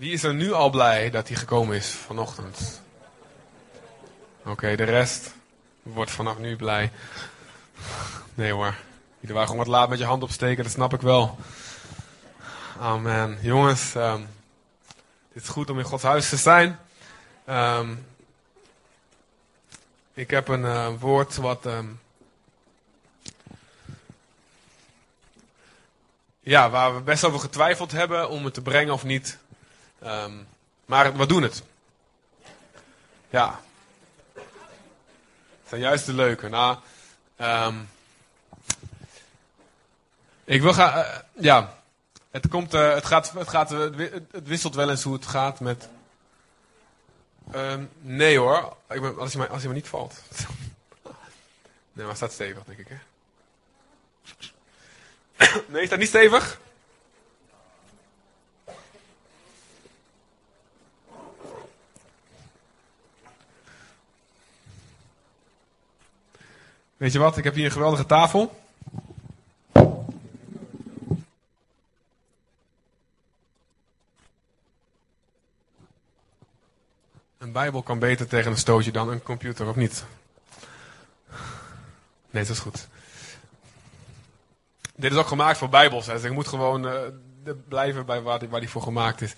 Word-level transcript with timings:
Wie 0.00 0.12
is 0.12 0.22
er 0.22 0.34
nu 0.34 0.52
al 0.52 0.70
blij 0.70 1.10
dat 1.10 1.28
hij 1.28 1.36
gekomen 1.36 1.76
is 1.76 1.90
vanochtend? 1.90 2.82
Oké, 4.44 4.76
de 4.76 4.84
rest 4.84 5.34
wordt 5.82 6.10
vanaf 6.10 6.38
nu 6.38 6.56
blij. 6.56 6.92
Nee 8.34 8.52
hoor. 8.52 8.74
Jullie 9.18 9.34
waren 9.34 9.48
gewoon 9.48 9.64
wat 9.64 9.74
laat 9.74 9.88
met 9.88 9.98
je 9.98 10.04
hand 10.04 10.22
opsteken, 10.22 10.62
dat 10.62 10.72
snap 10.72 10.94
ik 10.94 11.00
wel. 11.00 11.38
Amen. 12.78 13.38
Jongens, 13.40 13.94
um, 13.94 14.28
het 15.32 15.42
is 15.42 15.48
goed 15.48 15.70
om 15.70 15.78
in 15.78 15.84
Gods 15.84 16.02
huis 16.02 16.28
te 16.28 16.36
zijn. 16.36 16.78
Um, 17.48 18.06
ik 20.14 20.30
heb 20.30 20.48
een 20.48 20.64
uh, 20.64 20.88
woord 20.98 21.36
wat. 21.36 21.66
Um, 21.66 22.00
ja, 26.40 26.70
waar 26.70 26.94
we 26.94 27.00
best 27.00 27.24
over 27.24 27.40
getwijfeld 27.40 27.92
hebben 27.92 28.28
om 28.28 28.44
het 28.44 28.54
te 28.54 28.62
brengen 28.62 28.92
of 28.92 29.04
niet. 29.04 29.38
Um, 30.04 30.46
maar 30.84 31.16
we 31.16 31.26
doen 31.26 31.42
het. 31.42 31.62
Ja. 33.30 33.60
Het 34.34 35.68
zijn 35.68 35.80
juist 35.80 36.06
de 36.06 36.12
leuke. 36.12 36.48
Nou, 36.48 36.78
um, 37.40 37.88
ik 40.44 40.62
wil 40.62 40.72
gaan. 40.72 40.98
Uh, 40.98 41.18
ja. 41.32 41.78
Het, 42.30 42.48
komt, 42.48 42.74
uh, 42.74 42.94
het, 42.94 43.06
gaat, 43.06 43.32
het, 43.32 43.48
gaat, 43.48 43.70
het 43.70 44.46
wisselt 44.48 44.74
wel 44.74 44.90
eens 44.90 45.02
hoe 45.02 45.14
het 45.14 45.26
gaat 45.26 45.60
met. 45.60 45.88
Um, 47.54 47.90
nee 48.00 48.38
hoor, 48.38 48.76
ik 48.88 49.00
ben, 49.00 49.18
als, 49.18 49.32
hij 49.32 49.42
maar, 49.42 49.50
als 49.50 49.58
hij 49.58 49.66
maar 49.66 49.80
niet 49.80 49.88
valt. 49.88 50.22
nee, 51.92 52.06
maar 52.06 52.16
staat 52.16 52.32
stevig, 52.32 52.64
denk 52.64 52.78
ik. 52.78 52.88
Hè? 52.88 52.96
nee, 55.72 55.86
staat 55.86 55.98
niet 55.98 56.08
stevig? 56.08 56.60
Weet 67.00 67.12
je 67.12 67.18
wat, 67.18 67.36
ik 67.36 67.44
heb 67.44 67.54
hier 67.54 67.64
een 67.64 67.70
geweldige 67.70 68.06
tafel. 68.06 68.60
Een 77.38 77.52
Bijbel 77.52 77.82
kan 77.82 77.98
beter 77.98 78.26
tegen 78.26 78.50
een 78.50 78.56
stootje 78.56 78.92
dan 78.92 79.08
een 79.08 79.22
computer, 79.22 79.68
of 79.68 79.76
niet? 79.76 80.04
Nee, 82.30 82.42
dat 82.42 82.48
is 82.48 82.58
goed. 82.58 82.88
Dit 84.94 85.12
is 85.12 85.18
ook 85.18 85.26
gemaakt 85.26 85.58
voor 85.58 85.68
Bijbels, 85.68 86.06
dus 86.06 86.22
ik 86.22 86.32
moet 86.32 86.48
gewoon 86.48 86.86
uh, 86.86 87.52
blijven 87.68 88.06
bij 88.06 88.20
waar 88.20 88.38
die, 88.38 88.48
waar 88.48 88.60
die 88.60 88.70
voor 88.70 88.82
gemaakt 88.82 89.20
is. 89.20 89.34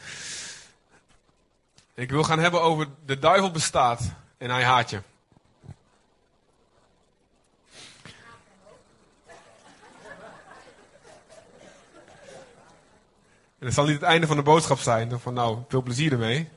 Ik 1.95 2.11
wil 2.11 2.25
gaan 2.25 2.39
hebben 2.39 2.63
over 2.63 2.89
de 3.05 3.19
duivel 3.19 3.51
bestaat 3.51 4.13
en 4.39 4.51
hij 4.51 4.65
haat 4.65 4.91
je. 4.91 5.01
En 13.63 13.69
dat 13.69 13.77
zal 13.77 13.87
niet 13.87 14.01
het 14.01 14.11
einde 14.11 14.27
van 14.27 14.37
de 14.37 14.43
boodschap 14.43 14.79
zijn. 14.79 15.21
Van 15.21 15.35
nou, 15.35 15.59
veel 15.69 15.83
plezier 15.83 16.13
ermee. 16.13 16.49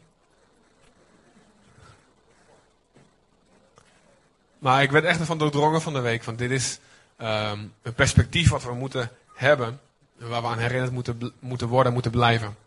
Maar 4.60 4.84
ik 4.84 4.92
werd 4.92 5.06
echt 5.06 5.20
ervan 5.20 5.38
doordrongen 5.38 5.82
van 5.82 5.94
de 5.94 6.00
week. 6.00 6.24
Want 6.24 6.38
dit 6.38 6.52
is 6.52 6.80
um, 7.18 7.74
een 7.82 7.94
perspectief 7.96 8.50
wat 8.50 8.64
we 8.64 8.74
moeten 8.74 9.12
hebben. 9.34 9.82
Waar 10.16 10.42
we 10.42 10.48
aan 10.48 10.58
herinnerd 10.58 10.92
moeten, 10.92 11.34
moeten 11.40 11.68
worden, 11.68 11.94
moeten 11.94 12.12
blijven. 12.12 12.58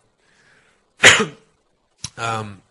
um, 2.19 2.63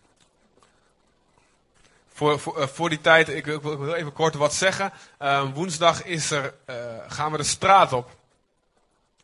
voor, 2.12 2.40
voor, 2.40 2.58
uh, 2.58 2.66
voor, 2.66 2.88
die 2.88 3.00
tijd, 3.00 3.28
ik, 3.28 3.46
ik, 3.46 3.62
wil 3.62 3.94
even 3.94 4.12
kort 4.12 4.34
wat 4.34 4.54
zeggen. 4.54 4.92
Um, 5.18 5.52
woensdag 5.52 6.04
is 6.04 6.30
er, 6.30 6.54
uh, 6.66 6.76
gaan 7.08 7.32
we 7.32 7.36
de 7.36 7.44
straat 7.44 7.92
op. 7.92 8.16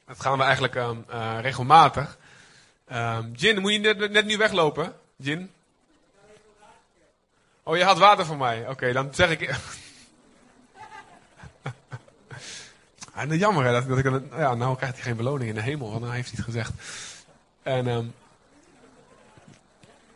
Dat 0.07 0.21
gaan 0.21 0.39
we 0.39 0.45
eigenlijk 0.45 0.75
uh, 0.75 1.39
regelmatig. 1.41 2.19
Um, 2.93 3.33
Jin, 3.33 3.61
moet 3.61 3.73
je 3.73 3.79
net, 3.79 4.11
net 4.11 4.25
nu 4.25 4.37
weglopen? 4.37 4.95
Jin? 5.17 5.51
Oh, 7.63 7.77
je 7.77 7.85
had 7.85 7.99
water 7.99 8.27
voor 8.27 8.37
mij. 8.37 8.69
Oké, 8.69 8.93
dan 8.93 9.15
zeg 9.15 9.31
ik. 9.31 9.51
ah, 13.15 13.25
nou, 13.27 13.37
jammer 13.37 13.73
dat, 13.73 13.89
dat 13.89 13.99
ik. 13.99 14.23
Ja, 14.37 14.55
nou 14.55 14.77
krijgt 14.77 14.95
hij 14.95 15.05
geen 15.05 15.17
beloning 15.17 15.49
in 15.49 15.55
de 15.55 15.61
hemel, 15.61 15.91
want 15.91 16.03
dan 16.03 16.13
heeft 16.13 16.29
hij 16.29 16.37
het 16.37 16.45
gezegd. 16.45 16.73
En. 17.63 17.87
Um, 17.87 18.15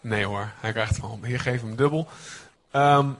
nee 0.00 0.24
hoor, 0.24 0.52
hij 0.60 0.72
krijgt 0.72 0.96
van. 0.96 1.24
Hier 1.24 1.40
geef 1.40 1.60
hem 1.60 1.76
dubbel. 1.76 2.08
Um, 2.72 3.18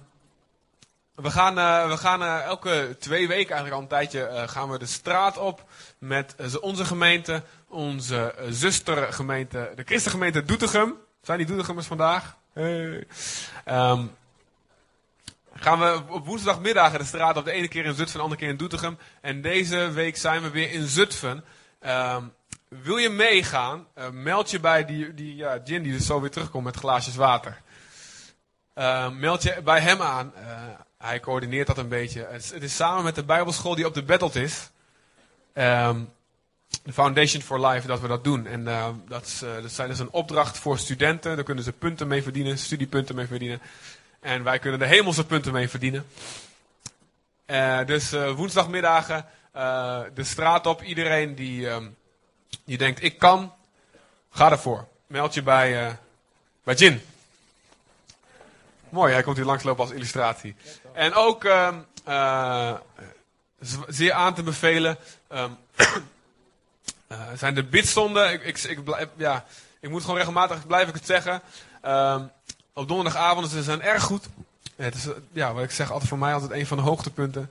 we 1.15 1.31
gaan, 1.31 1.59
uh, 1.59 1.89
we 1.89 1.97
gaan 1.97 2.23
uh, 2.23 2.43
elke 2.43 2.97
twee 2.99 3.29
weken 3.29 3.55
eigenlijk 3.55 3.75
al 3.75 3.81
een 3.81 3.89
tijdje 3.89 4.29
uh, 4.33 4.49
gaan 4.49 4.71
we 4.71 4.79
de 4.79 4.87
straat 4.87 5.39
op 5.39 5.65
met 5.99 6.59
onze 6.61 6.85
gemeente, 6.85 7.43
onze 7.69 8.34
zustergemeente, 8.49 9.73
de 9.75 9.83
christengemeente 9.83 10.45
Doetinchem. 10.45 10.95
Zijn 11.23 11.39
die 11.39 11.47
Doetinchemmers 11.47 11.87
vandaag? 11.87 12.37
Hey. 12.53 13.06
Um, 13.67 14.17
gaan 15.53 15.79
we 15.79 16.03
op 16.09 16.27
woensdagmiddag 16.27 16.97
de 16.97 17.05
straat 17.05 17.37
op 17.37 17.45
de 17.45 17.53
ene 17.53 17.69
keer 17.69 17.84
in 17.84 17.95
Zutphen, 17.95 18.17
de 18.17 18.23
andere 18.23 18.41
keer 18.41 18.51
in 18.51 18.56
Doetinchem. 18.56 18.99
En 19.21 19.43
deze 19.43 19.91
week 19.91 20.17
zijn 20.17 20.43
we 20.43 20.51
weer 20.51 20.71
in 20.71 20.87
Zutphen. 20.87 21.45
Um, 21.87 22.33
wil 22.69 22.97
je 22.97 23.09
meegaan? 23.09 23.87
meld 24.12 24.50
je 24.50 24.61
bij 24.61 24.85
die, 24.85 25.15
die 25.15 25.37
ja, 25.37 25.61
Jin 25.65 25.83
die 25.83 25.93
dus 25.93 26.06
zo 26.06 26.21
weer 26.21 26.31
terugkomt 26.31 26.65
met 26.65 26.77
glaasjes 26.77 27.17
water. 27.17 27.61
meld 29.12 29.43
je 29.43 29.62
bij 29.65 29.81
hem 29.81 30.03
aan. 30.03 30.33
Hij 30.99 31.21
coördineert 31.21 31.67
dat 31.67 31.79
een 31.79 31.89
beetje. 31.89 32.27
Het 32.31 32.62
is, 32.62 32.77
samen 32.77 33.05
met 33.05 33.15
de 33.15 33.25
Bijbelschool 33.25 33.75
die 33.75 33.87
op 33.87 33.95
de 33.95 34.03
Battled 34.03 34.37
is. 34.37 34.71
Um, 35.55 36.12
de 36.88 36.94
Foundation 36.94 37.43
for 37.43 37.66
Life, 37.66 37.87
dat 37.87 38.00
we 38.00 38.09
dat 38.09 38.25
doen. 38.25 38.47
En 38.47 38.60
uh, 38.60 38.88
dat, 39.09 39.25
is, 39.26 39.43
uh, 39.43 39.50
zijn, 39.66 39.91
is 39.91 39.99
een 39.99 40.10
opdracht 40.10 40.59
voor 40.59 40.78
studenten. 40.78 41.34
Daar 41.34 41.44
kunnen 41.44 41.65
ze 41.65 41.72
punten 41.72 42.09
mee 42.09 42.22
verdienen, 42.22 42.59
studiepunten 42.59 43.15
mee 43.15 43.26
verdienen. 43.26 43.60
En 44.21 44.43
wij 44.43 44.59
kunnen 44.59 44.78
de 44.78 44.87
hemelse 44.87 45.26
punten 45.26 45.53
mee 45.53 45.69
verdienen. 45.69 46.06
Uh, 47.47 47.84
dus 47.87 48.10
woensdagmiddagen 48.10 49.26
de 50.15 50.25
straat 50.25 50.66
op. 50.66 50.82
Iedereen 50.82 51.34
die, 51.34 51.69
um, 51.69 51.97
die 52.65 52.78
denkt, 52.78 53.03
ik 53.03 53.19
kan, 53.19 53.53
ga 54.31 54.50
ervoor. 54.50 54.87
Meld 55.06 55.34
je 55.34 55.43
bij, 55.43 55.99
bij 56.65 56.75
Jin. 56.75 57.00
Mooi, 58.88 59.12
hij 59.12 59.22
komt 59.22 59.37
hier 59.37 59.44
langslopen 59.44 59.84
als 59.84 59.93
illustratie. 59.93 60.56
En 60.93 61.15
ook 61.15 61.44
uh, 61.44 62.75
zeer 63.87 64.12
aan 64.12 64.34
te 64.34 64.43
bevelen 64.43 64.99
um, 65.32 65.56
uh, 67.09 67.19
zijn 67.37 67.55
de 67.55 67.65
bidstonden. 67.65 68.33
Ik, 68.33 68.63
ik, 68.65 68.79
ja, 69.17 69.45
ik 69.81 69.91
moet 69.91 70.01
gewoon 70.01 70.17
regelmatig, 70.17 70.67
blijf 70.67 70.89
ik 70.89 70.95
het 70.95 71.07
zeggen. 71.07 71.43
Um, 71.87 72.31
op 72.73 72.89
donderdagavond 72.89 73.51
ze 73.51 73.63
zijn 73.63 73.83
erg 73.83 74.03
goed. 74.03 74.27
Het 74.77 74.95
is, 74.95 75.07
ja, 75.33 75.53
wat 75.53 75.65
ik 75.65 75.71
zeg, 75.71 75.91
altijd 75.91 76.09
voor 76.09 76.19
mij 76.19 76.35
altijd 76.35 76.51
een 76.51 76.67
van 76.67 76.77
de 76.77 76.83
hoogtepunten 76.83 77.51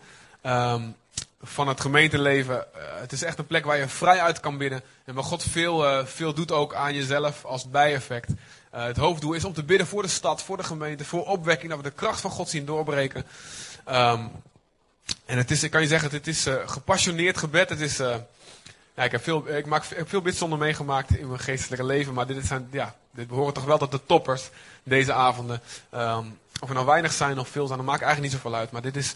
van 1.42 1.68
het 1.68 1.82
gemeenteleven. 1.82 2.56
Uh, 2.56 2.82
het 3.00 3.12
is 3.12 3.24
echt 3.24 3.40
een 3.40 3.48
plek 3.48 3.66
waar 3.66 3.78
je 3.78 3.88
vrij 3.88 4.22
uit 4.22 4.40
kan 4.40 4.58
bidden. 4.58 4.82
En 5.06 5.14
waar 5.14 5.24
God 5.24 5.44
veel, 5.44 6.06
veel 6.06 6.34
doet 6.34 6.52
ook 6.52 6.74
aan 6.74 6.94
jezelf 6.94 7.46
als 7.46 7.70
bijeffect. 7.70 8.32
Het 8.72 8.98
hoofddoel 8.98 9.34
is 9.34 9.44
om 9.44 9.54
te 9.54 9.64
bidden 9.64 9.88
voor 9.88 10.02
de 10.02 10.08
stad, 10.08 10.44
voor 10.44 10.58
de 10.58 10.64
gemeente, 10.64 11.06
voor 11.06 11.26
opwekking, 11.26 11.70
dat 11.70 11.82
we 11.82 11.90
de 11.90 11.96
kracht 11.96 12.22
van 12.22 12.32
God 12.32 12.50
zien 12.50 12.66
doorbreken. 12.66 13.26
Um, 13.90 14.32
en 15.26 15.38
het 15.38 15.52
is, 15.52 15.64
ik 15.64 15.72
kan 15.72 15.82
je 15.82 15.88
zeggen, 15.88 16.12
het 16.12 16.28
is 16.28 16.48
gepassioneerd 16.66 17.38
gebed. 17.38 17.70
Het 17.70 17.80
is, 17.80 18.02
ja, 18.98 19.04
ik, 19.04 19.12
heb 19.12 19.24
veel, 19.24 19.48
ik, 19.48 19.66
maak, 19.66 19.84
veel 19.84 20.22
bidstonden 20.22 20.60
meegemaakt 20.60 21.18
in 21.18 21.28
mijn 21.28 21.40
geestelijke 21.40 21.86
leven, 21.86 22.14
maar 22.14 22.28
dit, 22.28 22.46
zijn, 22.46 22.68
ja, 22.72 22.96
dit 23.12 23.28
behoren 23.28 23.54
toch 23.54 23.66
wel 23.66 23.78
tot 23.78 23.92
de 23.92 24.06
toppers 24.06 24.50
deze 24.84 25.14
avonden. 25.14 25.62
Um, 25.96 26.40
of 26.60 26.68
er 26.68 26.74
nou 26.74 26.86
weinig 26.86 27.14
zijn 27.14 27.40
of 27.40 27.48
veel 27.48 27.66
zijn, 27.66 27.78
dat 27.78 27.88
maakt 27.88 28.02
eigenlijk 28.02 28.34
niet 28.34 28.42
zoveel 28.42 28.60
uit. 28.60 28.72
Maar 28.72 28.82
dit 28.82 28.96
is, 28.96 29.16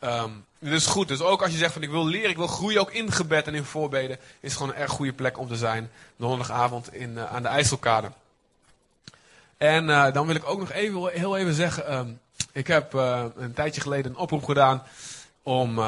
um, 0.00 0.44
dit 0.58 0.72
is 0.72 0.86
goed. 0.86 1.08
Dus 1.08 1.20
ook 1.20 1.42
als 1.42 1.50
je 1.50 1.58
zegt 1.58 1.72
van 1.72 1.82
ik 1.82 1.90
wil 1.90 2.06
leren, 2.06 2.30
ik 2.30 2.36
wil 2.36 2.46
groeien 2.46 2.80
ook 2.80 2.92
in 2.92 3.12
gebed 3.12 3.46
en 3.46 3.54
in 3.54 3.64
voorbeden, 3.64 4.16
is 4.16 4.50
het 4.50 4.52
gewoon 4.52 4.68
een 4.68 4.80
erg 4.80 4.90
goede 4.90 5.12
plek 5.12 5.38
om 5.38 5.48
te 5.48 5.56
zijn. 5.56 5.90
Donderdagavond 6.16 6.94
in, 6.94 7.10
uh, 7.10 7.32
aan 7.34 7.42
de 7.42 7.48
IJsselkade. 7.48 8.10
En 9.56 9.88
uh, 9.88 10.12
dan 10.12 10.26
wil 10.26 10.36
ik 10.36 10.48
ook 10.48 10.58
nog 10.58 10.72
even, 10.72 11.10
heel 11.12 11.36
even 11.36 11.54
zeggen, 11.54 11.94
um, 11.94 12.20
ik 12.52 12.66
heb 12.66 12.94
uh, 12.94 13.24
een 13.36 13.52
tijdje 13.52 13.80
geleden 13.80 14.10
een 14.10 14.18
oproep 14.18 14.44
gedaan 14.44 14.82
om 15.42 15.78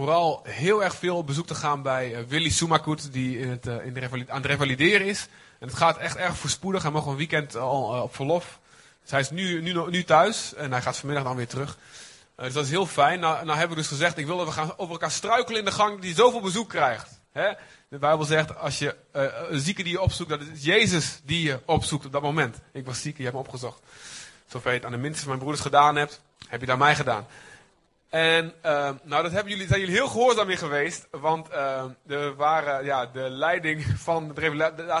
vooral 0.00 0.40
heel 0.48 0.84
erg 0.84 0.94
veel 0.94 1.24
bezoek 1.24 1.46
te 1.46 1.54
gaan 1.54 1.82
bij 1.82 2.10
uh, 2.10 2.18
Willy 2.28 2.50
Sumakut, 2.50 3.12
die 3.12 3.46
het, 3.46 3.66
in 3.66 3.94
de 3.94 4.24
aan 4.28 4.36
het 4.36 4.44
revalideren 4.44 5.06
is. 5.06 5.28
En 5.58 5.66
het 5.66 5.76
gaat 5.76 5.96
echt 5.96 6.16
erg 6.16 6.36
voorspoedig. 6.36 6.82
Hij 6.82 6.90
mag 6.90 7.06
een 7.06 7.16
weekend 7.16 7.56
al 7.56 8.02
op 8.02 8.14
verlof. 8.14 8.58
Dus 9.02 9.10
hij 9.10 9.20
is 9.20 9.30
nu, 9.30 9.62
nu, 9.62 9.90
nu 9.90 10.04
thuis 10.04 10.54
en 10.54 10.72
hij 10.72 10.82
gaat 10.82 10.96
vanmiddag 10.96 11.24
dan 11.24 11.36
weer 11.36 11.46
terug. 11.46 11.78
dus 12.36 12.52
dat 12.52 12.64
is 12.64 12.70
heel 12.70 12.86
fijn. 12.86 13.20
Nou, 13.20 13.44
nou 13.44 13.58
hebben 13.58 13.76
we 13.76 13.82
dus 13.82 13.90
gezegd, 13.90 14.18
ik 14.18 14.26
wil 14.26 14.44
we 14.44 14.52
gaan 14.52 14.72
over 14.76 14.92
elkaar 14.92 15.10
struikelen 15.10 15.58
in 15.58 15.64
de 15.64 15.72
gang 15.72 16.00
die 16.00 16.14
zoveel 16.14 16.40
bezoek 16.40 16.68
krijgt. 16.68 17.20
Hè? 17.32 17.52
De 17.88 17.98
Bijbel 17.98 18.24
zegt, 18.24 18.56
als 18.56 18.78
je 18.78 18.96
een 19.50 19.60
zieke 19.60 19.82
die 19.82 19.92
je 19.92 20.00
opzoekt, 20.00 20.30
dat 20.30 20.40
is 20.40 20.64
Jezus 20.64 21.20
die 21.24 21.42
je 21.42 21.60
opzoekt 21.64 22.04
op 22.06 22.12
dat 22.12 22.22
moment. 22.22 22.56
Ik 22.72 22.86
was 22.86 23.00
ziek, 23.00 23.16
je 23.16 23.22
hebt 23.22 23.34
me 23.34 23.40
opgezocht. 23.40 23.80
Zover 24.46 24.70
je 24.70 24.76
het 24.76 24.86
aan 24.86 24.92
de 24.92 24.98
minste 24.98 25.18
van 25.18 25.28
mijn 25.28 25.40
broeders 25.40 25.62
gedaan 25.62 25.96
hebt, 25.96 26.20
heb 26.48 26.60
je 26.60 26.66
daar 26.66 26.78
mij 26.78 26.94
gedaan. 26.94 27.26
En 28.10 28.54
uh, 28.64 28.90
nou, 29.02 29.22
dat 29.22 29.32
hebben 29.32 29.52
jullie, 29.52 29.66
zijn 29.66 29.80
jullie 29.80 29.94
heel 29.94 30.08
gehoorzaam 30.08 30.50
in 30.50 30.56
geweest. 30.56 31.08
Want 31.10 31.50
uh, 31.50 31.84
er 32.06 32.34
waren, 32.34 32.84
ja, 32.84 33.06
de 33.06 33.30
leiding 33.30 33.84
van 33.96 34.28
het 34.28 34.38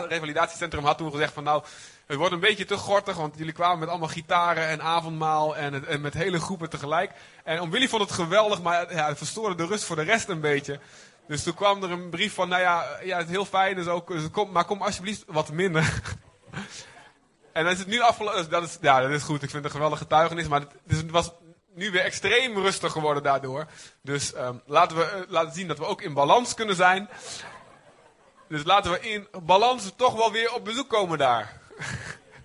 revalidatiecentrum 0.08 0.84
had 0.84 0.98
toen 0.98 1.10
gezegd 1.10 1.32
van 1.32 1.44
nou, 1.44 1.62
het 2.06 2.16
wordt 2.16 2.32
een 2.32 2.40
beetje 2.40 2.64
te 2.64 2.76
gortig, 2.76 3.16
want 3.16 3.38
jullie 3.38 3.52
kwamen 3.52 3.78
met 3.78 3.88
allemaal 3.88 4.08
gitaren 4.08 4.66
en 4.66 4.82
avondmaal 4.82 5.56
en, 5.56 6.00
met 6.00 6.14
hele 6.14 6.40
groepen 6.40 6.70
tegelijk. 6.70 7.12
En 7.44 7.60
om 7.60 7.70
Willy 7.70 7.88
vond 7.88 8.02
het 8.02 8.12
geweldig, 8.12 8.62
maar 8.62 8.94
ja, 8.94 9.08
het 9.08 9.18
verstoorde 9.18 9.54
de 9.54 9.66
rust 9.66 9.84
voor 9.84 9.96
de 9.96 10.02
rest 10.02 10.28
een 10.28 10.40
beetje. 10.40 10.78
Dus 11.26 11.42
toen 11.42 11.54
kwam 11.54 11.82
er 11.82 11.90
een 11.90 12.10
brief 12.10 12.34
van, 12.34 12.48
nou 12.48 12.62
ja, 12.62 12.84
ja 13.02 13.16
het 13.16 13.26
is 13.26 13.32
heel 13.32 13.44
fijn, 13.44 13.76
dus 13.76 13.86
ook, 13.86 14.08
dus 14.08 14.28
maar 14.52 14.64
kom 14.64 14.82
alsjeblieft 14.82 15.24
wat 15.26 15.52
minder. 15.52 15.82
en 17.52 17.64
dan 17.64 17.72
is 17.72 17.78
het 17.78 17.88
nu 17.88 18.00
afgelopen, 18.00 18.38
dus 18.38 18.48
dat 18.48 18.62
is, 18.62 18.78
ja, 18.80 19.00
dat 19.00 19.10
is 19.10 19.22
goed, 19.22 19.42
ik 19.42 19.50
vind 19.50 19.52
het 19.52 19.64
een 19.64 19.70
geweldige 19.70 20.02
getuigenis, 20.02 20.48
maar 20.48 20.62
het 20.86 21.10
was 21.10 21.32
nu 21.80 21.90
weer 21.90 22.04
extreem 22.04 22.58
rustig 22.58 22.92
geworden 22.92 23.22
daardoor. 23.22 23.66
Dus 24.02 24.34
um, 24.34 24.62
laten 24.66 24.96
we 24.96 25.02
uh, 25.02 25.32
laten 25.32 25.52
zien 25.52 25.68
dat 25.68 25.78
we 25.78 25.84
ook 25.84 26.02
in 26.02 26.14
balans 26.14 26.54
kunnen 26.54 26.76
zijn. 26.76 27.08
Dus 28.48 28.64
laten 28.64 28.90
we 28.90 29.00
in 29.00 29.28
balans 29.42 29.92
toch 29.96 30.14
wel 30.14 30.32
weer 30.32 30.54
op 30.54 30.64
bezoek 30.64 30.88
komen 30.88 31.18
daar. 31.18 31.60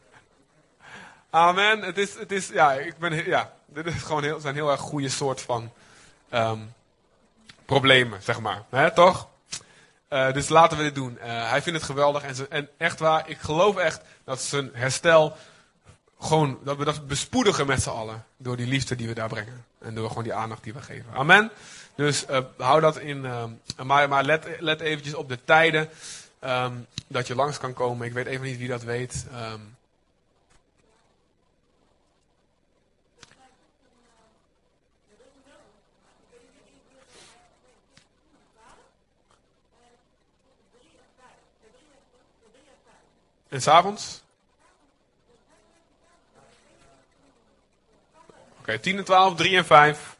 Amen. 1.29 1.81
Het 1.81 1.97
is, 1.97 2.19
het 2.19 2.31
is, 2.31 2.47
ja, 2.47 2.73
ik 2.73 2.97
ben, 2.97 3.25
ja, 3.25 3.53
dit 3.65 3.85
is 3.85 4.01
gewoon 4.01 4.23
heel, 4.23 4.39
zijn 4.39 4.55
heel 4.55 4.71
erg 4.71 4.79
goede 4.79 5.09
soort 5.09 5.41
van 5.41 5.71
um, 6.31 6.73
problemen, 7.65 8.21
zeg 8.21 8.39
maar. 8.39 8.63
Hè, 8.69 8.93
toch? 8.93 9.27
Uh, 10.09 10.33
dus 10.33 10.49
laten 10.49 10.77
we 10.77 10.83
dit 10.83 10.95
doen. 10.95 11.17
Uh, 11.17 11.49
hij 11.49 11.61
vindt 11.61 11.79
het 11.79 11.87
geweldig 11.89 12.23
en, 12.23 12.49
en 12.49 12.69
echt 12.77 12.99
waar, 12.99 13.29
ik 13.29 13.37
geloof 13.37 13.77
echt 13.77 14.01
dat 14.23 14.41
zijn 14.41 14.69
herstel 14.73 15.37
gewoon, 16.19 16.59
dat 16.63 16.77
we 16.77 16.85
dat 16.85 17.07
bespoedigen 17.07 17.67
met 17.67 17.81
z'n 17.81 17.89
allen. 17.89 18.25
Door 18.37 18.57
die 18.57 18.67
liefde 18.67 18.95
die 18.95 19.07
we 19.07 19.13
daar 19.13 19.29
brengen. 19.29 19.65
En 19.79 19.95
door 19.95 20.07
gewoon 20.07 20.23
die 20.23 20.33
aandacht 20.33 20.63
die 20.63 20.73
we 20.73 20.81
geven. 20.81 21.13
Amen. 21.13 21.51
Dus 21.95 22.25
uh, 22.29 22.39
hou 22.57 22.81
dat 22.81 22.97
in. 22.97 23.23
Uh, 23.23 23.43
maar 23.83 24.09
maar 24.09 24.23
let, 24.23 24.47
let 24.59 24.79
eventjes 24.79 25.13
op 25.13 25.29
de 25.29 25.39
tijden. 25.43 25.89
Um, 26.43 26.87
dat 27.07 27.27
je 27.27 27.35
langs 27.35 27.57
kan 27.57 27.73
komen. 27.73 28.07
Ik 28.07 28.13
weet 28.13 28.25
even 28.25 28.45
niet 28.45 28.57
wie 28.57 28.67
dat 28.67 28.83
weet. 28.83 29.25
Um, 29.33 29.77
en 43.49 43.61
s'avonds? 43.61 44.23
Okay, 48.65 48.79
10 48.79 48.97
en 48.97 49.03
12, 49.03 49.35
3 49.35 49.57
en 49.57 49.65
5 49.65 50.15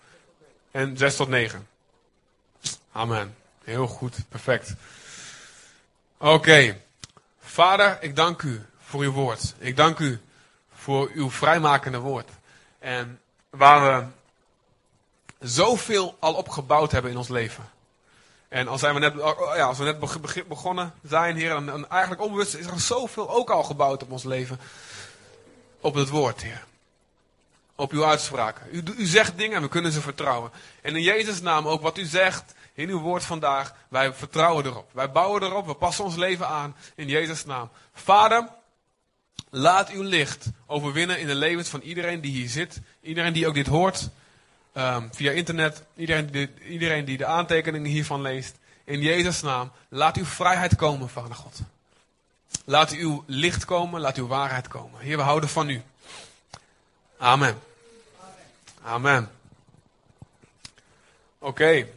en 0.72 0.98
6 0.98 1.16
tot 1.16 1.28
9. 1.28 1.68
Amen. 2.92 3.36
Heel 3.64 3.88
goed, 3.88 4.18
perfect. 4.30 4.74
Oké. 6.18 6.82
Vader, 7.40 7.98
ik 8.02 8.16
dank 8.16 8.42
u 8.42 8.66
voor 8.80 9.02
uw 9.02 9.12
woord. 9.12 9.56
Ik 9.58 9.76
dank 9.76 10.00
u 10.00 10.20
voor 10.76 11.12
uw 11.14 11.30
vrijmakende 11.30 11.98
woord. 11.98 12.30
En 12.80 13.20
waar 13.50 13.82
we 13.82 14.08
zoveel 15.48 16.18
al 16.20 16.34
opgebouwd 16.34 16.92
hebben 16.92 17.12
in 17.12 17.18
ons 17.18 17.28
leven. 17.28 17.70
En 18.48 18.68
als, 18.68 18.80
zijn 18.80 18.94
we 18.94 19.00
net, 19.00 19.14
ja, 19.56 19.66
als 19.66 19.78
we 19.78 19.84
net 19.84 20.00
begonnen 20.48 20.94
zijn, 21.04 21.36
Heer, 21.36 21.56
en 21.56 21.90
eigenlijk 21.90 22.22
onbewust 22.22 22.54
is 22.54 22.66
er 22.66 22.80
zoveel 22.80 23.30
ook 23.30 23.50
al 23.50 23.64
gebouwd 23.64 24.04
op 24.04 24.12
ons 24.12 24.24
leven. 24.24 24.60
Op 25.80 25.94
het 25.94 26.10
woord, 26.10 26.42
Heer 26.42 26.64
op 27.76 27.92
uw 27.92 28.06
uitspraken. 28.06 28.68
U, 28.72 28.84
u 28.98 29.06
zegt 29.06 29.38
dingen 29.38 29.56
en 29.56 29.62
we 29.62 29.68
kunnen 29.68 29.92
ze 29.92 30.02
vertrouwen. 30.02 30.52
En 30.82 30.96
in 30.96 31.02
Jezus' 31.02 31.42
naam 31.42 31.68
ook 31.68 31.82
wat 31.82 31.98
u 31.98 32.06
zegt 32.06 32.54
in 32.74 32.90
uw 32.90 33.00
woord 33.00 33.24
vandaag, 33.24 33.74
wij 33.88 34.14
vertrouwen 34.14 34.66
erop. 34.66 34.90
Wij 34.94 35.12
bouwen 35.12 35.44
erop, 35.44 35.66
we 35.66 35.74
passen 35.74 36.04
ons 36.04 36.16
leven 36.16 36.48
aan 36.48 36.76
in 36.96 37.08
Jezus' 37.08 37.46
naam. 37.46 37.70
Vader, 37.94 38.48
laat 39.50 39.90
uw 39.90 40.02
licht 40.02 40.46
overwinnen 40.66 41.20
in 41.20 41.28
de 41.28 41.36
levens 41.36 41.70
van 41.70 41.82
iedereen 41.82 42.22
die 42.22 42.32
hier 42.32 42.50
zit. 42.50 42.82
Iedereen 43.02 43.34
die 43.34 43.48
ook 43.48 43.54
dit 43.54 43.68
hoort 43.68 44.10
um, 44.74 45.10
via 45.12 45.32
internet. 45.32 45.84
Iedereen 45.96 46.32
die, 46.32 46.50
iedereen 46.68 47.06
die 47.06 47.18
de 47.18 47.26
aantekeningen 47.26 47.90
hiervan 47.90 48.22
leest. 48.22 48.56
In 48.84 49.02
Jezus' 49.02 49.42
naam, 49.42 49.72
laat 49.90 50.18
uw 50.18 50.26
vrijheid 50.26 50.76
komen, 50.76 51.10
Vader 51.10 51.36
God. 51.36 51.60
Laat 52.66 52.92
uw 52.92 53.24
licht 53.28 53.66
komen, 53.66 54.02
laat 54.02 54.18
uw 54.18 54.28
waarheid 54.28 54.68
komen. 54.68 55.00
Heer, 55.02 55.18
we 55.18 55.24
houden 55.24 55.50
van 55.50 55.70
u. 55.70 55.82
Amen. 57.18 57.62
Amen. 58.84 59.32
Oké. 61.40 61.48
Okay. 61.48 61.94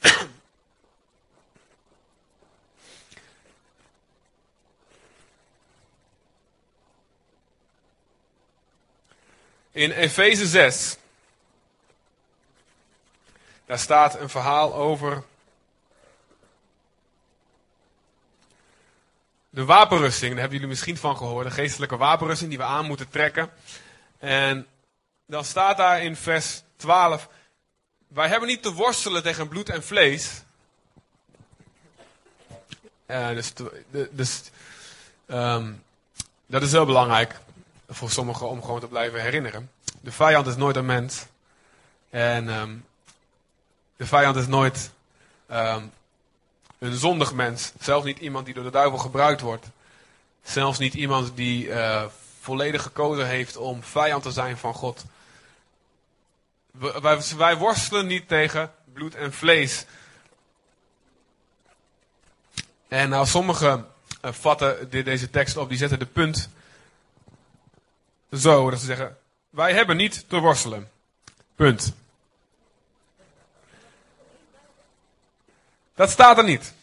In 9.72 9.90
Efeze 9.90 10.46
6, 10.46 10.96
daar 13.66 13.78
staat 13.78 14.18
een 14.20 14.28
verhaal 14.28 14.74
over 14.74 15.22
de 19.54 19.64
wapenrusting, 19.64 20.30
daar 20.30 20.40
hebben 20.40 20.58
jullie 20.58 20.74
misschien 20.74 20.96
van 20.96 21.16
gehoord. 21.16 21.46
De 21.46 21.52
geestelijke 21.52 21.96
wapenrusting 21.96 22.50
die 22.50 22.58
we 22.58 22.64
aan 22.64 22.86
moeten 22.86 23.08
trekken. 23.08 23.50
En 24.18 24.66
dan 25.26 25.44
staat 25.44 25.76
daar 25.76 26.02
in 26.02 26.16
vers 26.16 26.62
12. 26.76 27.28
Wij 28.08 28.28
hebben 28.28 28.48
niet 28.48 28.62
te 28.62 28.72
worstelen 28.72 29.22
tegen 29.22 29.48
bloed 29.48 29.68
en 29.68 29.82
vlees. 29.82 30.42
Uh, 33.06 33.28
dus 33.28 33.52
dus 34.10 34.42
um, 35.26 35.82
dat 36.46 36.62
is 36.62 36.72
heel 36.72 36.86
belangrijk 36.86 37.40
voor 37.88 38.10
sommigen 38.10 38.48
om 38.48 38.62
gewoon 38.62 38.80
te 38.80 38.88
blijven 38.88 39.20
herinneren. 39.20 39.70
De 40.00 40.12
vijand 40.12 40.46
is 40.46 40.56
nooit 40.56 40.76
een 40.76 40.86
mens. 40.86 41.26
En 42.10 42.48
um, 42.48 42.84
de 43.96 44.06
vijand 44.06 44.36
is 44.36 44.46
nooit 44.46 44.90
um, 45.50 45.92
een 46.82 46.96
zondig 46.96 47.34
mens. 47.34 47.72
Zelfs 47.80 48.04
niet 48.04 48.18
iemand 48.18 48.44
die 48.44 48.54
door 48.54 48.64
de 48.64 48.70
duivel 48.70 48.98
gebruikt 48.98 49.40
wordt. 49.40 49.66
Zelfs 50.42 50.78
niet 50.78 50.94
iemand 50.94 51.36
die 51.36 51.66
uh, 51.66 52.04
volledig 52.40 52.82
gekozen 52.82 53.26
heeft 53.26 53.56
om 53.56 53.82
vijand 53.82 54.22
te 54.22 54.30
zijn 54.30 54.58
van 54.58 54.74
God. 54.74 55.04
Wij, 57.02 57.20
wij 57.36 57.56
worstelen 57.56 58.06
niet 58.06 58.28
tegen 58.28 58.72
bloed 58.92 59.14
en 59.14 59.32
vlees. 59.32 59.84
En 62.88 63.08
nou, 63.08 63.26
sommigen 63.26 63.86
uh, 64.24 64.32
vatten 64.32 64.90
deze 64.90 65.30
tekst 65.30 65.56
op, 65.56 65.68
die 65.68 65.78
zetten 65.78 65.98
de 65.98 66.06
punt 66.06 66.48
zo, 68.32 68.70
dat 68.70 68.80
ze 68.80 68.86
zeggen, 68.86 69.16
wij 69.50 69.72
hebben 69.72 69.96
niet 69.96 70.28
te 70.28 70.38
worstelen. 70.38 70.90
Punt. 71.54 71.94
Dat 76.02 76.10
staat 76.10 76.38
er 76.38 76.44
niet. 76.44 76.74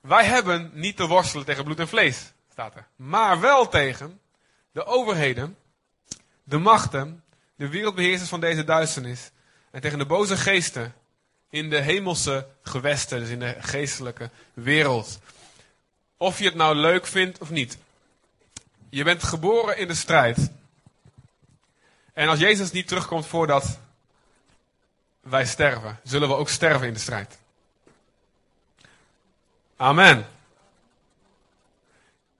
Wij 0.00 0.24
hebben 0.24 0.70
niet 0.72 0.96
te 0.96 1.06
worstelen 1.06 1.46
tegen 1.46 1.64
bloed 1.64 1.78
en 1.78 1.88
vlees, 1.88 2.32
staat 2.52 2.74
er. 2.74 2.86
Maar 2.96 3.40
wel 3.40 3.68
tegen 3.68 4.20
de 4.72 4.84
overheden, 4.84 5.56
de 6.44 6.58
machten, 6.58 7.24
de 7.56 7.68
wereldbeheersers 7.68 8.28
van 8.28 8.40
deze 8.40 8.64
duisternis. 8.64 9.30
En 9.70 9.80
tegen 9.80 9.98
de 9.98 10.06
boze 10.06 10.36
geesten 10.36 10.94
in 11.50 11.70
de 11.70 11.80
hemelse 11.80 12.46
gewesten, 12.62 13.20
dus 13.20 13.28
in 13.28 13.38
de 13.38 13.56
geestelijke 13.58 14.30
wereld. 14.54 15.18
Of 16.16 16.38
je 16.38 16.44
het 16.44 16.54
nou 16.54 16.74
leuk 16.74 17.06
vindt 17.06 17.38
of 17.38 17.50
niet. 17.50 17.78
Je 18.88 19.04
bent 19.04 19.22
geboren 19.22 19.78
in 19.78 19.88
de 19.88 19.94
strijd. 19.94 20.50
En 22.12 22.28
als 22.28 22.38
Jezus 22.38 22.70
niet 22.70 22.88
terugkomt 22.88 23.26
voordat 23.26 23.78
wij 25.20 25.46
sterven, 25.46 26.00
zullen 26.02 26.28
we 26.28 26.34
ook 26.34 26.48
sterven 26.48 26.86
in 26.86 26.94
de 26.94 27.00
strijd. 27.00 27.42
Amen. 29.76 30.26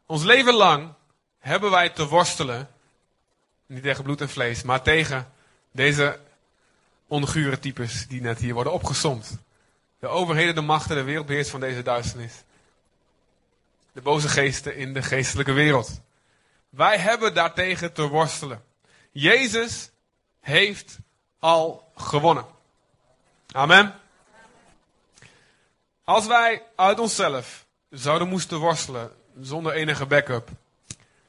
Ons 0.07 0.23
leven 0.23 0.55
lang 0.55 0.93
hebben 1.39 1.71
wij 1.71 1.89
te 1.89 2.07
worstelen, 2.07 2.71
niet 3.67 3.83
tegen 3.83 4.05
bloed 4.05 4.21
en 4.21 4.29
vlees, 4.29 4.63
maar 4.63 4.83
tegen 4.83 5.33
deze 5.71 6.21
ongure 7.07 7.59
types 7.59 8.07
die 8.09 8.21
net 8.21 8.39
hier 8.39 8.55
worden 8.55 8.73
opgesomd. 8.73 9.39
De 9.99 10.07
overheden, 10.07 10.55
de 10.55 10.61
machten, 10.61 10.97
de 10.97 11.03
wereldbeheers 11.03 11.49
van 11.49 11.61
deze 11.61 11.83
duisternis. 11.83 12.43
De 13.93 14.01
boze 14.01 14.29
geesten 14.29 14.77
in 14.77 14.95
de 14.95 15.03
geestelijke 15.03 15.53
wereld. 15.53 16.01
Wij 16.69 16.99
hebben 16.99 17.35
daartegen 17.35 17.93
te 17.93 18.09
worstelen. 18.09 18.65
Jezus 19.13 19.91
heeft 20.41 20.99
al 21.39 21.93
gewonnen. 21.97 22.47
Amen. 23.53 23.95
Als 26.05 26.27
wij 26.27 26.63
uit 26.77 26.99
onszelf 26.99 27.67
zouden 27.91 28.29
moesten 28.29 28.59
worstelen 28.59 29.11
zonder 29.41 29.73
enige 29.73 30.07
backup, 30.07 30.49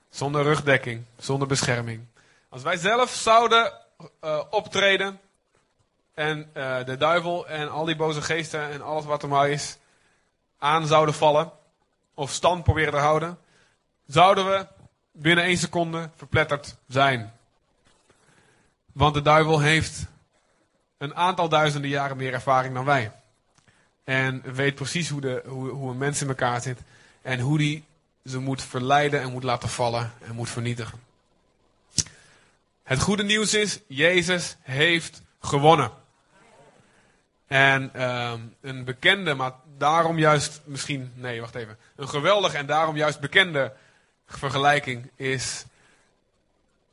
zonder 0.09 0.43
rugdekking, 0.43 1.03
zonder 1.17 1.47
bescherming. 1.47 2.05
Als 2.49 2.63
wij 2.63 2.77
zelf 2.77 3.09
zouden 3.09 3.73
uh, 4.23 4.43
optreden 4.49 5.19
en 6.13 6.51
uh, 6.53 6.85
de 6.85 6.97
duivel 6.97 7.47
en 7.47 7.69
al 7.69 7.85
die 7.85 7.95
boze 7.95 8.21
geesten 8.21 8.69
en 8.69 8.81
alles 8.81 9.05
wat 9.05 9.23
er 9.23 9.29
maar 9.29 9.49
is 9.49 9.77
aan 10.57 10.87
zouden 10.87 11.15
vallen 11.15 11.51
of 12.13 12.31
stand 12.31 12.63
proberen 12.63 12.93
te 12.93 12.99
houden, 12.99 13.37
zouden 14.07 14.45
we 14.45 14.67
binnen 15.11 15.43
één 15.43 15.57
seconde 15.57 16.09
verpletterd 16.15 16.75
zijn. 16.87 17.33
Want 18.91 19.13
de 19.13 19.21
duivel 19.21 19.59
heeft 19.59 20.05
een 20.97 21.15
aantal 21.15 21.49
duizenden 21.49 21.89
jaren 21.89 22.17
meer 22.17 22.33
ervaring 22.33 22.73
dan 22.73 22.85
wij. 22.85 23.11
En 24.05 24.53
weet 24.53 24.75
precies 24.75 25.09
hoe, 25.09 25.21
de, 25.21 25.43
hoe, 25.45 25.69
hoe 25.69 25.91
een 25.91 25.97
mens 25.97 26.21
in 26.21 26.27
elkaar 26.27 26.61
zit. 26.61 26.79
En 27.21 27.39
hoe 27.39 27.57
die 27.57 27.83
ze 28.25 28.39
moet 28.39 28.63
verleiden 28.63 29.21
en 29.21 29.31
moet 29.31 29.43
laten 29.43 29.69
vallen 29.69 30.13
en 30.21 30.35
moet 30.35 30.49
vernietigen. 30.49 30.99
Het 32.83 33.01
goede 33.01 33.23
nieuws 33.23 33.53
is, 33.53 33.79
Jezus 33.87 34.55
heeft 34.61 35.21
gewonnen. 35.39 35.91
En 37.47 38.03
um, 38.03 38.55
een 38.61 38.83
bekende, 38.83 39.33
maar 39.33 39.51
daarom 39.77 40.19
juist 40.19 40.61
misschien, 40.63 41.11
nee 41.15 41.41
wacht 41.41 41.55
even. 41.55 41.77
Een 41.95 42.09
geweldige 42.09 42.57
en 42.57 42.65
daarom 42.65 42.95
juist 42.95 43.19
bekende 43.19 43.73
vergelijking 44.27 45.11
is 45.15 45.65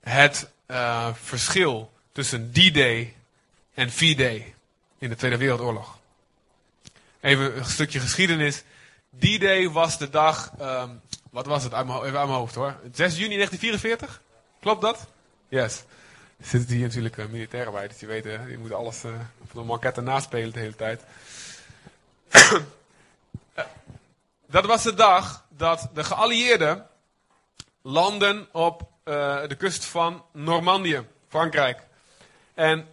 het 0.00 0.50
uh, 0.66 1.14
verschil 1.14 1.92
tussen 2.12 2.50
D-Day 2.52 3.14
en 3.74 3.90
V-Day 3.90 4.54
in 4.98 5.08
de 5.08 5.16
Tweede 5.16 5.36
Wereldoorlog. 5.36 5.98
Even 7.22 7.56
een 7.56 7.64
stukje 7.64 8.00
geschiedenis. 8.00 8.62
D-Day 9.18 9.70
was 9.70 9.98
de 9.98 10.10
dag, 10.10 10.52
um, 10.60 11.00
wat 11.30 11.46
was 11.46 11.64
het? 11.64 11.72
Even 11.72 12.02
uit 12.02 12.12
mijn 12.12 12.28
hoofd 12.28 12.54
hoor. 12.54 12.76
6 12.92 13.16
juni 13.16 13.34
1944? 13.34 14.20
Klopt 14.60 14.82
dat? 14.82 15.06
Yes. 15.48 15.82
Er 16.36 16.46
zitten 16.46 16.74
hier 16.76 16.86
natuurlijk 16.86 17.16
uh, 17.16 17.26
militairen 17.26 17.72
bij, 17.72 17.88
dus 17.88 17.98
die 17.98 18.08
weten, 18.08 18.46
die 18.46 18.58
moeten 18.58 18.76
alles 18.76 19.04
uh, 19.04 19.12
van 19.46 19.60
de 19.60 19.66
manketten 19.66 20.04
naspelen 20.04 20.52
de 20.52 20.58
hele 20.58 20.76
tijd. 20.76 21.02
dat 24.56 24.66
was 24.66 24.82
de 24.82 24.94
dag 24.94 25.44
dat 25.48 25.88
de 25.94 26.04
geallieerden 26.04 26.86
landen 27.82 28.48
op 28.52 28.82
uh, 29.04 29.48
de 29.48 29.54
kust 29.54 29.84
van 29.84 30.24
Normandië, 30.32 31.06
Frankrijk. 31.28 31.80
En 32.54 32.88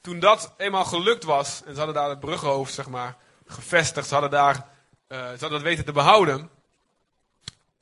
toen 0.00 0.20
dat 0.20 0.52
eenmaal 0.56 0.84
gelukt 0.84 1.24
was, 1.24 1.62
en 1.64 1.72
ze 1.72 1.76
hadden 1.76 1.96
daar 1.96 2.08
het 2.08 2.20
bruggenhoofd, 2.20 2.74
zeg 2.74 2.88
maar, 2.88 3.16
gevestigd, 3.50 4.08
ze 4.08 4.12
hadden, 4.12 4.30
daar, 4.30 4.54
uh, 4.54 5.18
ze 5.18 5.26
hadden 5.28 5.50
dat 5.50 5.62
weten 5.62 5.84
te 5.84 5.92
behouden. 5.92 6.50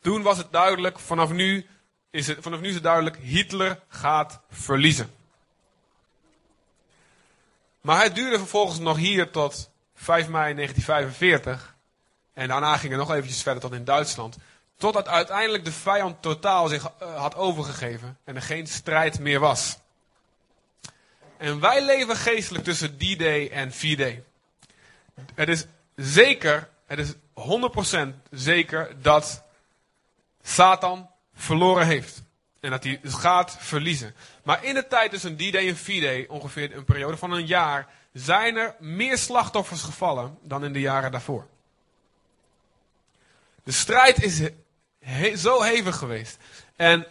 Toen 0.01 0.23
was 0.23 0.39
het 0.39 0.53
duidelijk, 0.53 0.99
vanaf 0.99 1.31
nu 1.31 1.67
is 2.11 2.27
het, 2.27 2.39
vanaf 2.41 2.61
nu 2.61 2.69
is 2.69 2.75
het 2.75 2.83
duidelijk, 2.83 3.17
Hitler 3.17 3.81
gaat 3.89 4.41
verliezen. 4.51 5.11
Maar 7.81 8.03
het 8.03 8.15
duurde 8.15 8.39
vervolgens 8.39 8.79
nog 8.79 8.97
hier 8.97 9.31
tot 9.31 9.71
5 9.95 10.29
mei 10.29 10.55
1945. 10.55 11.77
En 12.33 12.49
daarna 12.49 12.77
ging 12.77 12.93
het 12.93 13.01
nog 13.01 13.13
eventjes 13.13 13.43
verder 13.43 13.63
tot 13.63 13.73
in 13.73 13.85
Duitsland. 13.85 14.37
Totdat 14.77 15.09
uiteindelijk 15.09 15.65
de 15.65 15.73
vijand 15.73 16.23
totaal 16.23 16.69
zich 16.69 16.91
uh, 17.03 17.17
had 17.17 17.35
overgegeven 17.35 18.19
en 18.25 18.37
er 18.37 18.43
geen 18.43 18.67
strijd 18.67 19.19
meer 19.19 19.41
was. 19.41 19.79
En 21.37 21.61
wij 21.61 21.85
leven 21.85 22.17
geestelijk 22.17 22.65
tussen 22.65 22.97
D-Day 22.97 23.49
en 23.49 23.73
V-Day. 23.73 24.25
Het 25.35 25.49
is 25.49 25.67
zeker, 25.97 26.69
het 26.87 26.99
is 26.99 27.13
100% 27.13 27.19
zeker 28.31 29.03
dat 29.03 29.43
Satan 30.43 31.11
verloren 31.35 31.87
heeft. 31.87 32.23
En 32.61 32.71
dat 32.71 32.85
hij 32.85 33.01
gaat 33.03 33.57
verliezen. 33.59 34.15
Maar 34.43 34.65
in 34.65 34.75
de 34.75 34.87
tijd 34.87 35.11
tussen 35.11 35.37
D-Day 35.37 35.69
en 35.69 35.77
V-Day, 35.77 36.27
ongeveer 36.29 36.77
een 36.77 36.85
periode 36.85 37.17
van 37.17 37.33
een 37.33 37.47
jaar, 37.47 37.89
zijn 38.13 38.57
er 38.57 38.75
meer 38.79 39.19
slachtoffers 39.19 39.83
gevallen 39.83 40.39
dan 40.43 40.65
in 40.65 40.73
de 40.73 40.81
jaren 40.81 41.11
daarvoor. 41.11 41.47
De 43.65 43.73
strijd 43.73 44.23
is 44.23 44.51
zo 45.43 45.63
hevig 45.63 45.97
geweest. 45.97 46.37
En 46.77 47.07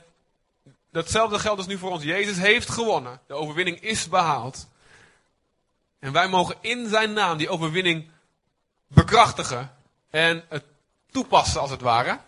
datzelfde 0.91 1.39
geldt 1.39 1.57
dus 1.57 1.67
nu 1.67 1.77
voor 1.77 1.91
ons. 1.91 2.03
Jezus 2.03 2.37
heeft 2.37 2.69
gewonnen. 2.69 3.19
De 3.27 3.33
overwinning 3.33 3.81
is 3.81 4.09
behaald. 4.09 4.67
En 5.99 6.11
wij 6.11 6.27
mogen 6.27 6.55
in 6.61 6.87
zijn 6.89 7.13
naam 7.13 7.37
die 7.37 7.49
overwinning 7.49 8.09
bekrachtigen 8.87 9.75
en 10.09 10.43
het 10.49 10.63
toepassen 11.11 11.61
als 11.61 11.69
het 11.69 11.81
ware. 11.81 12.19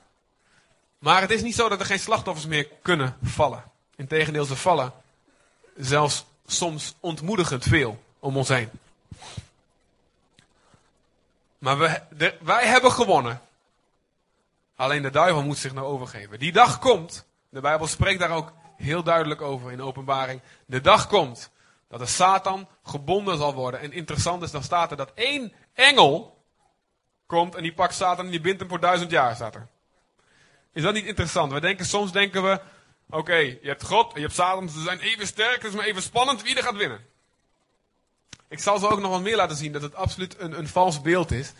Maar 0.99 1.21
het 1.21 1.31
is 1.31 1.41
niet 1.41 1.55
zo 1.55 1.69
dat 1.69 1.79
er 1.79 1.85
geen 1.85 1.99
slachtoffers 1.99 2.45
meer 2.45 2.67
kunnen 2.81 3.17
vallen. 3.23 3.63
Integendeel, 3.95 4.45
ze 4.45 4.55
vallen 4.55 4.93
zelfs 5.77 6.25
soms 6.45 6.95
ontmoedigend 6.99 7.63
veel 7.63 8.03
om 8.19 8.37
ons 8.37 8.47
heen. 8.47 8.69
Maar 11.57 11.77
we, 11.77 12.35
wij 12.41 12.67
hebben 12.67 12.91
gewonnen. 12.91 13.41
Alleen 14.75 15.01
de 15.01 15.09
duivel 15.09 15.43
moet 15.43 15.57
zich 15.57 15.73
nou 15.73 15.87
overgeven. 15.87 16.39
Die 16.39 16.51
dag 16.51 16.79
komt, 16.79 17.25
de 17.49 17.61
Bijbel 17.61 17.87
spreekt 17.87 18.19
daar 18.19 18.31
ook 18.31 18.53
heel 18.77 19.03
duidelijk 19.03 19.41
over 19.41 19.71
in 19.71 19.81
openbaring. 19.81 20.41
De 20.65 20.81
dag 20.81 21.07
komt 21.07 21.49
dat 21.89 21.99
de 21.99 22.05
Satan 22.05 22.67
gebonden 22.83 23.37
zal 23.37 23.53
worden. 23.53 23.79
En 23.79 23.91
interessant 23.91 24.43
is, 24.43 24.51
dan 24.51 24.63
staat 24.63 24.91
er 24.91 24.97
dat 24.97 25.11
één 25.13 25.53
engel 25.73 26.43
komt 27.25 27.55
en 27.55 27.63
die 27.63 27.73
pakt 27.73 27.95
Satan 27.95 28.25
en 28.25 28.31
die 28.31 28.41
bindt 28.41 28.59
hem 28.59 28.69
voor 28.69 28.79
duizend 28.79 29.11
jaar, 29.11 29.35
staat 29.35 29.55
er. 29.55 29.67
Is 30.73 30.83
dat 30.83 30.93
niet 30.93 31.05
interessant? 31.05 31.51
We 31.51 31.59
denken, 31.59 31.85
soms 31.85 32.11
denken 32.11 32.43
we, 32.43 32.61
oké, 33.09 33.35
je 33.35 33.59
hebt 33.61 33.83
God 33.83 34.13
en 34.13 34.19
je 34.19 34.25
hebt 34.25 34.37
Satan, 34.37 34.69
ze 34.69 34.81
zijn 34.81 34.99
even 34.99 35.27
sterk, 35.27 35.63
is 35.63 35.73
maar 35.73 35.85
even 35.85 36.01
spannend 36.01 36.43
wie 36.43 36.55
er 36.55 36.63
gaat 36.63 36.75
winnen. 36.75 37.05
Ik 38.47 38.59
zal 38.59 38.79
ze 38.79 38.89
ook 38.89 38.99
nog 38.99 39.11
wat 39.11 39.21
meer 39.21 39.35
laten 39.35 39.55
zien 39.55 39.71
dat 39.71 39.81
het 39.81 39.95
absoluut 39.95 40.39
een, 40.39 40.57
een 40.57 40.67
vals 40.67 41.01
beeld 41.01 41.31
is. 41.31 41.53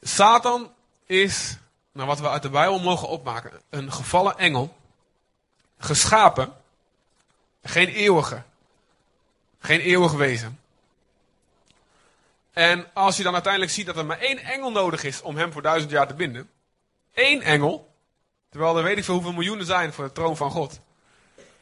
Satan 0.00 0.72
is, 1.06 1.58
nou 1.92 2.06
wat 2.06 2.20
we 2.20 2.28
uit 2.28 2.42
de 2.42 2.50
Bijbel 2.50 2.78
mogen 2.78 3.08
opmaken, 3.08 3.60
een 3.70 3.92
gevallen 3.92 4.38
engel, 4.38 4.76
geschapen, 5.78 6.59
geen 7.62 7.88
eeuwige, 7.88 8.42
geen 9.58 9.80
eeuwig 9.80 10.12
wezen. 10.12 10.60
En 12.52 12.86
als 12.94 13.16
je 13.16 13.22
dan 13.22 13.32
uiteindelijk 13.32 13.72
ziet 13.72 13.86
dat 13.86 13.96
er 13.96 14.06
maar 14.06 14.18
één 14.18 14.38
engel 14.38 14.70
nodig 14.70 15.04
is 15.04 15.22
om 15.22 15.36
hem 15.36 15.52
voor 15.52 15.62
duizend 15.62 15.90
jaar 15.90 16.06
te 16.06 16.14
binden, 16.14 16.50
één 17.12 17.42
engel, 17.42 17.92
terwijl 18.50 18.76
er 18.76 18.82
weet 18.82 18.98
ik 18.98 19.04
veel 19.04 19.14
hoeveel 19.14 19.32
miljoenen 19.32 19.66
zijn 19.66 19.92
voor 19.92 20.04
de 20.04 20.12
troon 20.12 20.36
van 20.36 20.50
God. 20.50 20.80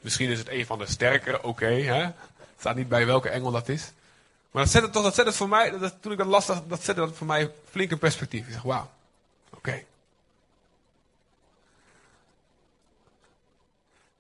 Misschien 0.01 0.31
is 0.31 0.39
het 0.39 0.49
een 0.49 0.67
van 0.67 0.79
de 0.79 0.87
sterkere, 0.87 1.37
oké, 1.37 1.47
okay, 1.47 2.15
staat 2.59 2.77
niet 2.77 2.89
bij 2.89 3.07
welke 3.07 3.29
engel 3.29 3.51
dat 3.51 3.69
is. 3.69 3.93
Maar 4.51 4.63
dat 4.63 4.73
zet 4.73 4.83
het 4.83 4.93
toch, 4.93 5.03
dat 5.03 5.15
zet 5.15 5.27
het 5.27 5.37
voor 5.37 5.49
mij, 5.49 5.79
dat, 5.79 5.95
toen 6.01 6.13
ik 6.13 6.19
dat 6.19 6.27
las, 6.27 6.47
dat, 6.47 6.69
dat 6.69 6.83
zette 6.83 7.01
dat 7.01 7.17
voor 7.17 7.27
mij 7.27 7.51
flink 7.71 7.91
in 7.91 7.99
perspectief. 7.99 8.47
Ik 8.47 8.53
zeg, 8.53 8.63
wauw, 8.63 8.91
oké. 9.51 9.85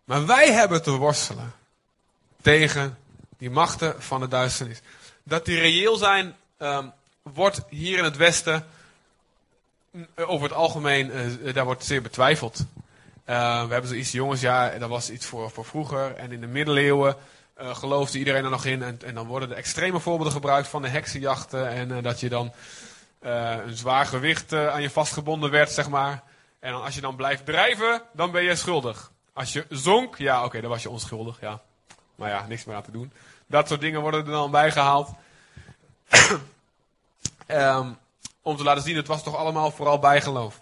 Maar 0.04 0.26
wij 0.26 0.52
hebben 0.52 0.82
te 0.82 0.90
worstelen 0.90 1.54
tegen 2.42 2.98
die 3.38 3.50
machten 3.50 4.02
van 4.02 4.20
de 4.20 4.28
duisternis. 4.28 4.80
Dat 5.22 5.44
die 5.44 5.58
reëel 5.58 5.96
zijn, 5.96 6.36
um, 6.58 6.92
wordt 7.22 7.60
hier 7.68 7.98
in 7.98 8.04
het 8.04 8.16
Westen 8.16 8.66
eh, 10.14 10.30
over 10.30 10.48
het 10.48 10.56
algemeen, 10.56 11.10
uh, 11.42 11.54
daar 11.54 11.64
wordt 11.64 11.84
zeer 11.84 12.02
betwijfeld. 12.02 12.64
Uh, 13.26 13.64
we 13.66 13.72
hebben 13.72 13.88
zoiets, 13.90 14.12
jongens, 14.12 14.40
ja, 14.40 14.78
dat 14.78 14.88
was 14.88 15.10
iets 15.10 15.26
voor, 15.26 15.50
voor 15.50 15.64
vroeger. 15.64 16.14
En 16.14 16.32
in 16.32 16.40
de 16.40 16.46
middeleeuwen 16.46 17.16
uh, 17.60 17.74
geloofde 17.74 18.18
iedereen 18.18 18.44
er 18.44 18.50
nog 18.50 18.64
in. 18.64 18.82
En, 18.82 18.98
en, 19.04 19.14
dan 19.14 19.26
worden 19.26 19.48
de 19.48 19.54
extreme 19.54 20.00
voorbeelden 20.00 20.32
gebruikt 20.32 20.68
van 20.68 20.82
de 20.82 20.88
heksenjachten. 20.88 21.68
En 21.68 22.02
dat 22.02 22.20
je 22.20 22.28
dan 22.28 22.52
een 23.20 23.76
zwaar 23.76 24.06
gewicht 24.06 24.52
aan 24.52 24.82
je 24.82 24.90
vastgebonden 24.90 25.50
werd, 25.50 25.70
zeg 25.70 25.88
maar. 25.88 26.22
En 26.60 26.82
als 26.82 26.94
je 26.94 27.00
dan 27.00 27.16
blijft 27.16 27.46
drijven, 27.46 28.02
dan 28.12 28.30
ben 28.30 28.42
je 28.42 28.56
schuldig. 28.56 29.10
Als 29.32 29.52
je 29.52 29.66
zonk, 29.68 30.16
ja, 30.16 30.44
oké, 30.44 30.60
dan 30.60 30.70
was 30.70 30.82
je 30.82 30.90
onschuldig, 30.90 31.40
ja. 31.40 31.60
Maar 32.18 32.30
ja, 32.30 32.46
niks 32.46 32.64
meer 32.64 32.76
aan 32.76 32.82
te 32.82 32.90
doen. 32.90 33.12
Dat 33.46 33.68
soort 33.68 33.80
dingen 33.80 34.00
worden 34.00 34.24
er 34.24 34.30
dan 34.30 34.50
bijgehaald. 34.50 35.10
um, 37.48 37.98
om 38.42 38.56
te 38.56 38.62
laten 38.62 38.82
zien, 38.82 38.96
het 38.96 39.06
was 39.06 39.22
toch 39.22 39.36
allemaal 39.36 39.70
vooral 39.70 39.98
bijgeloof. 39.98 40.60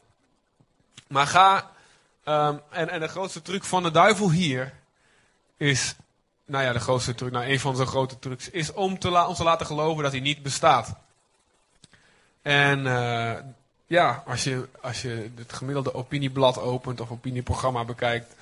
Maar 1.07 1.27
ga, 1.27 1.71
um, 2.25 2.61
en, 2.71 2.89
en 2.89 3.01
de 3.01 3.09
grootste 3.09 3.43
truc 3.43 3.65
van 3.65 3.83
de 3.83 3.91
duivel 3.91 4.31
hier 4.31 4.73
is, 5.57 5.95
nou 6.45 6.65
ja, 6.65 6.73
de 6.73 6.81
grootste 6.81 7.15
truc, 7.15 7.33
nou 7.33 7.47
een 7.47 7.61
van 7.61 7.77
zijn 7.77 7.89
grote 7.89 8.19
trucs, 8.19 8.51
is 8.51 8.73
om 8.73 8.99
te, 8.99 9.11
la, 9.11 9.27
om 9.27 9.35
te 9.35 9.45
laten 9.45 9.67
geloven 9.67 10.03
dat 10.03 10.13
hij 10.13 10.21
niet 10.21 10.43
bestaat. 10.43 10.95
En 12.43 12.79
uh, 12.79 13.33
ja, 13.87 14.23
als 14.27 14.45
je, 14.45 14.69
als 14.81 15.03
je 15.03 15.31
het 15.35 15.53
gemiddelde 15.53 15.95
opinieblad 15.95 16.59
opent 16.59 17.01
of 17.01 17.11
opinieprogramma 17.11 17.85
bekijkt, 17.85 18.35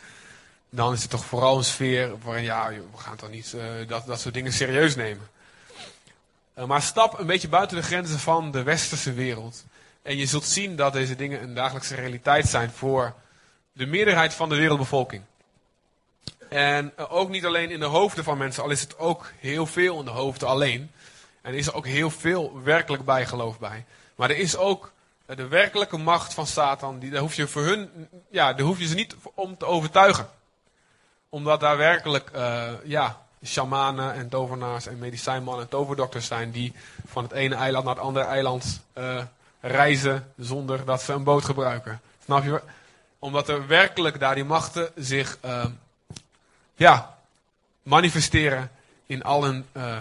dan 0.75 0.93
is 0.93 1.03
het 1.03 1.11
toch 1.11 1.25
vooral 1.25 1.57
een 1.57 1.65
sfeer 1.65 2.19
waarin, 2.23 2.45
ja, 2.45 2.69
we 2.69 2.99
gaan 2.99 3.17
toch 3.17 3.31
niet 3.31 3.53
uh, 3.57 3.63
dat, 3.89 4.07
dat 4.07 4.21
soort 4.21 4.35
dingen 4.35 4.53
serieus 4.53 4.97
nemen. 4.97 5.29
Eh, 6.55 6.65
maar 6.65 6.83
stap 6.83 7.19
een 7.19 7.27
beetje 7.27 7.49
buiten 7.49 7.77
de 7.77 7.83
grenzen 7.83 8.19
van 8.19 8.51
de 8.51 8.63
westerse 8.63 9.13
wereld. 9.13 9.65
En 10.03 10.17
je 10.17 10.27
zult 10.27 10.45
zien 10.45 10.77
dat 10.77 10.93
deze 10.93 11.17
dingen 11.17 11.43
een 11.43 11.55
dagelijkse 11.55 11.95
realiteit 11.95 12.49
zijn 12.49 12.71
voor 12.71 13.15
de 13.73 13.87
meerderheid 13.87 14.35
van 14.35 14.49
de 14.49 14.57
wereldbevolking. 14.57 15.23
En 16.49 16.93
eh, 16.97 17.13
ook 17.13 17.29
niet 17.29 17.47
alleen 17.47 17.71
in 17.71 17.81
de 17.81 17.85
hoofden 17.85 18.25
van 18.25 18.39
mensen, 18.39 18.63
al 18.63 18.71
is 18.71 18.81
het 18.81 18.99
ook 18.99 19.33
heel 19.39 19.67
veel 19.67 19.99
in 19.99 20.05
de 20.05 20.11
hoofden 20.11 20.49
alleen. 20.49 20.91
En 21.43 21.53
er 21.53 21.59
is 21.59 21.73
ook 21.73 21.87
heel 21.87 22.11
veel 22.11 22.63
werkelijk 22.63 23.05
bijgeloof 23.05 23.59
bij. 23.59 23.85
Maar 24.15 24.31
er 24.31 24.39
is 24.39 24.57
ook 24.57 24.93
eh, 25.27 25.37
de 25.37 25.49
werkelijke 25.49 25.97
macht 25.97 26.35
van 26.35 26.47
Satan, 26.47 26.99
die, 26.99 27.11
daar 27.11 27.21
hoef 27.21 27.35
je 27.35 27.47
voor 27.47 27.63
hun, 27.63 28.09
ja, 28.31 28.53
daar 28.53 28.67
hoef 28.67 28.79
je 28.79 28.87
ze 28.87 28.95
niet 28.95 29.17
om 29.35 29.57
te 29.57 29.67
overtuigen. 29.67 30.29
Omdat 31.35 31.61
daar 31.61 31.77
werkelijk, 31.77 32.31
uh, 32.35 32.71
ja, 32.85 33.21
shamanen 33.45 34.15
en 34.15 34.29
tovenaars 34.29 34.87
en 34.87 34.99
medicijnmannen 34.99 35.65
en 35.65 35.71
toverdokters 35.71 36.27
zijn 36.27 36.51
die 36.51 36.73
van 37.07 37.23
het 37.23 37.33
ene 37.33 37.55
eiland 37.55 37.85
naar 37.85 37.95
het 37.95 38.05
andere 38.05 38.25
eiland 38.25 38.81
uh, 38.99 39.23
reizen 39.61 40.33
zonder 40.37 40.85
dat 40.85 41.03
ze 41.03 41.13
een 41.13 41.25
boot 41.25 41.45
gebruiken. 41.45 42.01
Snap 42.25 42.45
je? 42.45 42.63
Omdat 43.19 43.49
er 43.49 43.67
werkelijk 43.67 44.21
daar 44.21 44.35
die 44.35 44.45
machten 44.45 44.91
zich 44.97 45.39
uh, 45.45 45.65
ja, 46.75 47.19
manifesteren 47.83 48.71
in, 49.07 49.23
allen, 49.23 49.67
uh, 49.73 49.99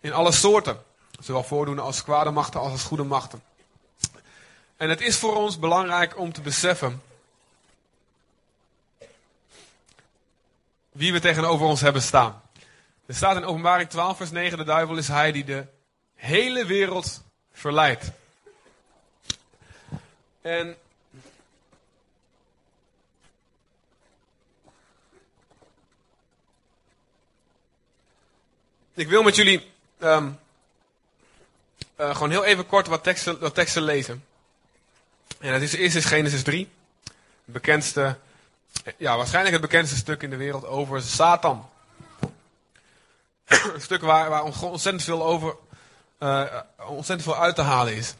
in 0.00 0.12
alle 0.12 0.32
soorten. 0.32 0.78
Zowel 1.20 1.42
voordoende 1.42 1.82
als 1.82 2.02
kwade 2.02 2.30
machten 2.30 2.60
als 2.60 2.72
als 2.72 2.82
goede 2.82 3.04
machten. 3.04 3.42
En 4.76 4.88
het 4.88 5.00
is 5.00 5.16
voor 5.16 5.36
ons 5.36 5.58
belangrijk 5.58 6.18
om 6.18 6.32
te 6.32 6.40
beseffen 6.40 7.02
wie 10.94 11.12
we 11.12 11.20
tegenover 11.20 11.66
ons 11.66 11.80
hebben 11.80 12.02
staan. 12.02 12.42
Er 13.06 13.14
staat 13.14 13.36
in 13.36 13.44
Openbaring 13.44 13.88
12, 13.88 14.16
vers 14.16 14.30
9: 14.30 14.58
De 14.58 14.64
duivel 14.64 14.96
is 14.96 15.08
hij 15.08 15.32
die 15.32 15.44
de 15.44 15.66
hele 16.14 16.66
wereld 16.66 17.22
verleidt. 17.52 18.10
En. 20.42 20.76
Ik 28.94 29.08
wil 29.08 29.22
met 29.22 29.36
jullie 29.36 29.72
um, 29.98 30.38
uh, 32.00 32.14
gewoon 32.14 32.30
heel 32.30 32.44
even 32.44 32.66
kort 32.66 32.86
wat 32.86 33.02
teksten, 33.02 33.38
wat 33.40 33.74
lezen. 33.74 34.24
En 35.40 35.52
dat 35.52 35.60
is 35.60 35.72
eerst 35.72 35.96
is 35.96 36.04
Genesis 36.04 36.42
3. 36.42 36.68
Het 37.04 37.14
bekendste, 37.44 38.18
ja, 38.96 39.16
waarschijnlijk 39.16 39.52
het 39.52 39.70
bekendste 39.70 39.96
stuk 39.96 40.22
in 40.22 40.30
de 40.30 40.36
wereld 40.36 40.66
over 40.66 41.02
Satan. 41.02 41.68
Een 43.74 43.80
stuk 43.80 44.00
waar, 44.00 44.30
waar 44.30 44.42
ontzettend 44.42 45.02
veel 45.02 45.24
over, 45.24 45.56
uh, 46.18 46.60
ontzettend 46.76 47.22
veel 47.22 47.42
uit 47.42 47.54
te 47.54 47.62
halen 47.62 47.96
is. 47.96 48.14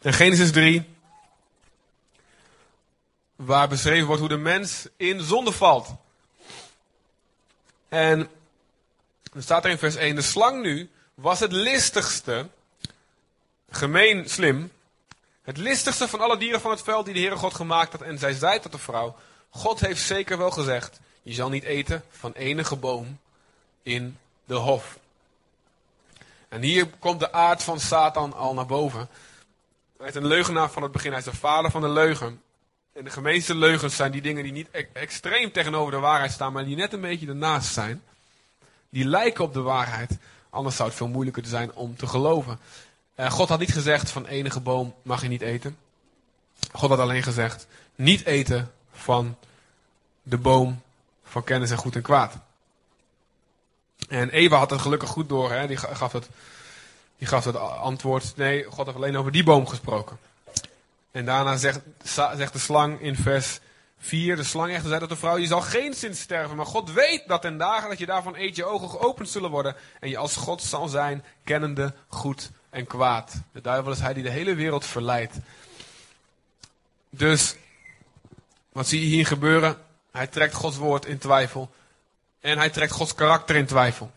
En 0.00 0.12
Genesis 0.12 0.52
3, 0.52 0.94
waar 3.36 3.68
beschreven 3.68 4.06
wordt 4.06 4.20
hoe 4.20 4.28
de 4.28 4.36
mens 4.36 4.88
in 4.96 5.20
zonde 5.20 5.52
valt. 5.52 5.88
En 7.88 8.28
dan 9.22 9.42
staat 9.42 9.64
er 9.64 9.70
in 9.70 9.78
vers 9.78 9.94
1, 9.94 10.14
de 10.14 10.22
slang 10.22 10.62
nu 10.62 10.90
was 11.14 11.40
het 11.40 11.52
listigste, 11.52 12.48
gemeen, 13.76 14.30
slim, 14.30 14.72
het 15.42 15.56
listigste 15.56 16.08
van 16.08 16.20
alle 16.20 16.36
dieren 16.36 16.60
van 16.60 16.70
het 16.70 16.82
veld 16.82 17.04
die 17.04 17.14
de 17.14 17.20
Heere 17.20 17.36
God 17.36 17.54
gemaakt 17.54 17.92
had. 17.92 18.02
En 18.02 18.18
zij 18.18 18.32
zei 18.32 18.60
tot 18.60 18.72
de 18.72 18.78
vrouw, 18.78 19.16
God 19.50 19.80
heeft 19.80 20.02
zeker 20.02 20.38
wel 20.38 20.50
gezegd, 20.50 21.00
je 21.22 21.32
zal 21.32 21.48
niet 21.48 21.64
eten 21.64 22.04
van 22.10 22.32
enige 22.32 22.76
boom 22.76 23.18
in 23.82 24.18
de 24.44 24.54
hof. 24.54 24.98
En 26.48 26.62
hier 26.62 26.86
komt 26.98 27.20
de 27.20 27.32
aard 27.32 27.62
van 27.62 27.80
Satan 27.80 28.32
al 28.32 28.54
naar 28.54 28.66
boven. 28.66 29.08
Hij 29.98 30.08
is 30.08 30.14
een 30.14 30.26
leugenaar 30.26 30.70
van 30.70 30.82
het 30.82 30.92
begin, 30.92 31.10
hij 31.10 31.18
is 31.18 31.24
de 31.24 31.36
vader 31.36 31.70
van 31.70 31.80
de 31.80 31.88
leugen. 31.88 32.42
En 32.92 33.04
de 33.04 33.10
gemeenste 33.10 33.54
leugens 33.54 33.96
zijn 33.96 34.12
die 34.12 34.22
dingen 34.22 34.42
die 34.42 34.52
niet 34.52 34.68
e- 34.70 34.86
extreem 34.92 35.52
tegenover 35.52 35.92
de 35.92 35.98
waarheid 35.98 36.32
staan, 36.32 36.52
maar 36.52 36.64
die 36.64 36.76
net 36.76 36.92
een 36.92 37.00
beetje 37.00 37.26
ernaast 37.26 37.72
zijn. 37.72 38.02
Die 38.88 39.04
lijken 39.04 39.44
op 39.44 39.52
de 39.52 39.60
waarheid. 39.60 40.10
Anders 40.50 40.76
zou 40.76 40.88
het 40.88 40.98
veel 40.98 41.08
moeilijker 41.08 41.46
zijn 41.46 41.72
om 41.74 41.96
te 41.96 42.06
geloven. 42.06 42.58
Uh, 43.16 43.30
God 43.30 43.48
had 43.48 43.58
niet 43.58 43.72
gezegd 43.72 44.10
van 44.10 44.26
enige 44.26 44.60
boom 44.60 44.94
mag 45.02 45.22
je 45.22 45.28
niet 45.28 45.42
eten. 45.42 45.76
God 46.72 46.90
had 46.90 46.98
alleen 46.98 47.22
gezegd 47.22 47.66
niet 47.94 48.24
eten 48.24 48.72
van 48.92 49.36
de 50.22 50.38
boom 50.38 50.82
van 51.24 51.44
kennis 51.44 51.70
en 51.70 51.76
goed 51.76 51.94
en 51.94 52.02
kwaad. 52.02 52.34
En 54.08 54.30
Eva 54.30 54.56
had 54.56 54.70
het 54.70 54.80
gelukkig 54.80 55.08
goed 55.08 55.28
door. 55.28 55.52
Hè? 55.52 55.66
Die 55.66 55.76
gaf 55.76 56.12
het, 56.12 56.28
die 57.18 57.28
gaf 57.28 57.44
het 57.44 57.56
antwoord. 57.56 58.36
Nee, 58.36 58.64
God 58.64 58.86
heeft 58.86 58.98
alleen 58.98 59.16
over 59.16 59.32
die 59.32 59.44
boom 59.44 59.66
gesproken. 59.66 60.18
En 61.10 61.24
daarna 61.24 61.56
zegt, 61.56 61.80
zegt 62.36 62.52
de 62.52 62.58
slang 62.58 63.00
in 63.00 63.16
vers 63.16 63.60
4. 63.98 64.36
De 64.36 64.44
slang 64.44 64.72
echter 64.72 64.88
zei 64.88 65.00
tot 65.00 65.08
de 65.08 65.16
vrouw, 65.16 65.36
je 65.36 65.46
zal 65.46 65.60
geen 65.60 65.94
zin 65.94 66.16
sterven. 66.16 66.56
Maar 66.56 66.66
God 66.66 66.92
weet 66.92 67.22
dat 67.26 67.42
ten 67.42 67.58
dagen 67.58 67.88
dat 67.88 67.98
je 67.98 68.06
daarvan 68.06 68.36
eet, 68.36 68.56
je 68.56 68.64
ogen 68.64 68.90
geopend 68.90 69.28
zullen 69.28 69.50
worden. 69.50 69.76
En 70.00 70.08
je 70.08 70.18
als 70.18 70.36
God 70.36 70.62
zal 70.62 70.88
zijn, 70.88 71.24
kennende 71.44 71.94
goed 72.08 72.50
en 72.76 72.86
kwaad. 72.86 73.40
De 73.52 73.60
duivel 73.60 73.92
is 73.92 74.00
hij 74.00 74.14
die 74.14 74.22
de 74.22 74.30
hele 74.30 74.54
wereld 74.54 74.86
verleidt. 74.86 75.34
Dus, 77.10 77.56
wat 78.72 78.88
zie 78.88 79.00
je 79.00 79.06
hier 79.06 79.26
gebeuren? 79.26 79.76
Hij 80.10 80.26
trekt 80.26 80.54
Gods 80.54 80.76
woord 80.76 81.06
in 81.06 81.18
twijfel. 81.18 81.70
En 82.40 82.58
hij 82.58 82.70
trekt 82.70 82.92
Gods 82.92 83.14
karakter 83.14 83.56
in 83.56 83.66
twijfel. 83.66 84.10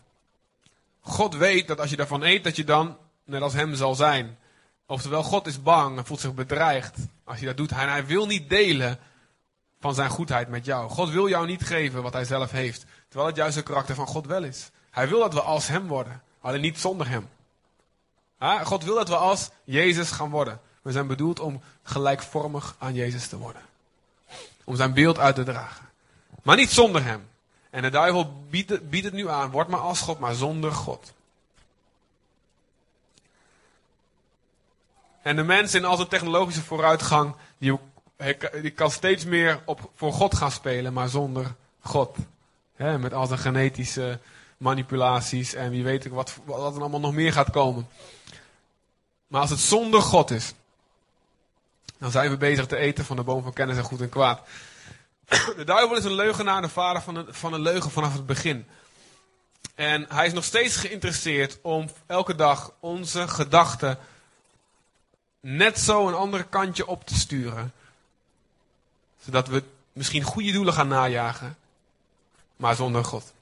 God 1.00 1.34
weet 1.34 1.68
dat 1.68 1.80
als 1.80 1.90
je 1.90 1.96
daarvan 1.96 2.22
eet, 2.22 2.44
dat 2.44 2.56
je 2.56 2.64
dan 2.64 2.96
net 3.24 3.42
als 3.42 3.52
hem 3.52 3.74
zal 3.74 3.94
zijn. 3.94 4.38
Oftewel, 4.86 5.22
God 5.22 5.46
is 5.46 5.62
bang 5.62 5.98
en 5.98 6.06
voelt 6.06 6.20
zich 6.20 6.34
bedreigd 6.34 6.96
als 7.24 7.40
je 7.40 7.46
dat 7.46 7.56
doet. 7.56 7.70
En 7.70 7.90
hij 7.90 8.06
wil 8.06 8.26
niet 8.26 8.48
delen 8.48 8.98
van 9.80 9.94
zijn 9.94 10.10
goedheid 10.10 10.48
met 10.48 10.64
jou. 10.64 10.90
God 10.90 11.10
wil 11.10 11.28
jou 11.28 11.46
niet 11.46 11.62
geven 11.62 12.02
wat 12.02 12.12
hij 12.12 12.24
zelf 12.24 12.50
heeft. 12.50 12.84
Terwijl 13.08 13.28
het 13.28 13.38
juist 13.38 13.54
de 13.54 13.62
karakter 13.62 13.94
van 13.94 14.06
God 14.06 14.26
wel 14.26 14.44
is. 14.44 14.70
Hij 14.90 15.08
wil 15.08 15.20
dat 15.20 15.34
we 15.34 15.40
als 15.40 15.68
hem 15.68 15.86
worden. 15.86 16.22
Alleen 16.40 16.60
niet 16.60 16.78
zonder 16.78 17.08
hem. 17.08 17.28
God 18.40 18.84
wil 18.84 18.94
dat 18.94 19.08
we 19.08 19.16
als 19.16 19.50
Jezus 19.64 20.10
gaan 20.10 20.30
worden. 20.30 20.60
We 20.82 20.92
zijn 20.92 21.06
bedoeld 21.06 21.40
om 21.40 21.62
gelijkvormig 21.82 22.76
aan 22.78 22.94
Jezus 22.94 23.28
te 23.28 23.38
worden. 23.38 23.62
Om 24.64 24.76
zijn 24.76 24.94
beeld 24.94 25.18
uit 25.18 25.34
te 25.34 25.42
dragen. 25.42 25.88
Maar 26.42 26.56
niet 26.56 26.70
zonder 26.70 27.04
hem. 27.04 27.28
En 27.70 27.82
de 27.82 27.90
duivel 27.90 28.44
biedt 28.50 28.70
het, 28.70 28.90
biedt 28.90 29.04
het 29.04 29.14
nu 29.14 29.28
aan. 29.28 29.50
Word 29.50 29.68
maar 29.68 29.80
als 29.80 30.00
God, 30.00 30.18
maar 30.18 30.34
zonder 30.34 30.72
God. 30.72 31.12
En 35.22 35.36
de 35.36 35.42
mens 35.42 35.74
in 35.74 35.84
al 35.84 35.96
zijn 35.96 36.08
technologische 36.08 36.62
vooruitgang, 36.62 37.34
die, 37.58 37.78
die 38.62 38.70
kan 38.70 38.90
steeds 38.90 39.24
meer 39.24 39.62
op, 39.64 39.90
voor 39.94 40.12
God 40.12 40.34
gaan 40.34 40.50
spelen, 40.50 40.92
maar 40.92 41.08
zonder 41.08 41.54
God. 41.80 42.16
met 42.76 43.14
al 43.14 43.26
zijn 43.26 43.38
genetische 43.38 44.18
manipulaties 44.60 45.54
en 45.54 45.70
wie 45.70 45.84
weet 45.84 46.04
ik 46.04 46.12
wat, 46.12 46.36
wat 46.44 46.74
er 46.74 46.80
allemaal 46.80 47.00
nog 47.00 47.12
meer 47.12 47.32
gaat 47.32 47.50
komen. 47.50 47.88
Maar 49.26 49.40
als 49.40 49.50
het 49.50 49.58
zonder 49.58 50.02
God 50.02 50.30
is, 50.30 50.52
dan 51.98 52.10
zijn 52.10 52.30
we 52.30 52.36
bezig 52.36 52.66
te 52.66 52.76
eten 52.76 53.04
van 53.04 53.16
de 53.16 53.22
boom 53.22 53.42
van 53.42 53.52
kennis 53.52 53.76
en 53.76 53.82
goed 53.82 54.00
en 54.00 54.08
kwaad. 54.08 54.40
De 55.56 55.64
duivel 55.64 55.96
is 55.96 56.04
een 56.04 56.14
leugenaar, 56.14 56.62
de 56.62 56.68
vader 56.68 57.02
van 57.02 57.16
een, 57.16 57.34
van 57.34 57.52
een 57.52 57.60
leugen 57.60 57.90
vanaf 57.90 58.12
het 58.12 58.26
begin. 58.26 58.66
En 59.74 60.06
hij 60.08 60.26
is 60.26 60.32
nog 60.32 60.44
steeds 60.44 60.76
geïnteresseerd 60.76 61.58
om 61.62 61.90
elke 62.06 62.34
dag 62.34 62.72
onze 62.80 63.28
gedachten 63.28 63.98
net 65.40 65.78
zo 65.78 66.08
een 66.08 66.14
andere 66.14 66.44
kantje 66.44 66.86
op 66.86 67.04
te 67.04 67.14
sturen. 67.14 67.72
Zodat 69.24 69.48
we 69.48 69.62
misschien 69.92 70.22
goede 70.22 70.52
doelen 70.52 70.74
gaan 70.74 70.88
najagen, 70.88 71.56
maar 72.56 72.74
zonder 72.74 73.04
God. 73.04 73.32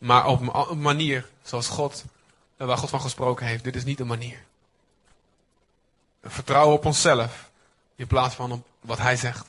Maar 0.00 0.26
op 0.26 0.70
een 0.70 0.80
manier 0.80 1.26
zoals 1.42 1.68
God, 1.68 2.04
eh, 2.56 2.66
waar 2.66 2.76
God 2.76 2.90
van 2.90 3.00
gesproken 3.00 3.46
heeft. 3.46 3.64
Dit 3.64 3.76
is 3.76 3.84
niet 3.84 3.98
de 3.98 4.04
manier. 4.04 4.44
Vertrouwen 6.22 6.76
op 6.76 6.84
onszelf 6.84 7.50
in 7.96 8.06
plaats 8.06 8.34
van 8.34 8.52
op 8.52 8.66
wat 8.80 8.98
hij 8.98 9.16
zegt. 9.16 9.48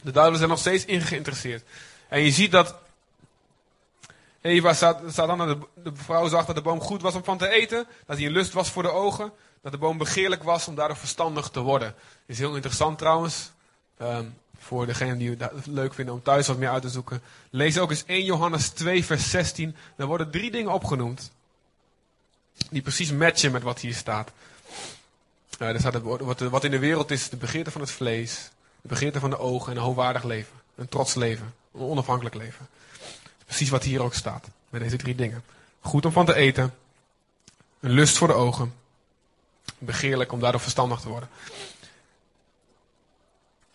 De 0.00 0.10
duivel 0.10 0.36
zijn 0.36 0.48
nog 0.48 0.58
steeds 0.58 0.84
in 0.84 1.00
geïnteresseerd. 1.00 1.64
En 2.08 2.20
je 2.20 2.30
ziet 2.30 2.50
dat 2.50 2.74
Eva 4.40 4.72
staat, 4.72 5.14
de, 5.14 5.58
de 5.74 5.92
vrouw 5.94 6.28
zag 6.28 6.46
dat 6.46 6.54
de 6.54 6.62
boom 6.62 6.80
goed 6.80 7.02
was 7.02 7.14
om 7.14 7.24
van 7.24 7.38
te 7.38 7.48
eten. 7.48 7.86
Dat 8.06 8.16
hij 8.16 8.26
een 8.26 8.32
lust 8.32 8.52
was 8.52 8.70
voor 8.70 8.82
de 8.82 8.90
ogen 8.90 9.32
dat 9.62 9.72
de 9.72 9.78
boom 9.78 9.98
begeerlijk 9.98 10.42
was 10.42 10.68
om 10.68 10.74
daardoor 10.74 10.96
verstandig 10.96 11.48
te 11.48 11.60
worden. 11.60 11.94
Is 12.26 12.38
heel 12.38 12.54
interessant 12.54 12.98
trouwens. 12.98 13.50
Um, 14.02 14.38
voor 14.60 14.86
degenen 14.86 15.18
die 15.18 15.36
het 15.38 15.66
leuk 15.66 15.94
vinden 15.94 16.14
om 16.14 16.22
thuis 16.22 16.46
wat 16.46 16.58
meer 16.58 16.70
uit 16.70 16.82
te 16.82 16.88
zoeken. 16.88 17.22
Lees 17.50 17.78
ook 17.78 17.90
eens 17.90 18.04
1 18.04 18.24
Johannes 18.24 18.68
2 18.68 19.04
vers 19.04 19.30
16. 19.30 19.76
Daar 19.96 20.06
worden 20.06 20.30
drie 20.30 20.50
dingen 20.50 20.72
opgenoemd. 20.72 21.30
Die 22.70 22.82
precies 22.82 23.12
matchen 23.12 23.52
met 23.52 23.62
wat 23.62 23.80
hier 23.80 23.94
staat. 23.94 24.30
Uh, 25.58 25.68
er 25.68 25.78
staat 25.78 25.94
het, 25.94 26.50
wat, 26.50 26.64
in 26.64 26.70
de 26.70 26.78
wereld 26.78 27.10
is 27.10 27.28
de 27.28 27.36
begeerte 27.36 27.70
van 27.70 27.80
het 27.80 27.90
vlees. 27.90 28.50
De 28.82 28.88
begeerte 28.88 29.20
van 29.20 29.30
de 29.30 29.38
ogen 29.38 29.70
en 29.70 29.76
een 29.78 29.84
hoogwaardig 29.84 30.24
leven. 30.24 30.52
Een 30.74 30.88
trots 30.88 31.14
leven. 31.14 31.54
Een 31.74 31.80
onafhankelijk 31.80 32.34
leven. 32.34 32.68
Precies 33.44 33.70
wat 33.70 33.82
hier 33.82 34.02
ook 34.02 34.14
staat. 34.14 34.48
Met 34.68 34.80
deze 34.80 34.96
drie 34.96 35.14
dingen. 35.14 35.44
Goed 35.80 36.04
om 36.04 36.12
van 36.12 36.26
te 36.26 36.34
eten. 36.34 36.74
Een 37.80 37.90
lust 37.90 38.16
voor 38.16 38.28
de 38.28 38.34
ogen. 38.34 38.74
Begeerlijk 39.78 40.32
om 40.32 40.40
daardoor 40.40 40.60
verstandig 40.60 41.00
te 41.00 41.08
worden. 41.08 41.28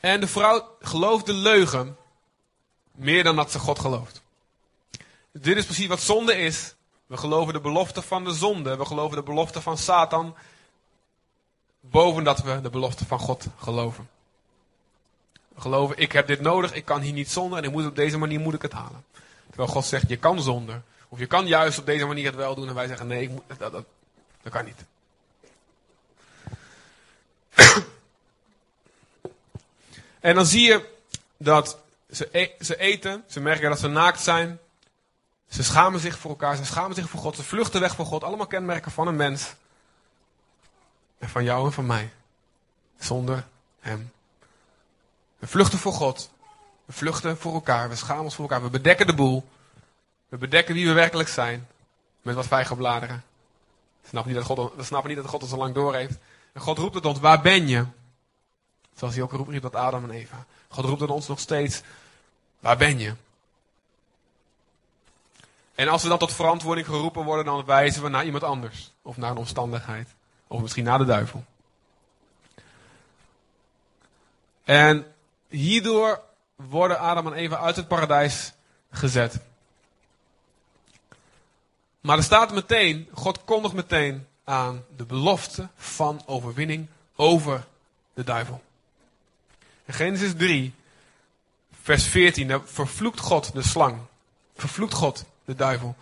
En 0.05 0.19
de 0.19 0.27
vrouw 0.27 0.75
gelooft 0.79 1.25
de 1.25 1.33
leugen 1.33 1.97
meer 2.91 3.23
dan 3.23 3.35
dat 3.35 3.51
ze 3.51 3.59
God 3.59 3.79
gelooft. 3.79 4.21
Dit 5.31 5.57
is 5.57 5.65
precies 5.65 5.87
wat 5.87 5.99
zonde 5.99 6.37
is. 6.37 6.75
We 7.05 7.17
geloven 7.17 7.53
de 7.53 7.59
belofte 7.59 8.01
van 8.01 8.23
de 8.23 8.33
zonde. 8.33 8.77
We 8.77 8.85
geloven 8.85 9.17
de 9.17 9.23
belofte 9.23 9.61
van 9.61 9.77
Satan. 9.77 10.35
Boven 11.79 12.23
dat 12.23 12.41
we 12.41 12.61
de 12.61 12.69
belofte 12.69 13.05
van 13.05 13.19
God 13.19 13.45
geloven. 13.57 14.09
We 15.47 15.61
geloven, 15.61 15.97
ik 15.97 16.11
heb 16.11 16.27
dit 16.27 16.41
nodig, 16.41 16.73
ik 16.73 16.85
kan 16.85 17.01
hier 17.01 17.13
niet 17.13 17.31
zonder 17.31 17.57
en 17.57 17.63
ik 17.63 17.71
moet 17.71 17.85
op 17.85 17.95
deze 17.95 18.17
manier 18.17 18.39
moet 18.39 18.53
ik 18.53 18.61
het 18.61 18.73
halen. 18.73 19.05
Terwijl 19.47 19.69
God 19.69 19.85
zegt, 19.85 20.09
je 20.09 20.17
kan 20.17 20.41
zonder. 20.41 20.81
Of 21.09 21.19
je 21.19 21.25
kan 21.25 21.47
juist 21.47 21.79
op 21.79 21.85
deze 21.85 22.05
manier 22.05 22.25
het 22.25 22.35
wel 22.35 22.55
doen 22.55 22.67
en 22.67 22.75
wij 22.75 22.87
zeggen, 22.87 23.07
nee, 23.07 23.21
ik 23.21 23.29
moet, 23.29 23.43
dat, 23.57 23.71
dat, 23.71 23.85
dat 24.41 24.53
kan 24.53 24.65
niet. 24.65 24.85
En 30.25 30.35
dan 30.35 30.45
zie 30.45 30.61
je 30.61 30.89
dat 31.38 31.79
ze, 32.11 32.29
e 32.31 32.51
ze 32.59 32.77
eten, 32.77 33.23
ze 33.27 33.39
merken 33.39 33.69
dat 33.69 33.79
ze 33.79 33.88
naakt 33.88 34.19
zijn. 34.19 34.59
Ze 35.47 35.63
schamen 35.63 35.99
zich 35.99 36.17
voor 36.17 36.29
elkaar, 36.29 36.55
ze 36.55 36.65
schamen 36.65 36.95
zich 36.95 37.09
voor 37.09 37.19
God, 37.19 37.35
ze 37.35 37.43
vluchten 37.43 37.81
weg 37.81 37.95
voor 37.95 38.05
God. 38.05 38.23
Allemaal 38.23 38.47
kenmerken 38.47 38.91
van 38.91 39.07
een 39.07 39.15
mens. 39.15 39.53
En 41.17 41.29
van 41.29 41.43
jou 41.43 41.65
en 41.65 41.73
van 41.73 41.85
mij. 41.85 42.11
Zonder 42.99 43.47
hem. 43.79 44.11
We 45.39 45.47
vluchten 45.47 45.79
voor 45.79 45.93
God. 45.93 46.29
We 46.85 46.93
vluchten 46.93 47.38
voor 47.38 47.53
elkaar. 47.53 47.89
We 47.89 47.95
schamen 47.95 48.23
ons 48.23 48.35
voor 48.35 48.49
elkaar. 48.49 48.63
We 48.63 48.69
bedekken 48.69 49.07
de 49.07 49.15
boel. 49.15 49.47
We 50.29 50.38
bedekken 50.38 50.75
wie 50.75 50.88
we 50.88 50.93
werkelijk 50.93 51.29
zijn. 51.29 51.67
Met 52.21 52.35
wat 52.35 52.47
vijgenbladeren. 52.47 53.23
We 54.01 54.07
snappen 54.07 54.31
niet 54.31 54.45
dat 54.45 54.57
God, 54.57 54.75
we 54.75 54.83
snappen 54.83 55.09
niet 55.09 55.19
dat 55.19 55.29
God 55.29 55.41
ons 55.41 55.51
al 55.51 55.57
lang 55.57 55.73
door 55.73 55.95
heeft. 55.95 56.17
En 56.53 56.61
God 56.61 56.77
roept 56.77 56.95
het 56.95 57.05
ons, 57.05 57.19
waar 57.19 57.41
ben 57.41 57.67
je? 57.67 57.85
Zoals 58.95 59.13
hij 59.13 59.23
ook 59.23 59.31
roept 59.31 59.62
dat 59.62 59.75
Adam 59.75 60.03
en 60.03 60.12
Eva. 60.12 60.45
God 60.67 60.86
roept 60.86 61.01
het 61.01 61.10
ons 61.10 61.27
nog 61.27 61.39
steeds, 61.39 61.81
waar 62.60 62.77
ben 62.77 62.99
je? 62.99 63.13
En 65.75 65.88
als 65.88 66.03
we 66.03 66.10
dan 66.10 66.17
tot 66.17 66.34
verantwoording 66.34 66.88
geroepen 66.88 67.23
worden, 67.23 67.45
dan 67.45 67.65
wijzen 67.65 68.03
we 68.03 68.10
naar 68.10 68.25
iemand 68.25 68.43
anders. 68.43 68.91
Of 69.01 69.17
naar 69.17 69.31
een 69.31 69.38
omstandigheid. 69.38 70.10
Of 70.47 70.62
misschien 70.62 70.84
naar 70.84 70.97
de 70.97 71.05
duivel. 71.05 71.43
En 74.63 75.15
hierdoor 75.47 76.21
worden 76.55 76.99
Adam 76.99 77.27
en 77.27 77.34
Eva 77.34 77.58
uit 77.58 77.75
het 77.75 77.88
paradijs 77.88 78.53
gezet. 78.91 79.39
Maar 82.01 82.17
er 82.17 82.23
staat 82.23 82.53
meteen, 82.53 83.10
God 83.13 83.43
kondigt 83.43 83.73
meteen 83.73 84.27
aan 84.43 84.86
de 84.95 85.05
belofte 85.05 85.69
van 85.75 86.21
overwinning 86.25 86.88
over 87.15 87.65
de 88.13 88.23
duivel. 88.23 88.62
Genesis 89.87 90.33
3, 90.37 90.73
vers 91.81 92.05
14, 92.05 92.61
vervloekt 92.65 93.19
God 93.19 93.53
de 93.53 93.63
slang. 93.63 93.99
Vervloekt 94.55 94.93
God 94.93 95.25
de 95.45 95.55
duivel. 95.55 95.95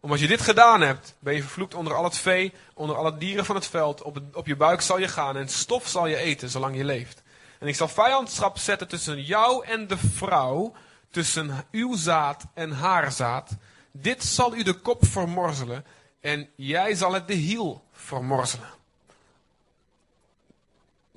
Omdat 0.00 0.20
je 0.20 0.26
dit 0.26 0.40
gedaan 0.40 0.80
hebt, 0.80 1.14
ben 1.18 1.34
je 1.34 1.40
vervloekt 1.40 1.74
onder 1.74 1.94
al 1.94 2.04
het 2.04 2.16
vee, 2.16 2.52
onder 2.74 2.96
alle 2.96 3.18
dieren 3.18 3.44
van 3.44 3.54
het 3.54 3.66
veld. 3.66 4.02
Op, 4.02 4.20
op 4.32 4.46
je 4.46 4.56
buik 4.56 4.80
zal 4.80 4.98
je 4.98 5.08
gaan 5.08 5.36
en 5.36 5.48
stof 5.48 5.88
zal 5.88 6.06
je 6.06 6.16
eten 6.16 6.50
zolang 6.50 6.76
je 6.76 6.84
leeft. 6.84 7.22
En 7.58 7.68
ik 7.68 7.74
zal 7.74 7.88
vijandschap 7.88 8.58
zetten 8.58 8.88
tussen 8.88 9.22
jou 9.22 9.64
en 9.64 9.86
de 9.86 9.98
vrouw, 9.98 10.74
tussen 11.10 11.64
uw 11.70 11.96
zaad 11.96 12.44
en 12.54 12.70
haar 12.70 13.12
zaad. 13.12 13.50
Dit 13.92 14.24
zal 14.24 14.54
u 14.54 14.62
de 14.62 14.74
kop 14.74 15.06
vermorzelen 15.06 15.84
en 16.20 16.48
jij 16.56 16.94
zal 16.94 17.12
het 17.12 17.28
de 17.28 17.34
hiel 17.34 17.84
vermorzelen. 17.92 18.75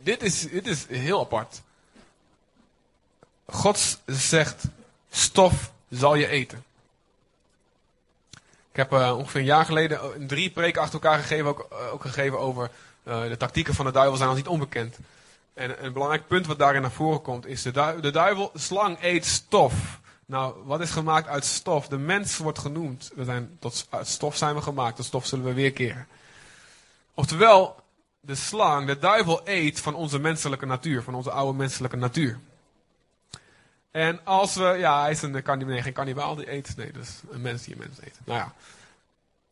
Dit 0.10 0.24
is, 0.24 0.46
is 0.46 0.86
heel 0.88 1.20
apart. 1.20 1.62
God 3.46 4.00
zegt, 4.06 4.64
stof 5.10 5.72
zal 5.90 6.16
je 6.16 6.28
eten. 6.28 6.64
Ik 8.72 8.76
heb 8.76 8.94
uh, 8.94 9.18
ongeveer 9.18 9.40
een 9.40 9.46
jaar 9.46 9.66
geleden 9.66 10.28
drie 10.28 10.50
preken 10.50 10.82
achter 10.82 11.02
elkaar 11.02 11.20
gegeven, 11.20 11.46
ook, 11.46 11.68
uh, 11.72 11.94
ook 11.94 12.02
gegeven 12.02 12.40
over 12.40 12.72
uh, 13.04 13.22
de 13.22 13.38
tactieken 13.38 13.74
van 13.74 13.86
de 13.86 13.92
duivel 13.92 14.18
zijn 14.18 14.30
ons 14.30 14.38
niet 14.38 14.48
onbekend. 14.48 14.98
En 15.54 15.86
een 15.86 15.94
belangrijk 15.94 16.28
punt 16.28 16.46
wat 16.46 16.60
daarin 16.60 16.82
naar 16.82 16.92
voren 16.92 17.22
komt 17.22 17.46
is 17.46 17.62
de, 17.62 17.98
de 18.02 18.12
duivel, 18.12 18.52
slang 18.54 18.98
eet 19.02 19.26
stof. 19.26 20.00
Nou, 20.26 20.56
wat 20.66 20.82
is 20.82 20.92
gemaakt 20.92 21.28
uit 21.28 21.46
stof? 21.46 21.88
De 21.88 21.98
mens 21.98 22.38
wordt 22.38 22.60
genoemd. 22.60 23.12
We 23.16 23.24
zijn 23.24 23.58
tot, 23.60 23.88
uit 23.90 24.08
stof 24.08 24.36
zijn 24.36 24.56
we 24.56 24.62
gemaakt, 24.62 24.96
tot 24.96 25.06
stof 25.06 25.26
zullen 25.26 25.46
we 25.46 25.54
weerkeren. 25.54 26.08
Oftewel, 27.14 27.88
de 28.20 28.36
slang, 28.36 28.88
de 28.88 28.98
duivel 28.98 29.42
eet 29.44 29.80
van 29.80 29.96
onze 29.96 30.20
menselijke 30.20 30.66
natuur, 30.66 31.04
van 31.04 31.16
onze 31.16 31.32
oude 31.32 31.58
menselijke 31.58 31.98
natuur. 31.98 32.40
En 33.92 34.26
als 34.26 34.56
we, 34.56 34.64
ja, 34.64 35.02
hij 35.02 35.12
is 35.12 35.22
een 35.22 35.44
kannibaal, 35.44 35.74
nee, 35.74 35.82
geen 35.82 35.94
kannibaal 35.94 36.36
die 36.36 36.52
eet, 36.52 36.78
nee, 36.78 36.92
dus 36.92 37.22
een 37.30 37.42
mens 37.42 37.64
die 37.64 37.74
een 37.74 37.80
mens 37.80 37.98
eet. 38.02 38.20
Nou 38.26 38.40
ja. 38.40 38.54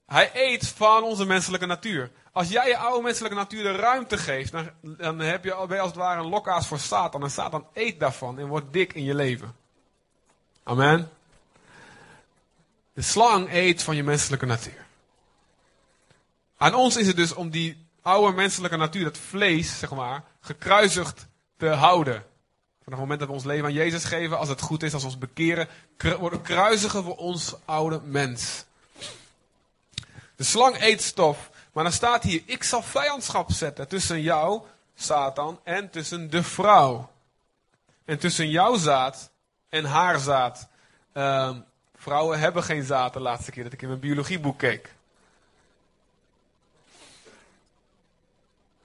Hij 0.06 0.32
eet 0.34 0.68
van 0.68 1.04
onze 1.04 1.26
menselijke 1.26 1.66
natuur. 1.66 2.12
Als 2.32 2.50
jij 2.50 2.68
je 2.68 2.78
oude 2.78 3.04
menselijke 3.04 3.38
natuur 3.38 3.64
de 3.64 3.72
ruimte 3.72 4.18
geeft, 4.18 4.52
dan, 4.52 4.70
dan 4.82 5.20
heb 5.20 5.44
je, 5.44 5.66
ben 5.68 5.80
als 5.80 5.90
het 5.90 6.00
ware 6.00 6.20
een 6.20 6.30
lokkaas 6.30 6.68
voor 6.68 6.80
Satan. 6.80 7.24
En 7.24 7.32
Satan 7.32 7.68
eet 7.74 8.00
daarvan 8.00 8.40
en 8.40 8.48
wordt 8.48 8.74
dik 8.74 8.94
in 8.94 9.04
je 9.04 9.16
leven. 9.16 9.56
Amen. 10.64 11.10
De 12.94 13.02
slang 13.02 13.54
eet 13.54 13.84
van 13.84 13.96
je 13.96 14.04
menselijke 14.04 14.46
natuur. 14.46 14.86
Aan 16.58 16.76
ons 16.76 16.98
is 16.98 17.08
het 17.08 17.16
dus 17.16 17.34
om 17.34 17.50
die 17.50 17.87
oude 18.08 18.36
menselijke 18.36 18.78
natuur, 18.78 19.04
dat 19.04 19.18
vlees, 19.18 19.80
zeg 19.80 19.92
maar, 19.92 20.24
gekruisigd 20.40 21.28
te 21.58 21.68
houden. 21.68 22.24
Vanaf 22.84 23.00
het 23.00 23.00
moment 23.00 23.20
dat 23.20 23.28
we 23.28 23.34
ons 23.34 23.44
leven 23.44 23.66
aan 23.66 23.74
Jezus 23.74 24.04
geven, 24.04 24.38
als 24.38 24.50
het 24.50 24.62
goed 24.62 24.84
is, 24.84 24.94
als 24.94 25.02
we 25.02 25.08
ons 25.08 25.18
bekeren, 25.18 25.68
worden 26.20 26.42
kruisigen 26.42 27.04
voor 27.04 27.16
ons 27.16 27.56
oude 27.66 28.02
mens. 28.04 28.66
De 30.36 30.44
slang 30.44 30.82
eet 30.82 31.02
stof, 31.02 31.50
maar 31.74 31.84
dan 31.84 31.94
staat 31.94 32.24
hier, 32.24 32.42
ik 32.46 32.64
zal 32.64 32.82
vijandschap 32.82 33.52
zetten 33.52 33.88
tussen 33.88 34.22
jou, 34.22 34.62
Satan, 34.96 35.60
en 35.64 35.90
tussen 35.90 36.30
de 36.30 36.44
vrouw. 36.44 37.12
En 38.06 38.20
tussen 38.20 38.50
jouw 38.50 38.76
zaad 38.76 39.32
en 39.70 39.86
haar 39.86 40.20
zaad. 40.20 40.68
Uh, 41.14 41.56
vrouwen 41.96 42.40
hebben 42.40 42.64
geen 42.64 42.84
zaad 42.84 43.14
de 43.14 43.20
laatste 43.20 43.52
keer 43.52 43.64
dat 43.64 43.74
ik 43.74 43.82
in 43.82 43.88
mijn 43.88 44.00
biologieboek 44.00 44.58
keek. 44.58 44.96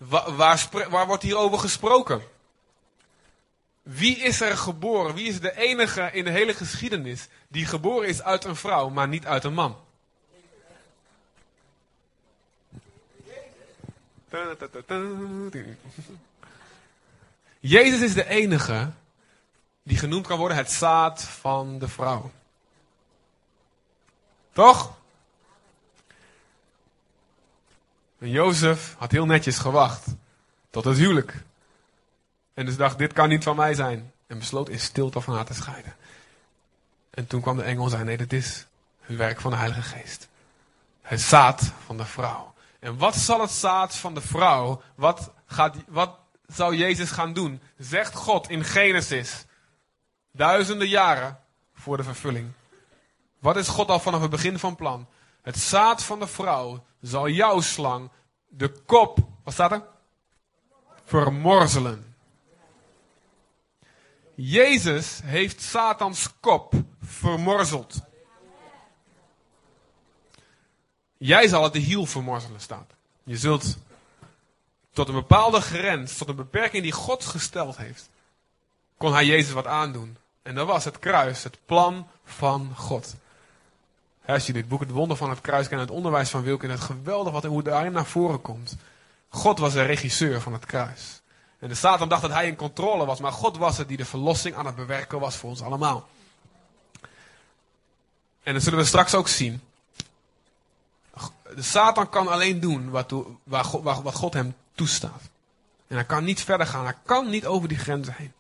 Waar, 0.09 0.37
waar, 0.37 0.69
waar 0.91 1.07
wordt 1.07 1.23
hierover 1.23 1.59
gesproken? 1.59 2.23
Wie 3.83 4.17
is 4.17 4.41
er 4.41 4.57
geboren? 4.57 5.15
Wie 5.15 5.29
is 5.29 5.41
de 5.41 5.57
enige 5.57 6.11
in 6.13 6.25
de 6.25 6.31
hele 6.31 6.55
geschiedenis 6.55 7.29
die 7.49 7.67
geboren 7.67 8.09
is 8.09 8.23
uit 8.23 8.45
een 8.45 8.57
vrouw, 8.57 8.89
maar 8.89 9.09
niet 9.09 9.27
uit 9.27 9.45
een 9.45 9.55
man? 9.55 9.77
Jezus 17.61 18.01
is 18.01 18.15
de 18.15 18.29
enige 18.29 18.91
die 19.83 19.97
genoemd 19.97 20.27
kan 20.27 20.39
worden 20.39 20.57
het 20.57 20.71
zaad 20.71 21.23
van 21.23 21.79
de 21.79 21.89
vrouw. 21.89 22.31
Toch? 24.53 25.01
En 28.23 28.31
Jozef 28.31 28.95
had 28.99 29.11
heel 29.11 29.27
netjes 29.27 29.59
gewacht 29.59 30.07
tot 30.71 30.85
het 30.85 30.97
huwelijk. 30.97 31.43
En 32.55 32.67
dus 32.67 32.77
dacht, 32.77 32.99
dit 32.99 33.13
kan 33.13 33.29
niet 33.29 33.45
van 33.45 33.57
mij 33.57 33.75
zijn. 33.75 34.13
En 34.27 34.39
besloot 34.39 34.69
in 34.69 34.81
stilte 34.81 35.21
van 35.21 35.35
haar 35.35 35.45
te 35.45 35.55
scheiden. 35.55 35.95
En 37.11 37.27
toen 37.27 37.41
kwam 37.41 37.57
de 37.57 37.63
engel 37.63 37.85
en 37.85 37.91
zei, 37.91 38.05
nee, 38.05 38.17
dit 38.17 38.33
is 38.33 38.67
het 39.01 39.17
werk 39.17 39.41
van 39.41 39.51
de 39.51 39.57
Heilige 39.57 39.83
Geest. 39.83 40.29
Het 41.01 41.21
zaad 41.21 41.73
van 41.85 41.97
de 41.97 42.05
vrouw. 42.05 42.55
En 42.79 42.97
wat 42.97 43.15
zal 43.15 43.41
het 43.41 43.51
zaad 43.51 43.97
van 43.97 44.15
de 44.15 44.21
vrouw, 44.21 44.83
wat, 44.95 45.33
gaat, 45.47 45.77
wat 45.89 46.19
zou 46.47 46.77
Jezus 46.77 47.11
gaan 47.11 47.33
doen? 47.33 47.61
Zegt 47.79 48.15
God 48.15 48.49
in 48.49 48.65
Genesis. 48.65 49.45
Duizenden 50.33 50.89
jaren 50.89 51.39
voor 51.75 51.97
de 51.97 52.03
vervulling. 52.03 52.51
Wat 53.39 53.57
is 53.57 53.69
God 53.69 53.89
al 53.89 54.01
vanaf 54.01 54.21
het 54.21 54.31
begin 54.31 54.59
van 54.59 54.77
plan? 54.77 55.07
Het 55.43 55.59
zaad 55.59 56.03
van 56.03 56.19
de 56.19 56.27
vrouw 56.27 56.85
zal 57.01 57.29
jouw 57.29 57.61
slang 57.61 58.11
de 58.49 58.69
kop, 58.69 59.19
wat 59.45 59.53
staat 59.53 59.73
er? 59.73 59.83
Vermorzelen. 61.05 62.15
Jezus 64.35 65.21
heeft 65.25 65.63
Satans 65.63 66.29
kop 66.41 66.75
vermorzeld. 67.01 68.01
Jij 71.17 71.49
zal 71.49 71.63
het 71.63 71.73
de 71.73 71.79
hiel 71.79 72.07
vermorzelen 72.07 72.61
staan. 72.61 72.87
Je 73.25 73.37
zult 73.37 73.79
tot 74.93 75.09
een 75.09 75.15
bepaalde 75.15 75.61
grens, 75.61 76.17
tot 76.17 76.29
een 76.29 76.37
beperking 76.37 76.83
die 76.83 76.93
God 76.93 77.25
gesteld 77.25 77.77
heeft, 77.77 78.11
kon 78.97 79.13
hij 79.13 79.25
Jezus 79.25 79.53
wat 79.53 79.67
aandoen. 79.67 80.17
En 80.43 80.55
dat 80.55 80.67
was 80.67 80.85
het 80.85 80.99
kruis, 80.99 81.43
het 81.43 81.59
plan 81.65 82.09
van 82.25 82.73
God. 82.77 83.15
Als 84.27 84.47
je 84.47 84.53
dit 84.53 84.69
boek 84.69 84.81
Het 84.81 84.91
Wonder 84.91 85.17
van 85.17 85.31
het 85.31 85.41
Kruis 85.41 85.69
kent, 85.69 85.81
het 85.81 85.91
onderwijs 85.91 86.31
van 86.31 86.43
Wilkin, 86.43 86.71
het 86.71 86.81
geweldig 86.81 87.33
wat 87.33 87.45
hoe 87.45 87.63
daarin 87.63 87.93
naar 87.93 88.07
voren 88.07 88.41
komt. 88.41 88.77
God 89.29 89.59
was 89.59 89.73
de 89.73 89.83
regisseur 89.83 90.41
van 90.41 90.53
het 90.53 90.67
kruis. 90.67 91.21
En 91.59 91.69
de 91.69 91.75
Satan 91.75 92.09
dacht 92.09 92.23
dat 92.23 92.31
hij 92.31 92.47
in 92.47 92.57
controle 92.57 93.05
was, 93.05 93.21
maar 93.21 93.33
God 93.33 93.57
was 93.57 93.79
het 93.79 93.89
die 93.89 93.97
de 93.97 94.05
verlossing 94.05 94.55
aan 94.55 94.67
het 94.67 94.75
bewerken 94.75 95.21
was 95.21 95.37
voor 95.37 95.51
ons 95.51 95.63
allemaal. 95.63 96.09
En 98.43 98.53
dat 98.55 98.63
zullen 98.63 98.79
we 98.79 98.85
straks 98.85 99.15
ook 99.15 99.29
zien. 99.29 99.61
De 101.55 101.63
Satan 101.63 102.09
kan 102.09 102.29
alleen 102.29 102.61
doen 102.61 102.91
wat, 102.91 103.15
wat 104.03 104.15
God 104.15 104.35
hem 104.35 104.55
toestaat. 104.75 105.23
En 105.87 105.97
hij 105.97 106.05
kan 106.05 106.25
niet 106.25 106.41
verder 106.41 106.67
gaan, 106.67 106.85
hij 106.85 106.97
kan 107.05 107.31
niet 107.31 107.47
over 107.47 107.69
die 107.69 107.79
grenzen 107.79 108.15
heen. 108.17 108.33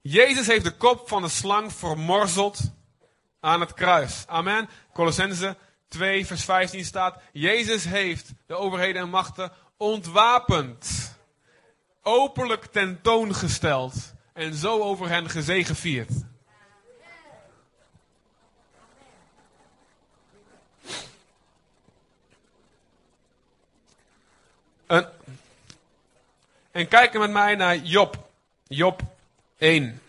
Jezus 0.00 0.46
heeft 0.46 0.64
de 0.64 0.76
kop 0.76 1.08
van 1.08 1.22
de 1.22 1.28
slang 1.28 1.72
vermorzeld 1.72 2.60
aan 3.40 3.60
het 3.60 3.74
kruis. 3.74 4.24
Amen. 4.26 4.68
Colossense 4.92 5.56
2 5.88 6.26
vers 6.26 6.44
15 6.44 6.84
staat, 6.84 7.20
Jezus 7.32 7.84
heeft 7.84 8.32
de 8.46 8.54
overheden 8.54 9.02
en 9.02 9.08
machten 9.08 9.52
ontwapend, 9.76 11.16
openlijk 12.02 12.64
tentoongesteld 12.64 13.94
en 14.32 14.54
zo 14.54 14.80
over 14.80 15.08
hen 15.08 15.30
gezegevierd. 15.30 16.10
En, 24.86 25.12
en 26.70 26.88
kijk 26.88 27.18
met 27.18 27.30
mij 27.30 27.54
naar 27.54 27.76
Job. 27.76 28.30
Job 28.66 29.07
1. 29.60 30.00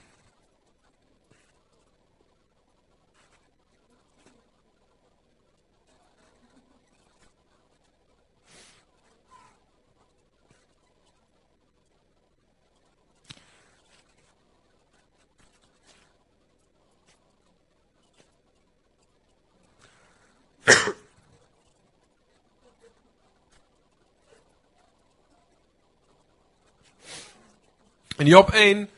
In 28.20 28.28
Job 28.28 28.54
1, 28.54 28.90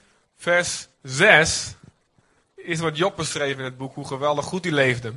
vers 0.42 0.88
6 1.02 1.76
is 2.56 2.80
wat 2.80 2.98
Job 2.98 3.16
beschreven 3.16 3.58
in 3.58 3.64
het 3.64 3.78
boek, 3.78 3.96
hoe 3.96 4.08
geweldig 4.08 4.46
goed 4.46 4.64
hij 4.64 4.74
leefde. 4.74 5.14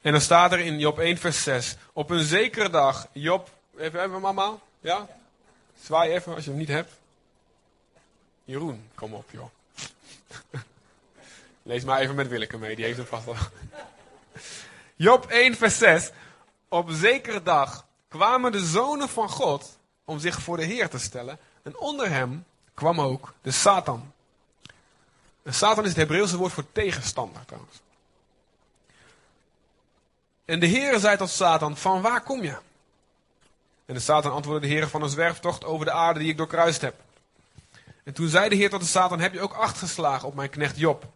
En 0.00 0.12
dan 0.12 0.20
staat 0.20 0.52
er 0.52 0.58
in 0.58 0.78
Job 0.78 0.98
1, 0.98 1.16
vers 1.16 1.42
6. 1.42 1.76
Op 1.92 2.10
een 2.10 2.24
zekere 2.24 2.70
dag, 2.70 3.08
Job, 3.12 3.50
even, 3.76 4.02
even 4.02 4.20
mama, 4.20 4.58
ja? 4.80 5.08
Zwaai 5.80 6.12
even 6.12 6.34
als 6.34 6.44
je 6.44 6.50
hem 6.50 6.58
niet 6.58 6.68
hebt. 6.68 6.92
Jeroen, 8.44 8.88
kom 8.94 9.14
op 9.14 9.30
joh. 9.30 9.48
Lees 11.62 11.84
maar 11.84 12.00
even 12.00 12.14
met 12.14 12.28
Willeke 12.28 12.58
mee, 12.58 12.76
die 12.76 12.84
heeft 12.84 12.96
hem 12.96 13.06
vast 13.06 13.26
al. 13.26 13.36
Job 14.96 15.26
1, 15.26 15.56
vers 15.56 15.78
6. 15.78 16.10
Op 16.68 16.90
zekere 16.90 17.42
dag 17.42 17.86
kwamen 18.08 18.52
de 18.52 18.64
zonen 18.64 19.08
van 19.08 19.28
God 19.28 19.82
om 20.04 20.18
zich 20.18 20.42
voor 20.42 20.56
de 20.56 20.64
Heer 20.64 20.88
te 20.88 20.98
stellen. 20.98 21.38
En 21.62 21.78
onder 21.78 22.10
hem 22.10 22.44
kwam 22.74 23.00
ook 23.00 23.34
de 23.42 23.50
Satan. 23.50 24.12
En 25.42 25.54
Satan 25.54 25.82
is 25.82 25.88
het 25.88 25.98
Hebreeuwse 25.98 26.36
woord 26.36 26.52
voor 26.52 26.72
tegenstander 26.72 27.44
trouwens. 27.44 27.80
En 30.44 30.60
de 30.60 30.66
Heer 30.66 30.98
zei 30.98 31.16
tot 31.16 31.30
Satan, 31.30 31.76
van 31.76 32.02
waar 32.02 32.20
kom 32.20 32.42
je? 32.42 32.56
En 33.86 33.94
de 33.94 34.00
Satan 34.00 34.32
antwoordde 34.32 34.66
de 34.66 34.72
Heer 34.74 34.88
van 34.88 35.02
een 35.02 35.08
zwerftocht 35.08 35.64
over 35.64 35.86
de 35.86 35.92
aarde 35.92 36.18
die 36.20 36.28
ik 36.28 36.36
doorkruist 36.36 36.80
heb. 36.80 36.94
En 38.04 38.12
toen 38.12 38.28
zei 38.28 38.48
de 38.48 38.54
Heer 38.54 38.70
tot 38.70 38.80
de 38.80 38.86
Satan, 38.86 39.20
heb 39.20 39.32
je 39.32 39.40
ook 39.40 39.52
acht 39.52 39.78
geslagen 39.78 40.28
op 40.28 40.34
mijn 40.34 40.50
knecht 40.50 40.78
Job? 40.78 41.06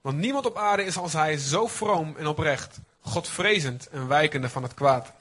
Want 0.00 0.18
niemand 0.18 0.46
op 0.46 0.56
aarde 0.56 0.84
is 0.84 0.96
als 0.96 1.12
hij 1.12 1.36
zo 1.36 1.66
vroom 1.66 2.14
en 2.16 2.26
oprecht, 2.26 2.78
Godvrezend 3.00 3.88
en 3.88 4.08
wijkende 4.08 4.48
van 4.48 4.62
het 4.62 4.74
kwaad. 4.74 5.12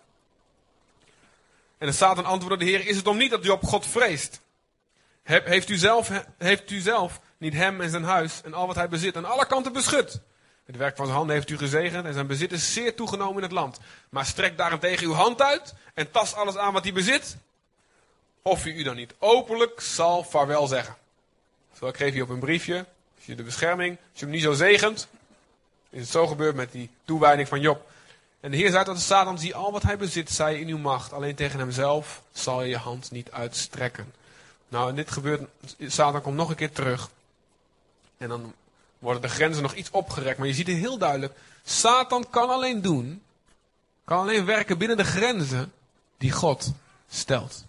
En 1.77 1.87
de 1.87 1.93
Satan 1.93 2.25
antwoordde 2.25 2.65
de 2.65 2.71
Heer, 2.71 2.87
is 2.87 2.95
het 2.95 3.07
om 3.07 3.17
niet 3.17 3.31
dat 3.31 3.43
Job 3.43 3.63
God 3.63 3.85
vreest? 3.85 4.41
heeft, 5.23 5.69
u 5.69 5.75
zelf, 5.75 6.09
heeft 6.37 6.71
u 6.71 6.79
zelf 6.79 7.19
niet 7.37 7.53
hem 7.53 7.81
en 7.81 7.89
zijn 7.89 8.03
huis 8.03 8.41
en 8.43 8.53
al 8.53 8.67
wat 8.67 8.75
hij 8.75 8.89
bezit 8.89 9.17
aan 9.17 9.25
alle 9.25 9.45
kanten 9.45 9.73
beschut? 9.73 10.19
Het 10.65 10.77
werk 10.77 10.95
van 10.95 11.05
zijn 11.05 11.17
handen 11.17 11.35
heeft 11.35 11.49
u 11.49 11.57
gezegend 11.57 12.05
en 12.05 12.13
zijn 12.13 12.27
bezit 12.27 12.51
is 12.51 12.73
zeer 12.73 12.95
toegenomen 12.95 13.35
in 13.35 13.43
het 13.43 13.51
land. 13.51 13.79
Maar 14.09 14.25
strek 14.25 14.57
daarentegen 14.57 15.07
uw 15.07 15.13
hand 15.13 15.41
uit 15.41 15.73
en 15.93 16.11
tast 16.11 16.35
alles 16.35 16.57
aan 16.57 16.73
wat 16.73 16.83
hij 16.83 16.93
bezit. 16.93 17.37
Of 18.41 18.65
u 18.65 18.73
u 18.73 18.83
dan 18.83 18.95
niet 18.95 19.13
openlijk 19.19 19.81
zal 19.81 20.23
vaarwel 20.23 20.67
zeggen. 20.67 20.95
Zo, 21.79 21.87
ik 21.87 21.97
geef 21.97 22.13
je 22.13 22.21
op 22.21 22.29
een 22.29 22.39
briefje, 22.39 22.85
als 23.15 23.25
je 23.25 23.35
de 23.35 23.43
bescherming, 23.43 23.97
als 24.11 24.19
je 24.19 24.25
hem 24.25 24.33
niet 24.33 24.43
zo 24.43 24.53
zegent, 24.53 25.07
is 25.89 25.99
het 25.99 26.09
zo 26.09 26.27
gebeurd 26.27 26.55
met 26.55 26.71
die 26.71 26.89
toewijding 27.05 27.47
van 27.47 27.61
Job. 27.61 27.89
En 28.47 28.53
de 28.53 28.59
Heer 28.59 28.71
zei 28.71 28.83
tot 28.83 28.99
Satan, 28.99 29.39
zie 29.39 29.55
al 29.55 29.71
wat 29.71 29.83
hij 29.83 29.97
bezit, 29.97 30.29
zij 30.29 30.59
in 30.59 30.67
uw 30.67 30.77
macht. 30.77 31.13
Alleen 31.13 31.35
tegen 31.35 31.59
hemzelf 31.59 32.21
zal 32.31 32.61
je 32.61 32.69
je 32.69 32.77
hand 32.77 33.11
niet 33.11 33.31
uitstrekken. 33.31 34.13
Nou, 34.67 34.89
en 34.89 34.95
dit 34.95 35.11
gebeurt, 35.11 35.49
Satan 35.79 36.21
komt 36.21 36.35
nog 36.35 36.49
een 36.49 36.55
keer 36.55 36.71
terug. 36.71 37.09
En 38.17 38.29
dan 38.29 38.53
worden 38.99 39.21
de 39.21 39.27
grenzen 39.27 39.63
nog 39.63 39.73
iets 39.73 39.91
opgerekt. 39.91 40.37
Maar 40.37 40.47
je 40.47 40.53
ziet 40.53 40.67
het 40.67 40.77
heel 40.77 40.97
duidelijk. 40.97 41.37
Satan 41.63 42.29
kan 42.29 42.49
alleen 42.49 42.81
doen, 42.81 43.23
kan 44.03 44.19
alleen 44.19 44.45
werken 44.45 44.77
binnen 44.77 44.97
de 44.97 45.03
grenzen 45.03 45.73
die 46.17 46.31
God 46.31 46.71
stelt. 47.09 47.65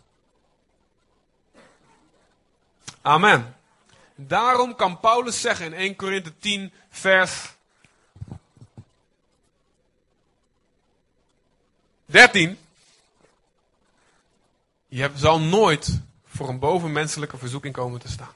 Amen. 3.03 3.57
Daarom 4.15 4.77
kan 4.77 5.01
Paulus 5.01 5.41
zeggen 5.41 5.67
in 5.67 5.75
1 5.75 5.97
Korinthe 5.97 6.33
10, 6.39 6.73
vers 6.91 7.57
13. 12.11 12.59
Je 14.87 15.11
zal 15.15 15.41
nooit 15.41 16.01
voor 16.27 16.49
een 16.49 16.59
bovenmenselijke 16.59 17.39
verzoeking 17.39 17.75
komen 17.75 18.01
te 18.01 18.09
staan. 18.09 18.33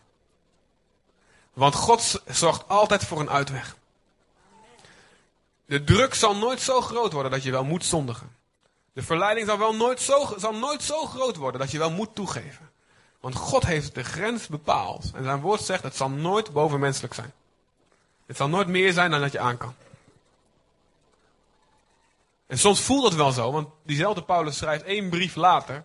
Want 1.52 1.74
God 1.74 2.22
zorgt 2.26 2.68
altijd 2.68 3.04
voor 3.04 3.20
een 3.20 3.30
uitweg. 3.30 3.76
De 5.64 5.84
druk 5.84 6.14
zal 6.14 6.36
nooit 6.36 6.60
zo 6.60 6.80
groot 6.80 7.12
worden 7.12 7.30
dat 7.30 7.42
je 7.42 7.50
wel 7.50 7.64
moet 7.64 7.84
zondigen. 7.84 8.36
De 8.92 9.02
verleiding 9.02 9.46
zal, 9.46 9.58
wel 9.58 9.74
nooit 9.74 10.00
zo, 10.00 10.34
zal 10.36 10.54
nooit 10.54 10.82
zo 10.82 11.06
groot 11.06 11.36
worden 11.36 11.60
dat 11.60 11.70
je 11.70 11.78
wel 11.78 11.90
moet 11.90 12.14
toegeven. 12.14 12.70
Want 13.20 13.34
God 13.34 13.66
heeft 13.66 13.94
de 13.94 14.04
grens 14.04 14.46
bepaald. 14.46 15.10
En 15.14 15.24
zijn 15.24 15.40
woord 15.40 15.60
zegt, 15.60 15.82
het 15.82 15.96
zal 15.96 16.10
nooit 16.10 16.52
bovenmenselijk 16.52 17.14
zijn. 17.14 17.32
Het 18.26 18.36
zal 18.36 18.48
nooit 18.48 18.68
meer 18.68 18.92
zijn 18.92 19.10
dan 19.10 19.20
dat 19.20 19.32
je 19.32 19.38
aan 19.38 19.56
kan. 19.56 19.74
En 22.46 22.58
soms 22.58 22.80
voelt 22.80 23.04
het 23.04 23.14
wel 23.14 23.32
zo, 23.32 23.52
want 23.52 23.68
diezelfde 23.82 24.22
Paulus 24.22 24.56
schrijft 24.56 24.84
één 24.84 25.10
brief 25.10 25.34
later: 25.34 25.84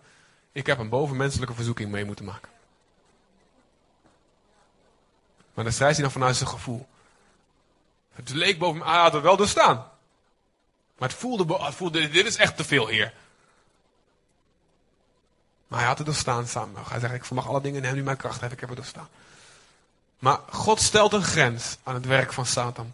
Ik 0.52 0.66
heb 0.66 0.78
een 0.78 0.88
bovenmenselijke 0.88 1.54
verzoeking 1.54 1.90
mee 1.90 2.04
moeten 2.04 2.24
maken. 2.24 2.50
Maar 5.54 5.64
dan 5.64 5.72
schrijft 5.72 5.94
hij 5.94 6.04
dan 6.04 6.12
vanuit 6.12 6.36
zijn 6.36 6.48
gevoel. 6.48 6.86
Het 8.12 8.30
leek 8.30 8.58
boven 8.58 8.82
hij 8.82 8.98
had 8.98 9.12
het 9.12 9.22
wel 9.22 9.36
doorstaan. 9.36 9.76
Maar 10.98 11.08
het 11.08 11.18
voelde, 11.18 11.64
het 11.64 11.74
voelde, 11.74 12.08
dit 12.08 12.26
is 12.26 12.36
echt 12.36 12.56
te 12.56 12.64
veel, 12.64 12.86
heer. 12.86 13.12
Maar 15.68 15.78
hij 15.78 15.88
had 15.88 15.98
het 15.98 16.06
doorstaan 16.06 16.46
samen. 16.46 16.82
Hij 16.88 17.00
zegt, 17.00 17.14
ik 17.14 17.24
vermag 17.24 17.48
alle 17.48 17.60
dingen 17.60 17.78
in 17.78 17.84
hem 17.84 17.94
die 17.94 18.02
mijn 18.02 18.16
kracht 18.16 18.40
heeft. 18.40 18.52
Ik 18.52 18.60
heb 18.60 18.68
het 18.68 18.78
doorstaan. 18.78 19.08
Maar 20.18 20.38
God 20.50 20.80
stelt 20.80 21.12
een 21.12 21.22
grens 21.22 21.76
aan 21.82 21.94
het 21.94 22.06
werk 22.06 22.32
van 22.32 22.46
Satan. 22.46 22.92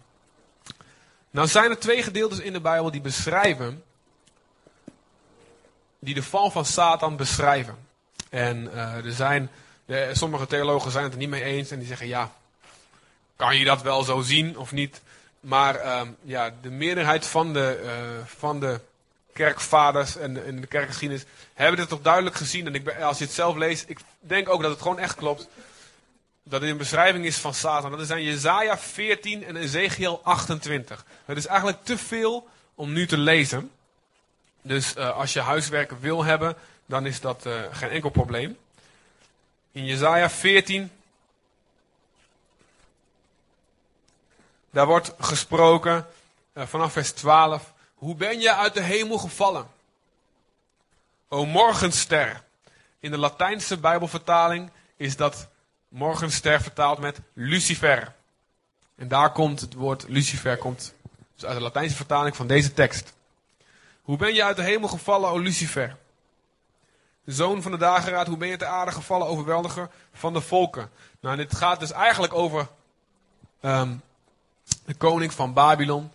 Nou 1.35 1.49
zijn 1.49 1.71
er 1.71 1.79
twee 1.79 2.03
gedeeltes 2.03 2.39
in 2.39 2.53
de 2.53 2.61
Bijbel 2.61 2.91
die 2.91 3.01
beschrijven, 3.01 3.85
die 5.99 6.15
de 6.15 6.23
val 6.23 6.51
van 6.51 6.65
Satan 6.65 7.17
beschrijven. 7.17 7.77
En 8.31 8.65
uh, 8.65 9.05
er 9.05 9.13
zijn, 9.13 9.51
de, 9.85 10.11
sommige 10.13 10.47
theologen 10.47 10.91
zijn 10.91 11.05
het 11.05 11.13
er 11.13 11.19
niet 11.19 11.29
mee 11.29 11.43
eens 11.43 11.71
en 11.71 11.79
die 11.79 11.87
zeggen 11.87 12.07
ja, 12.07 12.33
kan 13.37 13.57
je 13.57 13.65
dat 13.65 13.83
wel 13.83 14.03
zo 14.03 14.21
zien 14.21 14.59
of 14.59 14.73
niet? 14.73 15.01
Maar 15.41 15.85
uh, 15.85 16.01
ja, 16.23 16.55
de 16.63 16.71
meerderheid 16.71 17.27
van 17.27 17.53
de, 17.53 17.81
uh, 17.85 18.27
van 18.27 18.61
de 18.61 18.81
kerkvaders 19.33 20.17
en 20.17 20.61
de 20.61 20.67
kerkgeschiedenis 20.67 21.25
hebben 21.55 21.77
dit 21.77 21.89
toch 21.89 22.03
duidelijk 22.03 22.37
gezien. 22.37 22.67
En 22.67 22.75
ik, 22.75 23.01
als 23.01 23.19
je 23.19 23.25
het 23.25 23.35
zelf 23.35 23.57
leest, 23.57 23.85
ik 23.89 23.99
denk 24.21 24.49
ook 24.49 24.63
dat 24.63 24.71
het 24.71 24.83
gewoon 24.83 24.99
echt 24.99 25.15
klopt 25.15 25.49
dat 26.45 26.61
dit 26.61 26.71
een 26.71 26.77
beschrijving 26.77 27.25
is 27.25 27.39
van 27.39 27.55
Satan. 27.55 27.91
Dat 27.91 28.01
is 28.01 28.11
aan 28.11 28.23
Jezaja 28.23 28.79
14 28.79 29.45
en 29.45 29.57
Ezekiel 29.57 30.21
28. 30.23 31.05
Het 31.25 31.37
is 31.37 31.47
eigenlijk 31.47 31.85
te 31.85 31.99
veel 31.99 32.49
om 32.75 32.93
nu 32.93 33.07
te 33.07 33.19
lezen. 33.19 33.71
Dus 34.63 34.97
uh, 34.97 35.17
als 35.17 35.33
je 35.33 35.41
huiswerk 35.41 35.91
wil 35.91 36.25
hebben, 36.25 36.57
dan 36.87 37.07
is 37.07 37.21
dat 37.21 37.47
uh, 37.47 37.63
geen 37.71 37.91
enkel 37.91 38.11
probleem. 38.11 38.59
In 39.73 39.85
Jezaja 39.85 40.31
14, 40.31 40.91
daar 44.71 44.87
wordt 44.87 45.13
gesproken 45.19 46.07
uh, 46.53 46.67
vanaf 46.67 46.93
vers 46.93 47.13
12. 47.13 47.73
Hoe 47.95 48.15
ben 48.15 48.41
je 48.41 48.55
uit 48.55 48.75
de 48.75 48.83
hemel 48.83 49.19
gevallen? 49.19 49.67
O 51.29 51.45
morgenster. 51.45 52.43
In 52.99 53.11
de 53.11 53.19
Latijnse 53.19 53.77
Bijbelvertaling 53.77 54.71
is 54.97 55.17
dat 55.17 55.49
morgenster 55.95 56.63
vertaald 56.63 56.99
met 56.99 57.21
Lucifer. 57.33 58.15
En 58.97 59.09
daar 59.09 59.33
komt 59.33 59.61
het 59.61 59.75
woord 59.75 60.05
Lucifer 60.09 60.57
komt 60.57 60.95
dus 61.35 61.45
uit 61.45 61.57
de 61.57 61.63
Latijnse 61.63 61.97
vertaling 61.97 62.37
van 62.37 62.47
deze 62.47 62.73
tekst. 62.73 63.13
Hoe 64.03 64.17
ben 64.17 64.35
je 64.35 64.45
uit 64.45 64.57
de 64.57 64.63
hemel 64.63 64.89
gevallen, 64.89 65.31
o 65.31 65.39
Lucifer? 65.39 65.97
Zoon 67.25 67.63
van 67.63 67.71
de 67.71 67.77
dageraad, 67.77 68.27
hoe 68.27 68.37
ben 68.37 68.49
je 68.49 68.57
ter 68.57 68.67
aarde 68.67 68.93
gevallen, 68.93 69.27
overweldiger 69.27 69.91
van 70.13 70.33
de 70.33 70.41
volken? 70.41 70.91
Nou, 71.21 71.37
dit 71.37 71.57
gaat 71.57 71.81
dus 71.81 71.93
eigenlijk 71.93 72.35
over 72.35 72.69
um, 73.61 74.03
de 74.85 74.95
koning 74.95 75.33
van 75.33 75.53
Babylon. 75.53 76.13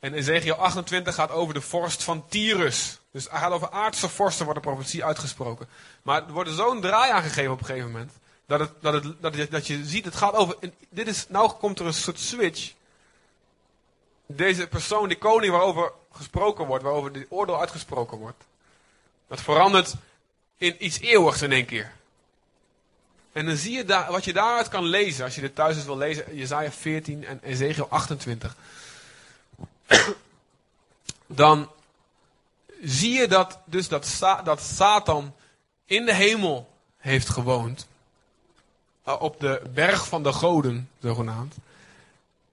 En 0.00 0.14
Ezekiel 0.14 0.54
28 0.54 1.14
gaat 1.14 1.30
over 1.30 1.54
de 1.54 1.60
vorst 1.60 2.02
van 2.02 2.28
Tyrus. 2.28 3.00
Dus 3.10 3.28
hij 3.30 3.40
gaat 3.40 3.52
over 3.52 3.70
aardse 3.70 4.08
vorsten, 4.08 4.44
wordt 4.44 4.62
de 4.62 4.70
profetie 4.70 5.04
uitgesproken. 5.04 5.68
Maar 6.02 6.26
er 6.26 6.32
wordt 6.32 6.50
zo'n 6.50 6.80
draai 6.80 7.12
aangegeven 7.12 7.52
op 7.52 7.60
een 7.60 7.66
gegeven 7.66 7.90
moment. 7.90 8.12
Dat, 8.50 8.60
het, 8.60 8.70
dat, 8.80 8.92
het, 8.92 9.22
dat, 9.22 9.34
je, 9.34 9.48
dat 9.48 9.66
je 9.66 9.84
ziet, 9.84 10.04
het 10.04 10.14
gaat 10.14 10.34
over. 10.34 10.56
Dit 10.88 11.06
is, 11.06 11.26
nou 11.28 11.52
komt 11.52 11.78
er 11.78 11.86
een 11.86 11.94
soort 11.94 12.18
switch. 12.18 12.72
Deze 14.26 14.66
persoon, 14.66 15.08
die 15.08 15.18
koning 15.18 15.52
waarover 15.52 15.92
gesproken 16.12 16.66
wordt, 16.66 16.84
waarover 16.84 17.12
de 17.12 17.26
oordeel 17.28 17.60
uitgesproken 17.60 18.18
wordt. 18.18 18.44
Dat 19.28 19.40
verandert 19.40 19.94
in 20.56 20.84
iets 20.84 21.00
eeuwigs 21.00 21.42
in 21.42 21.52
één 21.52 21.66
keer. 21.66 21.92
En 23.32 23.46
dan 23.46 23.56
zie 23.56 23.76
je 23.76 23.84
daar, 23.84 24.10
wat 24.10 24.24
je 24.24 24.32
daaruit 24.32 24.68
kan 24.68 24.84
lezen, 24.84 25.24
als 25.24 25.34
je 25.34 25.40
dit 25.40 25.54
thuis 25.54 25.76
eens 25.76 25.84
wil 25.84 25.96
lezen, 25.96 26.36
Jezaja 26.36 26.70
14 26.72 27.24
en 27.24 27.40
Ezekiel 27.42 27.86
28. 27.88 28.56
Dan 31.26 31.70
zie 32.82 33.12
je 33.12 33.28
dat, 33.28 33.58
dus 33.64 33.88
dat, 33.88 34.18
dat 34.44 34.60
Satan 34.60 35.34
in 35.84 36.04
de 36.04 36.14
hemel 36.14 36.72
heeft 36.96 37.28
gewoond. 37.28 37.88
Eh, 39.10 39.22
op 39.22 39.40
de 39.40 39.62
berg 39.74 40.06
van 40.06 40.22
de 40.22 40.32
goden, 40.32 40.90
zogenaamd. 41.00 41.54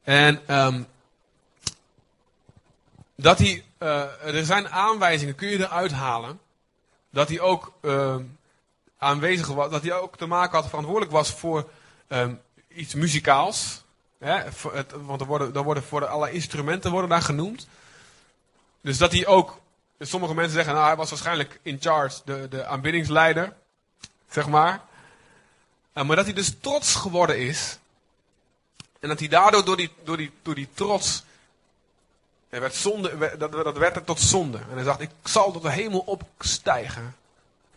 En 0.04 0.56
um, 0.58 0.88
dat 3.16 3.38
hij, 3.38 3.64
uh, 3.80 4.36
er 4.36 4.46
zijn 4.46 4.70
aanwijzingen, 4.70 5.36
kun 5.36 5.48
je 5.48 5.58
eruit 5.58 5.92
halen, 5.92 6.40
dat 7.10 7.28
hij 7.28 7.40
ook 7.40 7.74
uh, 7.82 8.16
aanwezig 8.98 9.48
was, 9.48 9.72
dat 9.72 9.82
hij 9.82 9.94
ook 9.94 10.18
te 10.18 10.26
maken 10.26 10.58
had, 10.58 10.68
verantwoordelijk 10.68 11.12
was 11.12 11.32
voor 11.32 11.70
um, 12.08 12.42
iets 12.68 12.94
muzikaals. 12.94 13.84
Hè, 14.20 14.44
want 15.06 15.22
er 15.22 15.28
worden, 15.28 15.54
er 15.54 15.64
worden 15.64 15.84
voor 15.84 16.06
alle 16.06 16.32
instrumenten 16.32 16.92
worden 16.92 17.10
daar 17.10 17.22
genoemd. 17.22 17.68
Dus 18.82 18.98
dat 18.98 19.12
hij 19.12 19.28
ook, 19.28 19.60
sommige 20.00 20.34
mensen 20.34 20.54
zeggen, 20.54 20.74
nou 20.74 20.86
hij 20.86 20.96
was 20.96 21.10
waarschijnlijk 21.10 21.60
in 21.62 21.78
charge, 21.80 22.22
de, 22.26 22.48
de 22.50 22.66
aanbiddingsleider, 22.66 23.54
zeg 24.30 24.48
maar. 24.48 24.87
Uh, 25.98 26.04
maar 26.04 26.16
dat 26.16 26.26
hij 26.26 26.34
dus 26.34 26.54
trots 26.62 26.96
geworden 26.96 27.40
is. 27.40 27.78
En 29.00 29.10
dat 29.10 29.20
hij 29.20 29.28
daardoor 29.28 29.66
door 29.66 29.78
die, 29.78 29.92
door 30.04 30.18
die, 30.18 30.32
door 30.42 30.56
die 30.56 30.68
trots 30.74 31.24
er 32.50 32.60
werd 32.60 32.76
zonde, 32.76 33.38
dat, 33.38 33.52
dat 33.52 33.78
werd 33.78 33.96
er 33.96 34.04
tot 34.04 34.20
zonde. 34.20 34.58
En 34.58 34.76
hij 34.76 34.84
dacht, 34.84 35.02
ik 35.02 35.10
zal 35.24 35.52
tot 35.52 35.62
de 35.62 35.72
hemel 35.72 36.00
opstijgen. 36.00 37.16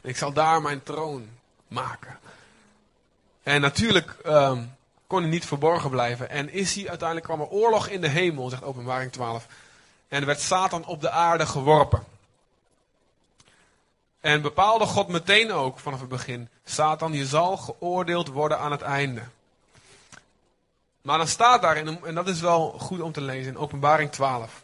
Ik 0.01 0.17
zal 0.17 0.33
daar 0.33 0.63
mijn 0.63 0.83
troon 0.83 1.29
maken. 1.69 2.19
En 3.43 3.61
natuurlijk 3.61 4.17
um, 4.27 4.77
kon 5.07 5.21
hij 5.21 5.31
niet 5.31 5.47
verborgen 5.47 5.91
blijven. 5.91 6.31
En 6.31 6.53
is 6.53 6.75
hij, 6.75 6.89
uiteindelijk 6.89 7.27
kwam 7.27 7.41
er 7.41 7.49
oorlog 7.49 7.89
in 7.89 8.01
de 8.01 8.09
hemel, 8.09 8.49
zegt 8.49 8.63
openbaring 8.63 9.13
12. 9.13 9.47
En 10.09 10.27
werd 10.27 10.41
Satan 10.41 10.85
op 10.85 11.01
de 11.01 11.11
aarde 11.11 11.47
geworpen. 11.47 12.05
En 14.21 14.43
bepaalde 14.43 14.87
God 14.87 15.09
meteen 15.09 15.53
ook 15.53 15.79
vanaf 15.79 16.01
het 16.01 16.09
begin: 16.09 16.49
Satan, 16.65 17.13
je 17.13 17.27
zal 17.27 17.57
geoordeeld 17.57 18.29
worden 18.29 18.59
aan 18.59 18.71
het 18.71 18.83
einde. 18.83 19.23
Maar 21.03 21.19
dan 21.19 21.29
staat 21.29 21.63
daarin, 21.63 22.05
en 22.05 22.15
dat 22.15 22.29
is 22.29 22.41
wel 22.41 22.71
goed 22.71 23.01
om 23.01 23.13
te 23.13 23.21
lezen, 23.21 23.53
in 23.53 23.59
Openbaring 23.59 24.11
12. 24.11 24.63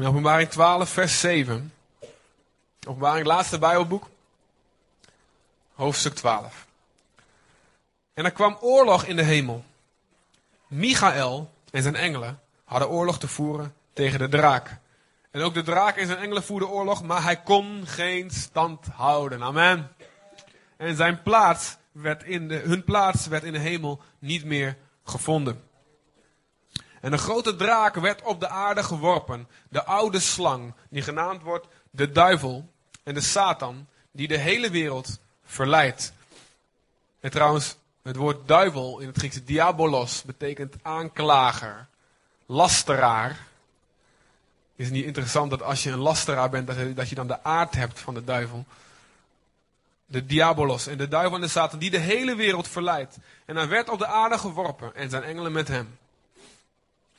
In 0.00 0.06
openbaring 0.06 0.48
12, 0.48 0.90
vers 0.90 1.20
7. 1.20 1.72
Openbaring, 2.86 3.26
laatste 3.26 3.58
Bijbelboek. 3.58 4.08
Hoofdstuk 5.74 6.14
12. 6.14 6.66
En 8.14 8.24
er 8.24 8.30
kwam 8.30 8.56
oorlog 8.60 9.04
in 9.04 9.16
de 9.16 9.22
hemel. 9.22 9.64
Michael 10.66 11.50
en 11.70 11.82
zijn 11.82 11.96
engelen 11.96 12.40
hadden 12.64 12.88
oorlog 12.88 13.18
te 13.18 13.28
voeren 13.28 13.74
tegen 13.92 14.18
de 14.18 14.28
draak. 14.28 14.76
En 15.30 15.40
ook 15.40 15.54
de 15.54 15.62
draak 15.62 15.96
en 15.96 16.06
zijn 16.06 16.18
engelen 16.18 16.42
voerden 16.42 16.68
oorlog, 16.68 17.02
maar 17.02 17.22
hij 17.22 17.40
kon 17.40 17.86
geen 17.86 18.30
stand 18.30 18.86
houden. 18.86 19.42
Amen. 19.42 19.92
En 20.76 20.96
zijn 20.96 21.22
plaats 21.22 21.76
werd 21.92 22.24
in 22.24 22.48
de, 22.48 22.56
hun 22.56 22.84
plaats 22.84 23.26
werd 23.26 23.44
in 23.44 23.52
de 23.52 23.58
hemel 23.58 24.02
niet 24.18 24.44
meer 24.44 24.76
gevonden. 25.04 25.69
En 27.00 27.12
een 27.12 27.18
grote 27.18 27.56
draak 27.56 27.94
werd 27.94 28.22
op 28.22 28.40
de 28.40 28.48
aarde 28.48 28.82
geworpen. 28.82 29.48
De 29.68 29.84
oude 29.84 30.20
slang, 30.20 30.74
die 30.90 31.02
genaamd 31.02 31.42
wordt 31.42 31.66
de 31.90 32.12
duivel 32.12 32.70
en 33.02 33.14
de 33.14 33.20
Satan, 33.20 33.86
die 34.12 34.28
de 34.28 34.36
hele 34.36 34.70
wereld 34.70 35.18
verleidt. 35.44 36.12
En 37.20 37.30
trouwens, 37.30 37.76
het 38.02 38.16
woord 38.16 38.48
duivel 38.48 38.98
in 38.98 39.06
het 39.06 39.16
Griekse 39.16 39.44
diabolos 39.44 40.22
betekent 40.22 40.76
aanklager, 40.82 41.86
lasteraar. 42.46 43.46
Is 44.76 44.84
het 44.84 44.94
niet 44.94 45.04
interessant 45.04 45.50
dat 45.50 45.62
als 45.62 45.82
je 45.82 45.90
een 45.90 45.98
lasteraar 45.98 46.50
bent, 46.50 46.96
dat 46.96 47.08
je, 47.08 47.14
dan 47.14 47.26
de 47.26 47.42
aard 47.42 47.74
hebt 47.74 48.00
van 48.00 48.14
de 48.14 48.24
duivel? 48.24 48.64
De 50.06 50.26
diabolos 50.26 50.86
en 50.86 50.98
de 50.98 51.08
duivel 51.08 51.34
en 51.34 51.40
de 51.40 51.48
Satan, 51.48 51.78
die 51.78 51.90
de 51.90 51.98
hele 51.98 52.34
wereld 52.34 52.68
verleidt. 52.68 53.18
En 53.46 53.56
hij 53.56 53.68
werd 53.68 53.88
op 53.88 53.98
de 53.98 54.06
aarde 54.06 54.38
geworpen 54.38 54.94
en 54.94 55.10
zijn 55.10 55.22
engelen 55.22 55.52
met 55.52 55.68
hem. 55.68 55.98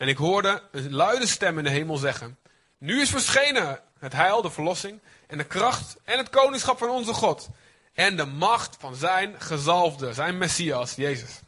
En 0.01 0.07
ik 0.07 0.17
hoorde 0.17 0.61
een 0.71 0.93
luide 0.93 1.27
stem 1.27 1.57
in 1.57 1.63
de 1.63 1.69
hemel 1.69 1.97
zeggen: 1.97 2.37
Nu 2.77 3.01
is 3.01 3.09
verschenen 3.09 3.79
het 3.99 4.13
heil, 4.13 4.41
de 4.41 4.49
verlossing 4.49 4.99
en 5.27 5.37
de 5.37 5.43
kracht 5.43 5.97
en 6.03 6.17
het 6.17 6.29
koningschap 6.29 6.77
van 6.77 6.89
onze 6.89 7.13
God 7.13 7.49
en 7.93 8.17
de 8.17 8.25
macht 8.25 8.77
van 8.79 8.95
zijn 8.95 9.41
gezalfde, 9.41 10.13
zijn 10.13 10.37
Messias, 10.37 10.95
Jezus. 10.95 11.39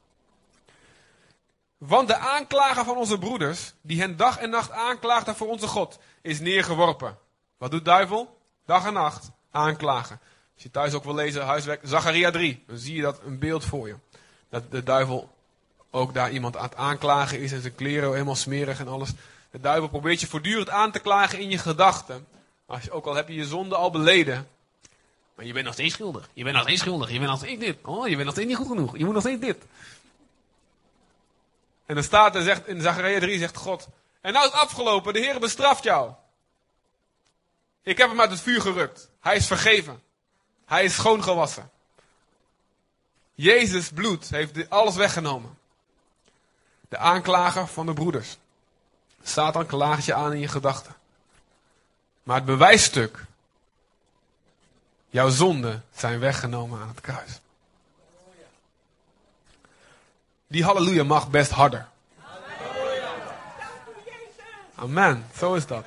Want 1.77 2.07
de 2.07 2.17
aanklager 2.17 2.85
van 2.85 2.97
onze 2.97 3.17
broeders, 3.17 3.73
die 3.81 3.99
hen 3.99 4.17
dag 4.17 4.37
en 4.37 4.49
nacht 4.49 4.71
aanklaagde 4.71 5.35
voor 5.35 5.47
onze 5.47 5.67
God, 5.67 5.99
is 6.21 6.39
neergeworpen. 6.39 7.17
Wat 7.57 7.71
doet 7.71 7.85
duivel? 7.85 8.37
Dag 8.65 8.85
en 8.85 8.93
nacht 8.93 9.31
aanklagen. 9.51 10.19
Als 10.53 10.63
je 10.63 10.71
thuis 10.71 10.93
ook 10.93 11.03
wil 11.03 11.15
lezen, 11.15 11.45
huiswerk, 11.45 11.81
Zacharia 11.83 12.31
3, 12.31 12.63
dan 12.67 12.77
zie 12.77 12.95
je 12.95 13.01
dat 13.01 13.21
een 13.25 13.39
beeld 13.39 13.65
voor 13.65 13.87
je. 13.87 13.95
Dat 14.49 14.71
de 14.71 14.83
duivel 14.83 15.32
ook 15.95 16.13
daar 16.13 16.31
iemand 16.31 16.57
aan 16.57 16.63
het 16.63 16.75
aanklagen 16.75 17.39
is 17.39 17.51
en 17.51 17.61
zijn 17.61 17.75
kleren 17.75 18.11
helemaal 18.11 18.35
smerig 18.35 18.79
en 18.79 18.87
alles. 18.87 19.09
De 19.51 19.59
duivel 19.59 19.89
probeert 19.89 20.21
je 20.21 20.27
voortdurend 20.27 20.69
aan 20.69 20.91
te 20.91 20.99
klagen 20.99 21.39
in 21.39 21.49
je 21.49 21.57
gedachten. 21.57 22.27
Ook 22.89 23.05
al 23.05 23.15
heb 23.15 23.27
je 23.27 23.35
je 23.35 23.45
zonde 23.45 23.75
al 23.75 23.91
beleden, 23.91 24.47
maar 25.35 25.45
je 25.45 25.53
bent 25.53 25.65
nog 25.65 25.73
steeds 25.73 25.93
schuldig. 25.93 26.29
Je 26.33 26.43
bent 26.43 26.55
nog 26.55 26.63
steeds 26.63 26.81
schuldig. 26.81 27.11
Je 27.11 27.17
bent 27.17 27.29
nog 27.29 27.39
steeds 27.39 27.59
dit. 27.59 27.77
Oh, 27.81 28.07
je 28.07 28.13
bent 28.13 28.25
nog 28.25 28.33
steeds 28.33 28.47
niet 28.47 28.57
goed 28.57 28.67
genoeg. 28.67 28.97
Je 28.97 29.05
moet 29.05 29.13
nog 29.13 29.23
steeds 29.23 29.41
dit. 29.41 29.57
En 31.85 31.95
dan 31.95 32.03
staat 32.03 32.35
er, 32.35 32.41
zegt, 32.41 32.67
in 32.67 32.81
Zachariah 32.81 33.21
3 33.21 33.39
zegt 33.39 33.57
God. 33.57 33.87
En 34.21 34.33
nou 34.33 34.45
is 34.45 34.51
het 34.51 34.61
afgelopen. 34.61 35.13
De 35.13 35.19
Heer 35.19 35.39
bestraft 35.39 35.83
jou. 35.83 36.11
Ik 37.83 37.97
heb 37.97 38.09
hem 38.09 38.21
uit 38.21 38.31
het 38.31 38.41
vuur 38.41 38.61
gerukt. 38.61 39.09
Hij 39.19 39.35
is 39.35 39.47
vergeven. 39.47 40.01
Hij 40.65 40.83
is 40.83 40.93
schoongewassen. 40.93 41.71
Jezus 43.33 43.89
bloed 43.89 44.29
heeft 44.29 44.69
alles 44.69 44.95
weggenomen. 44.95 45.61
De 46.93 46.99
aanklager 46.99 47.67
van 47.67 47.85
de 47.85 47.93
broeders. 47.93 48.37
Satan 49.23 49.65
klaagt 49.65 50.05
je 50.05 50.13
aan 50.13 50.33
in 50.33 50.39
je 50.39 50.47
gedachten. 50.47 50.95
Maar 52.23 52.35
het 52.35 52.45
bewijsstuk 52.45 53.25
Jouw 55.09 55.29
zonden 55.29 55.83
zijn 55.95 56.19
weggenomen 56.19 56.81
aan 56.81 56.87
het 56.87 57.01
kruis. 57.01 57.39
Die 60.47 60.63
halleluja 60.63 61.03
mag 61.03 61.29
best 61.29 61.51
harder. 61.51 61.87
Amen. 64.75 65.25
Zo 65.37 65.53
is 65.53 65.65
dat. 65.65 65.85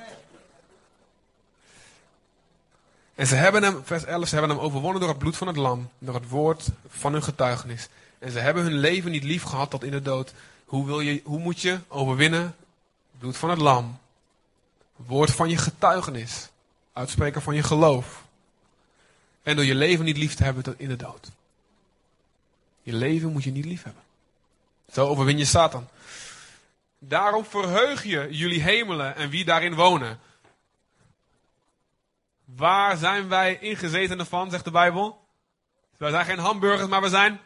En 3.15 3.27
ze 3.27 3.35
hebben 3.35 3.63
hem, 3.63 3.81
vers 3.85 4.03
11, 4.03 4.27
ze 4.27 4.35
hebben 4.35 4.55
hem 4.55 4.65
overwonnen 4.65 4.99
door 4.99 5.09
het 5.09 5.17
bloed 5.17 5.37
van 5.37 5.47
het 5.47 5.57
lam, 5.57 5.89
door 5.99 6.15
het 6.15 6.29
woord 6.29 6.67
van 6.87 7.13
hun 7.13 7.23
getuigenis. 7.23 7.87
En 8.19 8.31
ze 8.31 8.39
hebben 8.39 8.63
hun 8.63 8.77
leven 8.77 9.11
niet 9.11 9.23
lief 9.23 9.43
gehad 9.43 9.69
tot 9.69 9.83
in 9.83 9.91
de 9.91 10.01
dood. 10.01 10.33
Hoe, 10.67 10.85
wil 10.85 10.99
je, 10.99 11.21
hoe 11.23 11.39
moet 11.39 11.61
je 11.61 11.79
overwinnen? 11.87 12.55
Bloed 13.19 13.37
van 13.37 13.49
het 13.49 13.59
lam. 13.59 13.99
Woord 14.95 15.31
van 15.31 15.49
je 15.49 15.57
getuigenis. 15.57 16.49
Uitspreken 16.93 17.41
van 17.41 17.55
je 17.55 17.63
geloof. 17.63 18.23
En 19.43 19.55
door 19.55 19.65
je 19.65 19.75
leven 19.75 20.05
niet 20.05 20.17
lief 20.17 20.35
te 20.35 20.43
hebben 20.43 20.63
tot 20.63 20.79
in 20.79 20.87
de 20.87 20.95
dood. 20.95 21.31
Je 22.81 22.93
leven 22.93 23.31
moet 23.31 23.43
je 23.43 23.51
niet 23.51 23.65
lief 23.65 23.83
hebben. 23.83 24.03
Zo 24.91 25.07
overwin 25.07 25.37
je 25.37 25.45
Satan. 25.45 25.87
Daarom 26.99 27.45
verheug 27.45 28.03
je 28.03 28.27
jullie 28.31 28.61
hemelen 28.61 29.15
en 29.15 29.29
wie 29.29 29.45
daarin 29.45 29.75
wonen. 29.75 30.19
Waar 32.45 32.97
zijn 32.97 33.27
wij 33.27 33.57
ingezetenen 33.59 34.25
van, 34.25 34.51
zegt 34.51 34.63
de 34.63 34.71
Bijbel? 34.71 35.25
Wij 35.97 36.09
zijn 36.09 36.25
geen 36.25 36.39
hamburgers, 36.39 36.89
maar 36.89 37.01
we 37.01 37.09
zijn. 37.09 37.39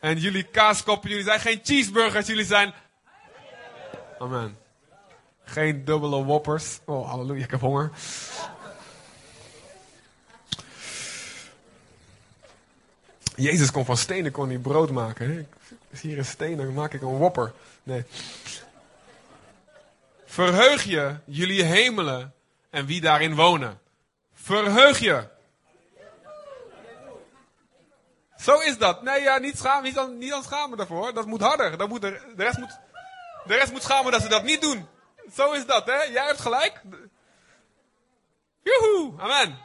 En 0.00 0.18
jullie 0.18 0.42
kaaskoppen, 0.42 1.08
jullie 1.08 1.24
zijn 1.24 1.40
geen 1.40 1.60
cheeseburgers, 1.62 2.26
jullie 2.26 2.44
zijn. 2.44 2.74
Amen. 4.18 4.58
Geen 5.44 5.84
dubbele 5.84 6.24
whoppers. 6.24 6.78
Oh, 6.84 7.08
halleluja, 7.08 7.44
ik 7.44 7.50
heb 7.50 7.60
honger. 7.60 7.90
Jezus 13.34 13.70
kon 13.70 13.84
van 13.84 13.96
stenen 13.96 14.32
kon 14.32 14.48
hij 14.48 14.58
brood 14.58 14.90
maken. 14.90 15.48
Is 15.90 16.00
hier 16.00 16.18
een 16.18 16.24
steen, 16.24 16.56
dan 16.56 16.74
maak 16.74 16.94
ik 16.94 17.02
een 17.02 17.18
whopper. 17.18 17.52
Nee. 17.82 18.04
Verheug 20.24 20.82
je 20.82 21.16
jullie 21.24 21.62
hemelen 21.62 22.34
en 22.70 22.86
wie 22.86 23.00
daarin 23.00 23.34
wonen. 23.34 23.80
Verheug 24.34 24.98
je. 24.98 25.28
Zo 28.40 28.58
is 28.58 28.78
dat. 28.78 29.02
Nee, 29.02 29.20
ja, 29.20 29.38
niet, 29.38 29.58
schaam, 29.58 29.82
niet, 29.82 29.98
aan, 29.98 30.18
niet 30.18 30.32
aan 30.32 30.42
schamen 30.42 30.78
daarvoor. 30.78 31.14
Dat 31.14 31.26
moet 31.26 31.40
harder. 31.40 31.78
Dat 31.78 31.88
moet, 31.88 32.00
de, 32.00 32.32
rest 32.36 32.58
moet, 32.58 32.78
de 33.44 33.54
rest 33.54 33.72
moet 33.72 33.82
schamen 33.82 34.12
dat 34.12 34.22
ze 34.22 34.28
dat 34.28 34.44
niet 34.44 34.60
doen. 34.60 34.88
Zo 35.34 35.52
is 35.52 35.66
dat, 35.66 35.86
hè? 35.86 36.02
Jij 36.02 36.26
hebt 36.26 36.40
gelijk. 36.40 36.82
Joehoe, 38.62 39.20
amen. 39.20 39.58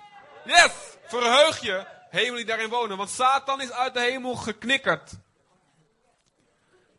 Yes, 0.46 0.72
verheug 1.04 1.60
je, 1.60 1.86
hemel 2.10 2.36
die 2.36 2.46
daarin 2.46 2.70
wonen. 2.70 2.98
Want 2.98 3.10
Satan 3.10 3.62
is 3.62 3.72
uit 3.72 3.94
de 3.94 4.00
hemel 4.00 4.36
geknikkerd. 4.36 5.12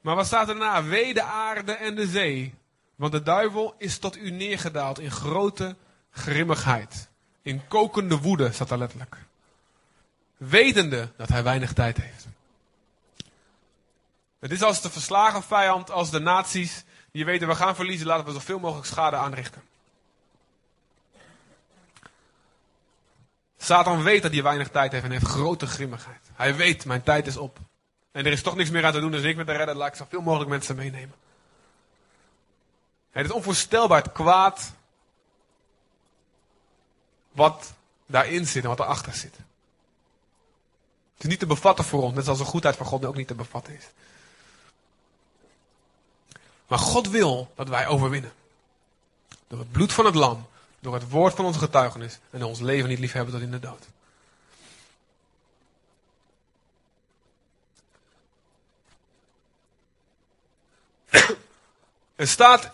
Maar 0.01 0.15
wat 0.15 0.27
staat 0.27 0.49
er 0.49 0.59
daarna? 0.59 0.85
Wee 0.85 1.15
de 1.15 1.23
aarde 1.23 1.73
en 1.73 1.95
de 1.95 2.07
zee. 2.07 2.55
Want 2.97 3.13
de 3.13 3.23
duivel 3.23 3.75
is 3.79 3.99
tot 3.99 4.17
u 4.17 4.31
neergedaald 4.31 4.99
in 4.99 5.11
grote 5.11 5.77
grimmigheid. 6.11 7.09
In 7.43 7.69
kokende 7.69 8.19
woede, 8.19 8.53
staat 8.53 8.71
er 8.71 8.79
letterlijk. 8.79 9.26
Wetende 10.37 11.13
dat 11.17 11.29
hij 11.29 11.43
weinig 11.43 11.73
tijd 11.73 11.97
heeft. 11.97 12.27
Het 14.39 14.51
is 14.51 14.63
als 14.63 14.83
de 14.83 14.91
verslagen 14.91 15.43
vijand, 15.43 15.91
als 15.91 16.11
de 16.11 16.19
nazi's, 16.19 16.85
die 17.13 17.25
weten 17.25 17.49
we 17.49 17.55
gaan 17.55 17.75
verliezen, 17.75 18.07
laten 18.07 18.25
we 18.25 18.33
zoveel 18.33 18.59
mogelijk 18.59 18.87
schade 18.87 19.17
aanrichten. 19.17 19.63
Satan 23.59 24.03
weet 24.03 24.23
dat 24.23 24.33
hij 24.33 24.43
weinig 24.43 24.69
tijd 24.69 24.93
heeft 24.93 25.05
en 25.05 25.11
heeft 25.11 25.27
grote 25.27 25.67
grimmigheid. 25.67 26.21
Hij 26.35 26.57
weet, 26.57 26.85
mijn 26.85 27.03
tijd 27.03 27.27
is 27.27 27.37
op. 27.37 27.59
En 28.13 28.27
er 28.27 28.33
is 28.33 28.43
toch 28.43 28.57
niks 28.57 28.71
meer 28.71 28.85
aan 28.85 28.93
te 28.93 29.01
doen, 29.01 29.11
dus 29.11 29.23
ik 29.23 29.37
met 29.37 29.47
de 29.47 29.53
redder 29.53 29.75
laat 29.75 29.89
ik 29.89 29.95
zoveel 29.95 30.21
mogelijk 30.21 30.51
mensen 30.51 30.77
meenemen. 30.77 31.15
Het 33.11 33.27
is 33.27 33.33
onvoorstelbaar 33.33 34.03
het 34.03 34.13
kwaad 34.13 34.73
wat 37.33 37.75
daarin 38.07 38.47
zit 38.47 38.63
en 38.63 38.69
wat 38.69 38.81
erachter 38.81 39.15
zit. 39.15 39.35
Het 41.17 41.25
is 41.25 41.31
niet 41.31 41.39
te 41.39 41.47
bevatten 41.47 41.85
voor 41.85 42.03
ons, 42.03 42.15
net 42.15 42.25
zoals 42.25 42.39
de 42.39 42.45
goedheid 42.45 42.77
van 42.77 42.87
God 42.87 43.05
ook 43.05 43.17
niet 43.17 43.27
te 43.27 43.35
bevatten 43.35 43.77
is. 43.77 43.85
Maar 46.67 46.79
God 46.79 47.09
wil 47.09 47.53
dat 47.55 47.69
wij 47.69 47.87
overwinnen. 47.87 48.33
Door 49.49 49.59
het 49.59 49.73
bloed 49.73 49.93
van 49.93 50.05
het 50.05 50.15
lam, 50.15 50.47
door 50.81 50.95
het 50.95 51.09
woord 51.11 51.35
van 51.35 51.45
onze 51.45 51.59
getuigenis 51.59 52.19
en 52.31 52.43
ons 52.43 52.61
leven 52.61 52.89
niet 52.89 52.99
lief 52.99 53.13
hebben 53.13 53.35
tot 53.35 53.43
in 53.43 53.51
de 53.51 53.59
dood. 53.59 53.87
Er 62.17 62.29
staat 62.29 62.71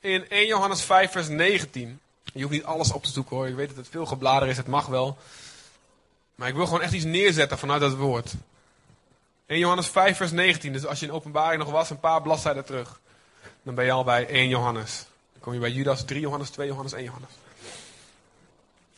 in 0.00 0.28
1 0.28 0.46
Johannes 0.46 0.82
5 0.82 1.10
vers 1.10 1.28
19. 1.28 2.00
Je 2.32 2.40
hoeft 2.40 2.52
niet 2.52 2.64
alles 2.64 2.92
op 2.92 3.04
te 3.04 3.10
zoeken 3.10 3.36
hoor. 3.36 3.48
Ik 3.48 3.54
weet 3.54 3.68
dat 3.68 3.76
het 3.76 3.88
veel 3.88 4.06
geblader 4.06 4.48
is, 4.48 4.56
het 4.56 4.66
mag 4.66 4.86
wel. 4.86 5.18
Maar 6.36 6.48
ik 6.48 6.54
wil 6.54 6.66
gewoon 6.66 6.82
echt 6.82 6.92
iets 6.92 7.04
neerzetten 7.04 7.58
vanuit 7.58 7.80
dat 7.80 7.94
woord. 7.94 8.34
1 9.46 9.58
Johannes 9.58 9.86
5 9.86 10.16
vers 10.16 10.30
19. 10.30 10.72
Dus 10.72 10.86
als 10.86 11.00
je 11.00 11.06
in 11.06 11.12
openbaring 11.12 11.62
nog 11.62 11.70
was, 11.70 11.90
een 11.90 12.00
paar 12.00 12.22
bladzijden 12.22 12.64
terug. 12.64 13.00
Dan 13.62 13.74
ben 13.74 13.84
je 13.84 13.90
al 13.90 14.04
bij 14.04 14.28
1 14.28 14.48
Johannes. 14.48 15.06
Dan 15.32 15.40
kom 15.42 15.52
je 15.52 15.58
bij 15.58 15.70
Judas 15.70 16.04
3 16.04 16.20
Johannes, 16.20 16.50
2 16.50 16.66
Johannes, 16.66 16.92
1 16.92 17.04
Johannes. 17.04 17.30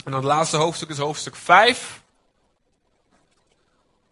En 0.05 0.15
dan 0.15 0.15
het 0.15 0.25
laatste 0.25 0.57
hoofdstuk 0.57 0.89
is 0.89 0.99
hoofdstuk 0.99 1.37
5. 1.37 2.03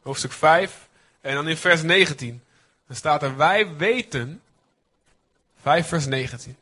Hoofdstuk 0.02 0.32
5. 0.32 0.88
En 1.20 1.34
dan 1.34 1.48
in 1.48 1.56
vers 1.56 1.82
19. 1.82 2.42
Dan 2.86 2.96
staat 2.96 3.22
er, 3.22 3.36
wij 3.36 3.76
weten 3.76 4.42
5 5.60 5.88
vers 5.88 6.06
19. 6.06 6.56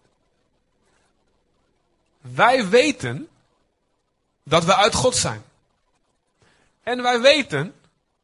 Wij 2.21 2.69
weten 2.69 3.29
dat 4.43 4.65
we 4.65 4.75
uit 4.77 4.95
God 4.95 5.17
zijn. 5.17 5.45
En 6.85 7.03
wij 7.03 7.21
weten 7.21 7.75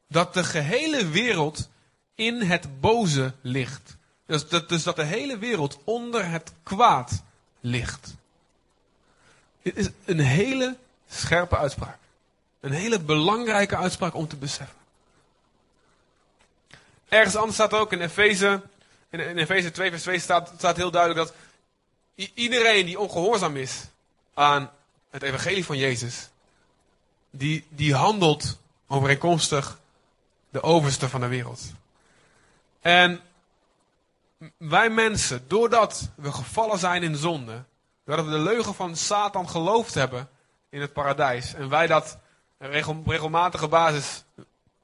dat 0.09 0.35
de 0.35 0.45
gehele 0.45 1.09
wereld 1.09 1.69
in 2.15 2.43
het 2.43 2.81
boze 2.81 3.33
ligt. 3.41 3.97
Dus 4.27 4.49
dat, 4.49 4.69
dus 4.69 4.83
dat 4.83 4.97
de 4.97 5.05
hele 5.05 5.39
wereld 5.39 5.79
onder 5.85 6.29
het 6.29 6.53
kwaad 6.63 7.23
ligt. 7.61 8.15
Dit 9.63 9.77
is 9.77 9.89
een 10.05 10.21
hele 10.21 10.77
scherpe 11.09 11.57
uitspraak. 11.57 11.99
Een 12.61 12.73
hele 12.73 13.01
belangrijke 13.01 13.77
uitspraak 13.77 14.15
om 14.15 14.29
te 14.29 14.37
beseffen. 14.37 14.79
Ergens 17.09 17.37
anders 17.37 17.55
staat 17.55 17.73
ook 17.73 17.93
in 17.93 18.01
Efeze 18.01 18.63
in, 19.11 19.39
Efeze 19.39 19.71
2 19.71 19.91
vers 19.91 20.03
2 20.03 20.19
staat, 20.19 20.53
staat 20.57 20.77
heel 20.77 20.91
duidelijk 20.91 21.27
dat 21.27 21.37
iedereen 22.35 22.87
die 22.87 22.99
ongehoorzaam 22.99 23.57
is 23.57 23.85
aan 24.35 24.71
het 25.11 25.23
evangelie 25.23 25.65
van 25.65 25.77
Jezus, 25.77 26.29
die, 27.31 27.67
die 27.69 27.95
handelt 27.95 28.59
overeenkomstig 28.87 29.79
de 30.51 30.63
overste 30.63 31.09
van 31.09 31.21
de 31.21 31.27
wereld. 31.27 31.61
En 32.81 33.21
wij 34.57 34.91
mensen, 34.91 35.45
doordat 35.49 36.11
we 36.15 36.33
gevallen 36.33 36.79
zijn 36.79 37.03
in 37.03 37.17
zonde, 37.17 37.65
doordat 38.05 38.25
we 38.25 38.31
de 38.31 38.39
leugen 38.39 38.75
van 38.75 38.97
Satan 38.97 39.49
geloofd 39.49 39.95
hebben 39.95 40.29
in 40.69 40.81
het 40.81 40.93
paradijs, 40.93 41.55
en 41.55 41.69
wij 41.69 41.87
dat 41.87 42.19
regelmatige 43.05 43.69
basis 43.69 44.25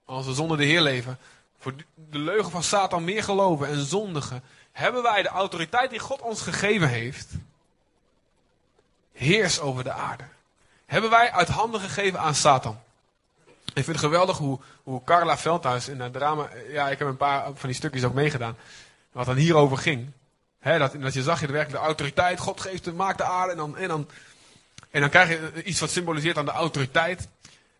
als 0.05 0.26
we 0.26 0.34
zonder 0.34 0.57
de 0.57 0.64
Heer 0.64 0.80
leven, 0.80 1.18
voor 1.59 1.74
de 1.94 2.18
leugen 2.18 2.51
van 2.51 2.62
Satan 2.62 3.05
meer 3.05 3.22
geloven 3.22 3.68
en 3.68 3.84
zondigen, 3.84 4.42
hebben 4.72 5.03
wij 5.03 5.22
de 5.22 5.28
autoriteit 5.28 5.90
die 5.90 5.99
God 5.99 6.22
ons 6.22 6.42
gegeven 6.42 6.88
heeft, 6.88 7.28
heers 9.12 9.61
over 9.61 9.84
de 9.84 9.92
aarde. 9.92 10.24
Hebben 10.87 11.11
wij 11.11 11.30
uit 11.32 11.49
handen 11.49 11.80
gegeven 11.80 12.20
aan 12.20 12.34
Satan. 12.34 12.78
Ik 13.64 13.84
vind 13.84 13.87
het 13.87 13.99
geweldig 13.99 14.39
hoe, 14.39 14.59
hoe 14.82 15.05
Carla 15.05 15.39
Veldhuis 15.39 15.89
in 15.89 16.01
het 16.01 16.12
drama, 16.12 16.49
ja 16.68 16.89
ik 16.89 16.99
heb 16.99 17.09
een 17.09 17.16
paar 17.16 17.45
van 17.45 17.68
die 17.68 17.78
stukjes 17.78 18.05
ook 18.05 18.14
meegedaan, 18.14 18.57
wat 19.12 19.26
dan 19.26 19.37
hierover 19.37 19.78
ging. 19.78 20.11
dat, 20.62 20.93
dat 21.01 21.14
je 21.14 21.22
zag 21.22 21.41
je 21.41 21.47
de 21.47 21.53
werkelijke 21.53 21.87
autoriteit, 21.87 22.41
God 22.41 22.61
geeft, 22.61 22.93
maakt 22.93 23.18
de 23.18 23.24
aarde 23.24 23.51
en 23.53 23.57
dan, 23.57 23.76
en 23.76 23.89
dan, 23.89 24.09
en 24.91 25.01
dan 25.01 25.11
krijg 25.11 25.28
je 25.28 25.62
iets 25.62 25.80
wat 25.80 25.91
symboliseert 25.91 26.39
aan 26.39 26.45
de 26.45 26.51
autoriteit. 26.51 27.28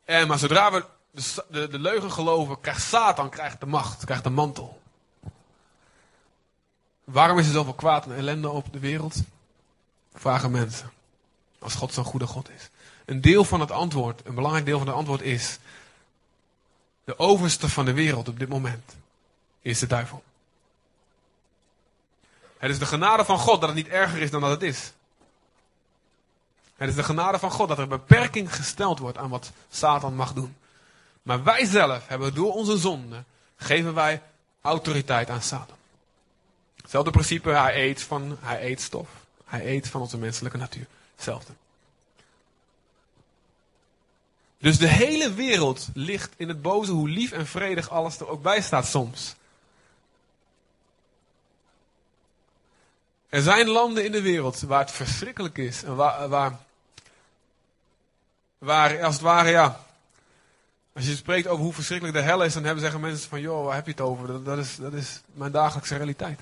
En, 0.05 0.29
maar 0.29 0.39
zodra 0.39 0.73
we 0.73 0.85
de, 1.11 1.45
de, 1.49 1.69
de 1.69 1.79
leugen 1.79 2.13
geloven, 2.13 2.61
krijgt 2.61 2.83
Satan 2.83 3.31
krijgt 3.31 3.61
de 3.61 3.67
macht, 3.67 4.05
krijgt 4.05 4.25
de 4.25 4.31
mantel. 4.31 4.81
Waarom 7.05 7.39
is 7.39 7.47
er 7.47 7.53
zoveel 7.53 7.75
kwaad 7.75 8.07
en 8.07 8.17
ellende 8.17 8.49
op 8.51 8.73
de 8.73 8.79
wereld? 8.79 9.17
Vragen 10.15 10.51
mensen. 10.51 10.91
Als 11.59 11.75
God 11.75 11.93
zo'n 11.93 12.05
goede 12.05 12.27
God 12.27 12.51
is. 12.51 12.71
Een 13.07 13.21
deel 13.21 13.45
van 13.45 13.61
het 13.61 13.71
antwoord, 13.71 14.21
een 14.25 14.35
belangrijk 14.35 14.65
deel 14.65 14.79
van 14.79 14.87
het 14.87 14.97
antwoord 14.97 15.23
is. 15.23 15.59
De 17.05 17.19
overste 17.19 17.69
van 17.69 17.85
de 17.85 17.93
wereld 17.93 18.29
op 18.29 18.39
dit 18.39 18.49
moment 18.49 18.97
is 19.61 19.79
de 19.79 19.87
duivel. 19.87 20.23
Het 22.59 22.71
is 22.71 22.79
de 22.79 22.87
genade 22.87 23.25
van 23.25 23.39
God 23.39 23.61
dat 23.61 23.69
het 23.69 23.79
niet 23.79 23.89
erger 23.89 24.21
is 24.21 24.31
dan 24.31 24.41
dat 24.41 24.51
het 24.51 24.63
is. 24.63 24.93
Het 26.77 26.89
is 26.89 26.95
de 26.95 27.03
genade 27.03 27.39
van 27.39 27.51
God 27.51 27.69
dat 27.69 27.79
er 27.79 27.89
beperking 27.89 28.55
gesteld 28.55 28.99
wordt 28.99 29.19
aan 29.19 29.31
wat 29.31 29.53
Satan 29.71 30.15
mag 30.15 30.33
doen. 30.33 30.57
Maar 31.23 31.45
wij 31.45 31.65
zelf 31.65 32.09
hebben 32.09 32.35
door 32.35 32.53
onze 32.53 32.77
zonde, 32.77 33.25
geven 33.57 33.95
wij 33.95 34.23
autoriteit 34.61 35.31
aan 35.31 35.43
Satan. 35.43 35.77
Hetzelfde 36.77 37.11
principe, 37.11 37.51
hij 37.51 37.89
eet, 37.89 38.03
van, 38.03 38.39
hij 38.41 38.71
eet 38.71 38.81
stof. 38.81 39.09
Hij 39.45 39.67
eet 39.67 39.89
van 39.89 40.01
onze 40.01 40.19
menselijke 40.19 40.59
natuur. 40.59 40.87
Hetzelfde. 41.15 41.53
Dus 44.59 44.79
de 44.79 44.89
hele 44.89 45.35
wereld 45.35 45.89
ligt 45.95 46.33
in 46.37 46.49
het 46.49 46.63
boze, 46.63 46.93
hoe 46.93 47.09
lief 47.09 47.33
en 47.33 47.47
vredig 47.47 47.91
alles 47.91 48.21
er 48.21 48.29
ook 48.29 48.43
bij 48.43 48.63
staat 48.63 48.87
soms. 48.87 49.35
Er 53.29 53.43
zijn 53.43 53.69
landen 53.69 54.05
in 54.05 54.13
de 54.13 54.23
wereld 54.23 54.61
waar 54.61 54.81
het 54.81 54.91
verschrikkelijk 54.91 55.59
is. 55.59 55.83
En 55.83 55.97
waar, 55.97 56.59
waar, 58.59 59.03
als 59.03 59.15
het 59.15 59.23
ware, 59.23 59.51
ja. 59.51 59.85
Als 60.93 61.07
je 61.07 61.17
spreekt 61.17 61.47
over 61.47 61.65
hoe 61.65 61.73
verschrikkelijk 61.73 62.17
de 62.17 62.23
hel 62.23 62.45
is, 62.45 62.55
dan 62.55 62.65
hebben, 62.65 62.83
zeggen 62.83 63.01
mensen 63.01 63.29
van, 63.29 63.41
joh, 63.41 63.65
waar 63.65 63.75
heb 63.75 63.85
je 63.85 63.91
het 63.91 64.01
over? 64.01 64.27
Dat, 64.27 64.45
dat, 64.45 64.59
is, 64.59 64.77
dat 64.77 64.93
is 64.93 65.21
mijn 65.33 65.53
dagelijkse 65.53 65.97
realiteit. 65.97 66.39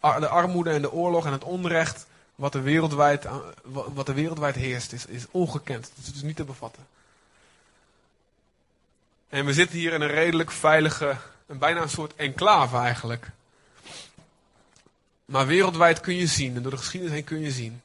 De 0.00 0.28
armoede 0.28 0.70
en 0.70 0.82
de 0.82 0.92
oorlog 0.92 1.26
en 1.26 1.32
het 1.32 1.44
onrecht 1.44 2.06
wat 2.34 2.54
er 2.54 2.62
wereldwijd, 2.62 3.26
wat 3.64 4.08
er 4.08 4.14
wereldwijd 4.14 4.54
heerst, 4.54 4.92
is, 4.92 5.06
is 5.06 5.26
ongekend. 5.30 5.90
Het 6.04 6.14
is 6.14 6.22
niet 6.22 6.36
te 6.36 6.44
bevatten. 6.44 6.86
En 9.28 9.44
we 9.44 9.52
zitten 9.52 9.78
hier 9.78 9.92
in 9.92 10.00
een 10.00 10.08
redelijk 10.08 10.50
veilige, 10.50 11.16
een 11.46 11.58
bijna 11.58 11.82
een 11.82 11.88
soort 11.88 12.14
enclave 12.14 12.76
eigenlijk. 12.76 13.30
Maar 15.24 15.46
wereldwijd 15.46 16.00
kun 16.00 16.14
je 16.14 16.26
zien, 16.26 16.56
en 16.56 16.62
door 16.62 16.70
de 16.70 16.78
geschiedenis 16.78 17.14
heen 17.14 17.24
kun 17.24 17.40
je 17.40 17.50
zien, 17.50 17.82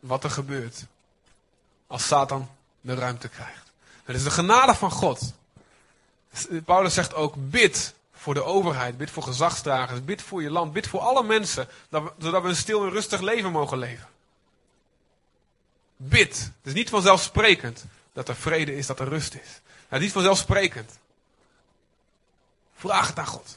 wat 0.00 0.24
er 0.24 0.30
gebeurt. 0.30 0.84
Als 1.86 2.06
Satan 2.06 2.50
de 2.80 2.94
ruimte 2.94 3.28
krijgt. 3.28 3.72
Het 4.04 4.16
is 4.16 4.22
de 4.22 4.30
genade 4.30 4.74
van 4.74 4.90
God. 4.90 5.32
Paulus 6.64 6.94
zegt 6.94 7.14
ook, 7.14 7.34
bid 7.36 7.94
voor 8.28 8.36
de 8.36 8.44
overheid, 8.44 8.96
bid 8.96 9.10
voor 9.10 9.22
gezagsdragers, 9.22 10.04
bid 10.04 10.22
voor 10.22 10.42
je 10.42 10.50
land, 10.50 10.72
bid 10.72 10.86
voor 10.86 11.00
alle 11.00 11.22
mensen, 11.22 11.68
zodat 12.18 12.42
we 12.42 12.48
een 12.48 12.56
stil 12.56 12.84
en 12.84 12.90
rustig 12.90 13.20
leven 13.20 13.52
mogen 13.52 13.78
leven. 13.78 14.08
Bid. 15.96 16.38
Het 16.38 16.66
is 16.66 16.72
niet 16.72 16.88
vanzelfsprekend 16.88 17.84
dat 18.12 18.28
er 18.28 18.36
vrede 18.36 18.76
is, 18.76 18.86
dat 18.86 19.00
er 19.00 19.08
rust 19.08 19.34
is. 19.34 19.60
Het 19.88 19.98
is 19.98 20.00
niet 20.00 20.12
vanzelfsprekend. 20.12 20.98
Vraag 22.76 23.06
het 23.06 23.18
aan 23.18 23.26
God. 23.26 23.56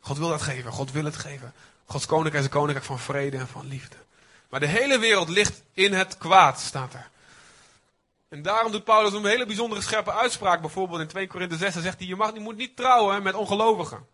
God 0.00 0.18
wil 0.18 0.28
dat 0.28 0.42
geven, 0.42 0.72
God 0.72 0.92
wil 0.92 1.04
het 1.04 1.16
geven. 1.16 1.52
Gods 1.86 2.06
koninkrijk 2.06 2.44
is 2.44 2.50
een 2.50 2.58
koninkrijk 2.58 2.86
van 2.86 2.98
vrede 2.98 3.36
en 3.36 3.48
van 3.48 3.66
liefde. 3.66 3.96
Maar 4.48 4.60
de 4.60 4.66
hele 4.66 4.98
wereld 4.98 5.28
ligt 5.28 5.62
in 5.72 5.92
het 5.92 6.16
kwaad, 6.16 6.60
staat 6.60 6.94
er. 6.94 7.08
En 8.28 8.42
daarom 8.42 8.72
doet 8.72 8.84
Paulus 8.84 9.12
een 9.12 9.24
hele 9.24 9.46
bijzondere 9.46 9.80
scherpe 9.80 10.12
uitspraak. 10.12 10.60
Bijvoorbeeld 10.60 11.00
in 11.00 11.06
2 11.06 11.26
Korinthe 11.26 11.56
6, 11.56 11.74
dan 11.74 11.82
zegt 11.82 11.98
hij, 11.98 12.06
je, 12.06 12.16
mag, 12.16 12.34
je 12.34 12.40
moet 12.40 12.56
niet 12.56 12.76
trouwen 12.76 13.22
met 13.22 13.34
ongelovigen. 13.34 14.06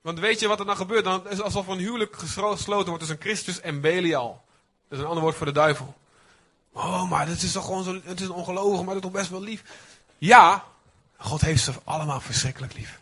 Want 0.00 0.18
weet 0.18 0.40
je 0.40 0.48
wat 0.48 0.60
er 0.60 0.66
dan 0.66 0.76
gebeurt? 0.76 1.04
Dan 1.04 1.28
is 1.28 1.40
alsof 1.40 1.66
een 1.66 1.78
huwelijk 1.78 2.16
gesloten 2.16 2.68
wordt 2.68 2.98
tussen 2.98 3.20
Christus 3.20 3.60
en 3.60 3.80
Belial. 3.80 4.44
Dat 4.88 4.98
is 4.98 5.04
een 5.04 5.10
ander 5.10 5.22
woord 5.22 5.36
voor 5.36 5.46
de 5.46 5.52
duivel. 5.52 5.94
Oh, 6.72 7.10
maar 7.10 7.28
het 7.28 7.42
is 7.42 7.52
toch 7.52 7.64
gewoon 7.64 7.84
zo, 7.84 8.00
het 8.04 8.20
is 8.20 8.28
een 8.28 8.34
maar 8.34 8.84
dat 8.84 8.94
is 8.94 9.00
toch 9.00 9.10
best 9.10 9.30
wel 9.30 9.40
lief. 9.40 9.62
Ja, 10.18 10.64
God 11.16 11.40
heeft 11.40 11.62
ze 11.62 11.72
allemaal 11.84 12.20
verschrikkelijk 12.20 12.74
lief. 12.74 13.00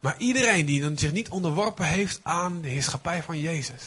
Maar 0.00 0.14
iedereen 0.18 0.66
die 0.66 0.98
zich 0.98 1.12
niet 1.12 1.28
onderworpen 1.28 1.84
heeft 1.84 2.20
aan 2.22 2.60
de 2.60 2.68
heerschappij 2.68 3.22
van 3.22 3.38
Jezus, 3.38 3.82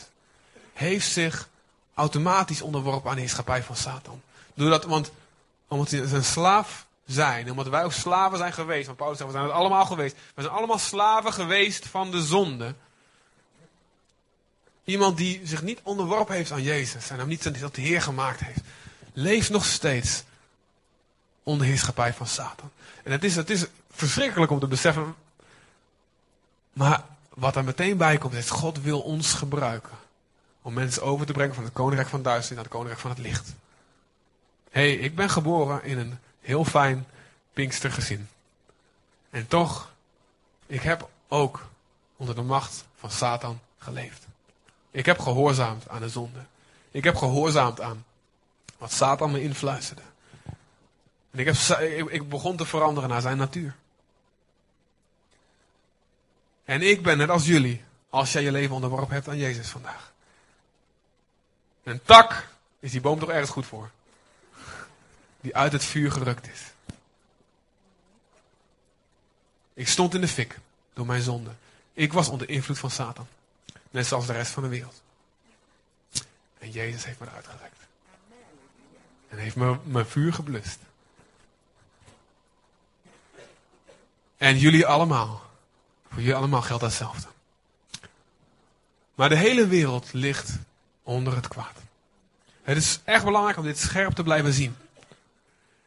heeft 0.74 1.12
zich 1.12 1.50
automatisch 1.94 2.62
onderworpen 2.62 3.10
aan 3.10 3.16
de 3.16 3.22
heerschappij 3.22 3.64
van 3.64 3.76
Satan. 3.76 4.22
Doordat, 4.54 4.84
want 4.84 5.12
omdat 5.68 5.90
ze 5.90 5.98
een 5.98 6.24
slaaf 6.24 6.86
zijn, 7.06 7.52
omdat 7.52 7.68
wij 7.68 7.84
ook 7.84 7.94
slaven 7.94 8.38
zijn 8.38 8.54
geweest, 8.54 8.86
want 8.86 8.98
Paulus 8.98 9.18
zegt, 9.18 9.30
we 9.30 9.36
zijn 9.38 9.50
het 9.50 9.58
allemaal 9.58 9.86
geweest. 9.86 10.16
We 10.36 10.42
zijn 10.42 10.54
allemaal 10.54 10.78
slaven 10.78 11.34
geweest 11.34 11.88
van 11.88 12.12
de 12.12 12.22
zonde. 12.22 12.76
Iemand 14.84 15.18
die 15.18 15.42
zich 15.44 15.62
niet 15.62 15.80
onderworpen 15.84 16.36
heeft 16.36 16.52
aan 16.52 16.62
Jezus 16.62 17.10
en 17.10 17.18
hem 17.18 17.28
niet 17.28 17.42
tot 17.42 17.76
de 17.76 17.82
Heer 17.82 18.02
gemaakt 18.02 18.40
heeft, 18.40 18.62
leeft 19.14 19.50
nog 19.50 19.66
steeds 19.66 20.24
onder 21.44 21.68
heerschappij 21.68 22.14
van 22.14 22.28
Satan. 22.28 22.72
En 23.04 23.12
het 23.12 23.24
is, 23.24 23.36
het 23.36 23.50
is 23.50 23.66
verschrikkelijk 23.92 24.52
om 24.52 24.60
te 24.60 24.68
beseffen. 24.68 25.16
Maar 26.74 27.04
wat 27.34 27.56
er 27.56 27.64
meteen 27.64 27.98
bij 27.98 28.18
komt, 28.18 28.34
is 28.34 28.50
God 28.50 28.82
wil 28.82 29.00
ons 29.00 29.34
gebruiken. 29.34 29.98
Om 30.62 30.74
mensen 30.74 31.04
over 31.04 31.26
te 31.26 31.34
brengen 31.34 31.56
van 31.56 31.64
het 31.64 31.74
koninkrijk 31.74 32.10
van 32.10 32.22
duisternis 32.22 32.56
naar 32.56 32.64
het 32.64 32.74
koninkrijk 32.74 33.02
van 33.02 33.10
het 33.10 33.20
licht 33.20 33.54
hey, 34.74 34.94
ik 34.94 35.16
ben 35.16 35.30
geboren 35.30 35.84
in 35.84 35.98
een 35.98 36.20
heel 36.42 36.66
fijn 36.66 37.08
Pinkstergezin. 37.54 38.30
En 39.30 39.48
toch, 39.48 39.92
ik 40.66 40.82
heb 40.82 41.10
ook 41.28 41.70
onder 42.16 42.36
de 42.36 42.42
macht 42.42 42.86
van 42.96 43.12
Satan 43.12 43.60
geleefd. 43.78 44.28
Ik 44.92 45.06
heb 45.06 45.20
gehoorzaamd 45.20 45.90
aan 45.90 46.02
de 46.02 46.10
zonde. 46.10 46.40
Ik 46.92 47.04
heb 47.04 47.16
gehoorzaamd 47.16 47.82
aan 47.82 48.06
wat 48.78 48.92
Satan 48.92 49.32
me 49.32 49.42
influisterde. 49.42 50.02
En 51.32 51.40
ik, 51.40 51.46
heb, 51.46 52.10
ik, 52.10 52.30
begon 52.30 52.58
te 52.58 52.66
veranderen 52.66 53.10
naar 53.10 53.22
zijn 53.22 53.38
natuur. 53.38 53.76
En 56.66 56.82
ik 56.82 57.04
ben 57.04 57.18
net 57.18 57.30
als 57.30 57.46
jullie, 57.46 57.84
als 58.10 58.32
jij 58.32 58.44
je 58.44 58.52
leven 58.52 58.76
onderworpen 58.76 59.14
hebt 59.14 59.28
aan 59.28 59.38
Jezus 59.38 59.70
vandaag. 59.70 60.12
Een 61.84 62.02
tak 62.04 62.48
is 62.80 62.92
die 62.92 63.02
boom 63.02 63.20
toch 63.20 63.30
ergens 63.30 63.52
goed 63.52 63.66
voor 63.66 63.92
die 65.44 65.56
uit 65.56 65.72
het 65.72 65.84
vuur 65.84 66.12
gerukt 66.12 66.48
is. 66.48 66.62
Ik 69.74 69.88
stond 69.88 70.14
in 70.14 70.22
de 70.22 70.28
fik 70.28 70.60
door 70.94 71.06
mijn 71.06 71.22
zonde. 71.22 71.52
Ik 71.94 72.14
was 72.14 72.30
onder 72.30 72.50
invloed 72.50 72.80
van 72.80 72.92
Satan. 72.92 73.28
Net 73.92 74.08
zoals 74.08 74.26
de 74.26 74.34
rest 74.34 74.52
van 74.52 74.64
de 74.64 74.70
wereld. 74.70 75.02
En 76.60 76.72
Jezus 76.72 77.06
heeft 77.06 77.20
me 77.20 77.28
eruit. 77.28 77.48
En 79.30 79.38
heeft 79.38 79.56
me 79.56 79.78
mijn 79.84 80.06
vuur 80.06 80.34
geblust. 80.34 80.80
En 84.38 84.58
jullie 84.58 84.86
allemaal. 84.86 85.42
Voor 86.08 86.20
jullie 86.20 86.36
allemaal 86.36 86.62
geldt 86.62 86.84
hetzelfde. 86.84 87.28
Maar 89.16 89.30
de 89.30 89.38
hele 89.38 89.68
wereld 89.68 90.14
ligt 90.14 90.52
onder 91.04 91.36
het 91.36 91.48
kwaad. 91.48 91.78
Het 92.62 92.78
is 92.78 93.00
echt 93.04 93.24
belangrijk 93.24 93.58
om 93.58 93.64
dit 93.64 93.80
scherp 93.80 94.14
te 94.14 94.24
blijven 94.24 94.54
zien. 94.54 94.76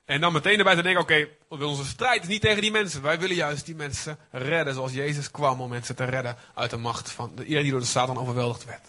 En 0.07 0.21
dan 0.21 0.33
meteen 0.33 0.59
erbij 0.59 0.75
te 0.75 0.83
denken, 0.83 1.03
oké, 1.03 1.29
onze 1.49 1.85
strijd 1.85 2.23
is 2.23 2.29
niet 2.29 2.41
tegen 2.41 2.61
die 2.61 2.71
mensen. 2.71 3.03
Wij 3.03 3.19
willen 3.19 3.37
juist 3.37 3.67
die 3.67 3.75
mensen 3.75 4.19
redden 4.31 4.75
zoals 4.75 4.93
Jezus 4.93 5.31
kwam 5.31 5.61
om 5.61 5.71
mensen 5.71 5.97
te 5.97 6.05
redden 6.05 6.37
uit 6.55 6.71
de 6.71 6.77
macht 6.77 7.11
van 7.11 7.33
de, 7.35 7.43
iedereen 7.43 7.63
die 7.63 7.73
door 7.73 7.81
de 7.81 7.87
Satan 7.87 8.19
overweldigd 8.19 8.65
werd. 8.65 8.87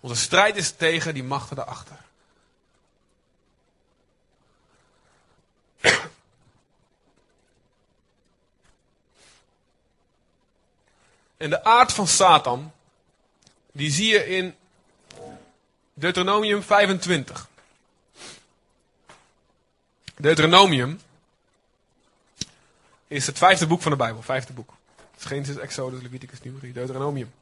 Onze 0.00 0.16
strijd 0.16 0.56
is 0.56 0.70
tegen 0.70 1.14
die 1.14 1.24
machten 1.24 1.56
daarachter. 1.56 1.96
En 11.36 11.50
de 11.50 11.64
aard 11.64 11.92
van 11.92 12.06
Satan, 12.06 12.72
die 13.72 13.90
zie 13.90 14.12
je 14.12 14.26
in 14.26 14.54
Deuteronomium 15.94 16.62
25. 16.62 17.48
Deuteronomium 20.18 21.00
is 23.06 23.26
het 23.26 23.38
vijfde 23.38 23.66
boek 23.66 23.82
van 23.82 23.90
de 23.90 23.96
Bijbel. 23.96 24.22
Vijfde 24.22 24.52
boek. 24.52 24.72
Het 24.96 25.20
is 25.20 25.24
Genesis, 25.24 25.56
Exodus, 25.56 26.02
Leviticus, 26.02 26.42
Numeri, 26.42 26.72
Deuteronomium. 26.72 27.32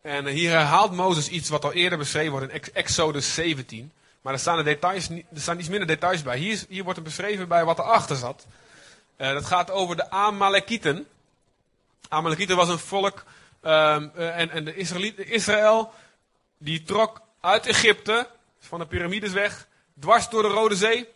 En 0.00 0.26
hier 0.26 0.50
herhaalt 0.50 0.92
Mozes 0.92 1.28
iets 1.28 1.48
wat 1.48 1.64
al 1.64 1.72
eerder 1.72 1.98
beschreven 1.98 2.30
wordt 2.30 2.52
in 2.52 2.74
Exodus 2.74 3.34
17. 3.34 3.92
Maar 4.22 4.32
er 4.32 4.38
staan, 4.38 4.58
er 4.58 4.64
details, 4.64 5.08
er 5.08 5.24
staan 5.34 5.58
iets 5.58 5.68
minder 5.68 5.88
details 5.88 6.22
bij. 6.22 6.38
Hier, 6.38 6.64
hier 6.68 6.84
wordt 6.84 6.98
er 6.98 7.04
beschreven 7.04 7.48
bij 7.48 7.64
wat 7.64 7.78
erachter 7.78 8.16
zat. 8.16 8.46
Uh, 9.16 9.32
dat 9.32 9.44
gaat 9.44 9.70
over 9.70 9.96
de 9.96 10.10
Amalekieten. 10.10 11.06
Amalekieten 12.08 12.56
was 12.56 12.68
een 12.68 12.78
volk. 12.78 13.24
Um, 13.62 14.12
uh, 14.16 14.38
en, 14.38 14.50
en 14.50 14.64
de 14.64 14.74
Israël 15.24 15.92
die 16.58 16.82
trok 16.82 17.23
uit 17.44 17.66
Egypte, 17.66 18.28
van 18.58 18.78
de 18.78 18.86
piramides 18.86 19.32
weg, 19.32 19.66
dwars 20.00 20.28
door 20.28 20.42
de 20.42 20.48
Rode 20.48 20.76
Zee. 20.76 21.08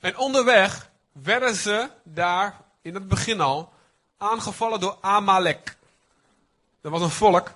En 0.00 0.16
onderweg 0.16 0.90
werden 1.12 1.54
ze 1.54 1.88
daar 2.02 2.60
in 2.82 2.94
het 2.94 3.08
begin 3.08 3.40
al 3.40 3.72
aangevallen 4.18 4.80
door 4.80 4.96
Amalek. 5.00 5.76
Dat 6.80 6.92
was 6.92 7.02
een 7.02 7.10
volk. 7.10 7.52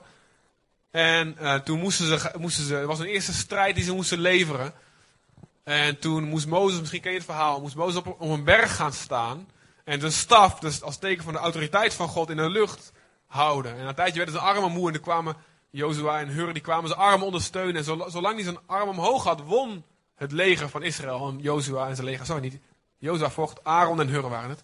En 0.91 1.37
uh, 1.41 1.55
toen 1.55 1.81
moesten 1.81 2.07
ze, 2.07 2.31
moesten 2.39 2.65
ze, 2.65 2.87
was 2.87 2.99
een 2.99 3.07
eerste 3.07 3.33
strijd 3.33 3.75
die 3.75 3.85
ze 3.85 3.95
moesten 3.95 4.19
leveren. 4.19 4.75
En 5.65 5.99
toen 5.99 6.25
moest 6.25 6.47
Mozes, 6.47 6.81
misschien 6.81 7.01
ken 7.01 7.11
je 7.11 7.17
het 7.17 7.27
verhaal, 7.27 7.61
moest 7.61 7.75
Mozes 7.75 8.03
op, 8.03 8.21
een 8.21 8.45
berg 8.45 8.77
gaan 8.77 8.93
staan. 8.93 9.49
En 9.85 10.01
zijn 10.01 10.13
staf, 10.13 10.59
dus 10.59 10.83
als 10.83 10.99
teken 10.99 11.25
van 11.25 11.33
de 11.33 11.39
autoriteit 11.39 11.95
van 11.95 12.09
God, 12.09 12.31
in 12.31 12.37
de 12.37 12.51
lucht 12.51 12.93
houden. 13.27 13.79
En 13.79 13.87
een 13.87 13.95
tijdje 13.95 14.17
werden 14.17 14.35
ze 14.35 14.41
armen 14.41 14.73
moe 14.73 14.89
en 14.89 14.95
er 14.95 15.01
kwamen 15.01 15.37
Jozua 15.71 16.19
en 16.19 16.29
Hur 16.29 16.53
die 16.53 16.63
kwamen 16.63 16.89
zijn 16.89 17.01
arm 17.01 17.23
ondersteunen. 17.23 17.77
En 17.77 18.11
zolang 18.11 18.35
hij 18.35 18.45
zijn 18.45 18.59
arm 18.67 18.89
omhoog 18.89 19.25
had, 19.25 19.41
won 19.41 19.85
het 20.15 20.33
leger 20.33 20.69
van 20.69 20.83
Israël. 20.83 21.29
En 21.29 21.39
Jozua 21.39 21.89
en 21.89 21.95
zijn 21.95 22.07
leger, 22.07 22.27
sorry 22.27 22.43
niet. 22.43 22.59
Jozua 22.99 23.31
vocht, 23.31 23.65
Aaron 23.65 24.01
en 24.01 24.09
Hur 24.09 24.29
waren 24.29 24.51
het. 24.51 24.63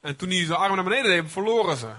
En 0.00 0.16
toen 0.16 0.28
hij 0.28 0.44
zijn 0.44 0.58
armen 0.58 0.76
naar 0.76 0.84
beneden 0.84 1.10
deed, 1.10 1.32
verloren 1.32 1.76
ze. 1.76 1.90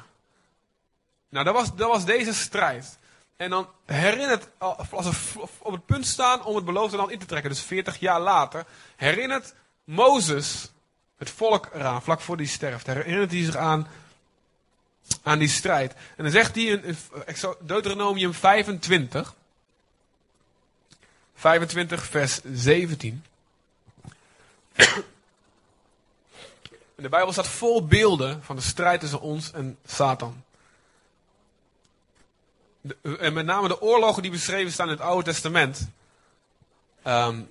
Nou, 1.30 1.46
dat 1.46 1.54
was, 1.54 1.76
dat 1.76 1.90
was 1.90 2.06
deze 2.06 2.34
strijd. 2.34 2.98
En 3.38 3.50
dan 3.50 3.68
herinnert, 3.86 4.48
als 4.58 5.06
ze 5.06 5.40
op 5.60 5.72
het 5.72 5.86
punt 5.86 6.06
staan 6.06 6.44
om 6.44 6.56
het 6.56 6.66
beloofde 6.66 6.98
land 6.98 7.12
in 7.12 7.20
te 7.20 7.26
trekken, 7.26 7.50
dus 7.50 7.62
40 7.62 8.00
jaar 8.00 8.20
later, 8.20 8.66
herinnert 8.96 9.56
Mozes 9.84 10.72
het 11.18 11.30
volk 11.30 11.70
eraan, 11.74 12.02
vlak 12.02 12.22
voor 12.22 12.38
die 12.38 12.48
sterft. 12.48 12.88
Herinnert 12.88 13.32
hij 13.32 13.44
zich 13.44 13.56
aan, 13.56 13.88
aan 15.24 15.40
die 15.40 15.48
strijd. 15.48 15.94
En 15.94 16.24
dan 16.24 16.32
zegt 16.32 16.56
hij 16.56 16.64
in 16.64 16.98
Deuteronomium 17.60 18.34
25, 18.34 19.36
25 21.36 22.06
vers 22.06 22.40
17. 22.54 23.24
de 26.96 27.10
Bijbel 27.10 27.32
staat 27.32 27.48
vol 27.48 27.86
beelden 27.86 28.44
van 28.44 28.56
de 28.56 28.62
strijd 28.62 29.00
tussen 29.00 29.22
ons 29.22 29.52
en 29.52 29.78
Satan. 29.86 30.44
en 33.20 33.34
met 33.34 33.46
name 33.46 33.68
de 33.68 33.82
oorlogen 33.82 34.22
die 34.22 34.32
beschreven 34.32 34.72
staan 34.72 34.86
in 34.86 34.94
het 34.94 35.02
Oude 35.02 35.24
Testament. 35.24 35.90
Ehm, 37.02 37.42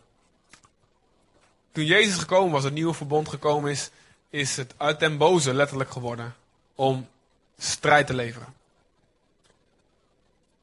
toen 1.73 1.85
Jezus 1.85 2.19
gekomen 2.19 2.53
was, 2.53 2.65
het 2.65 2.73
nieuwe 2.73 2.95
verbond 2.95 3.29
gekomen 3.29 3.71
is, 3.71 3.91
is 4.31 4.57
het 4.57 4.75
uit 4.77 5.01
den 5.01 5.17
boze 5.17 5.55
letterlijk 5.55 5.91
geworden 5.91 6.35
om 6.75 7.09
strijd 7.59 8.07
te 8.07 8.15
leveren. 8.15 8.55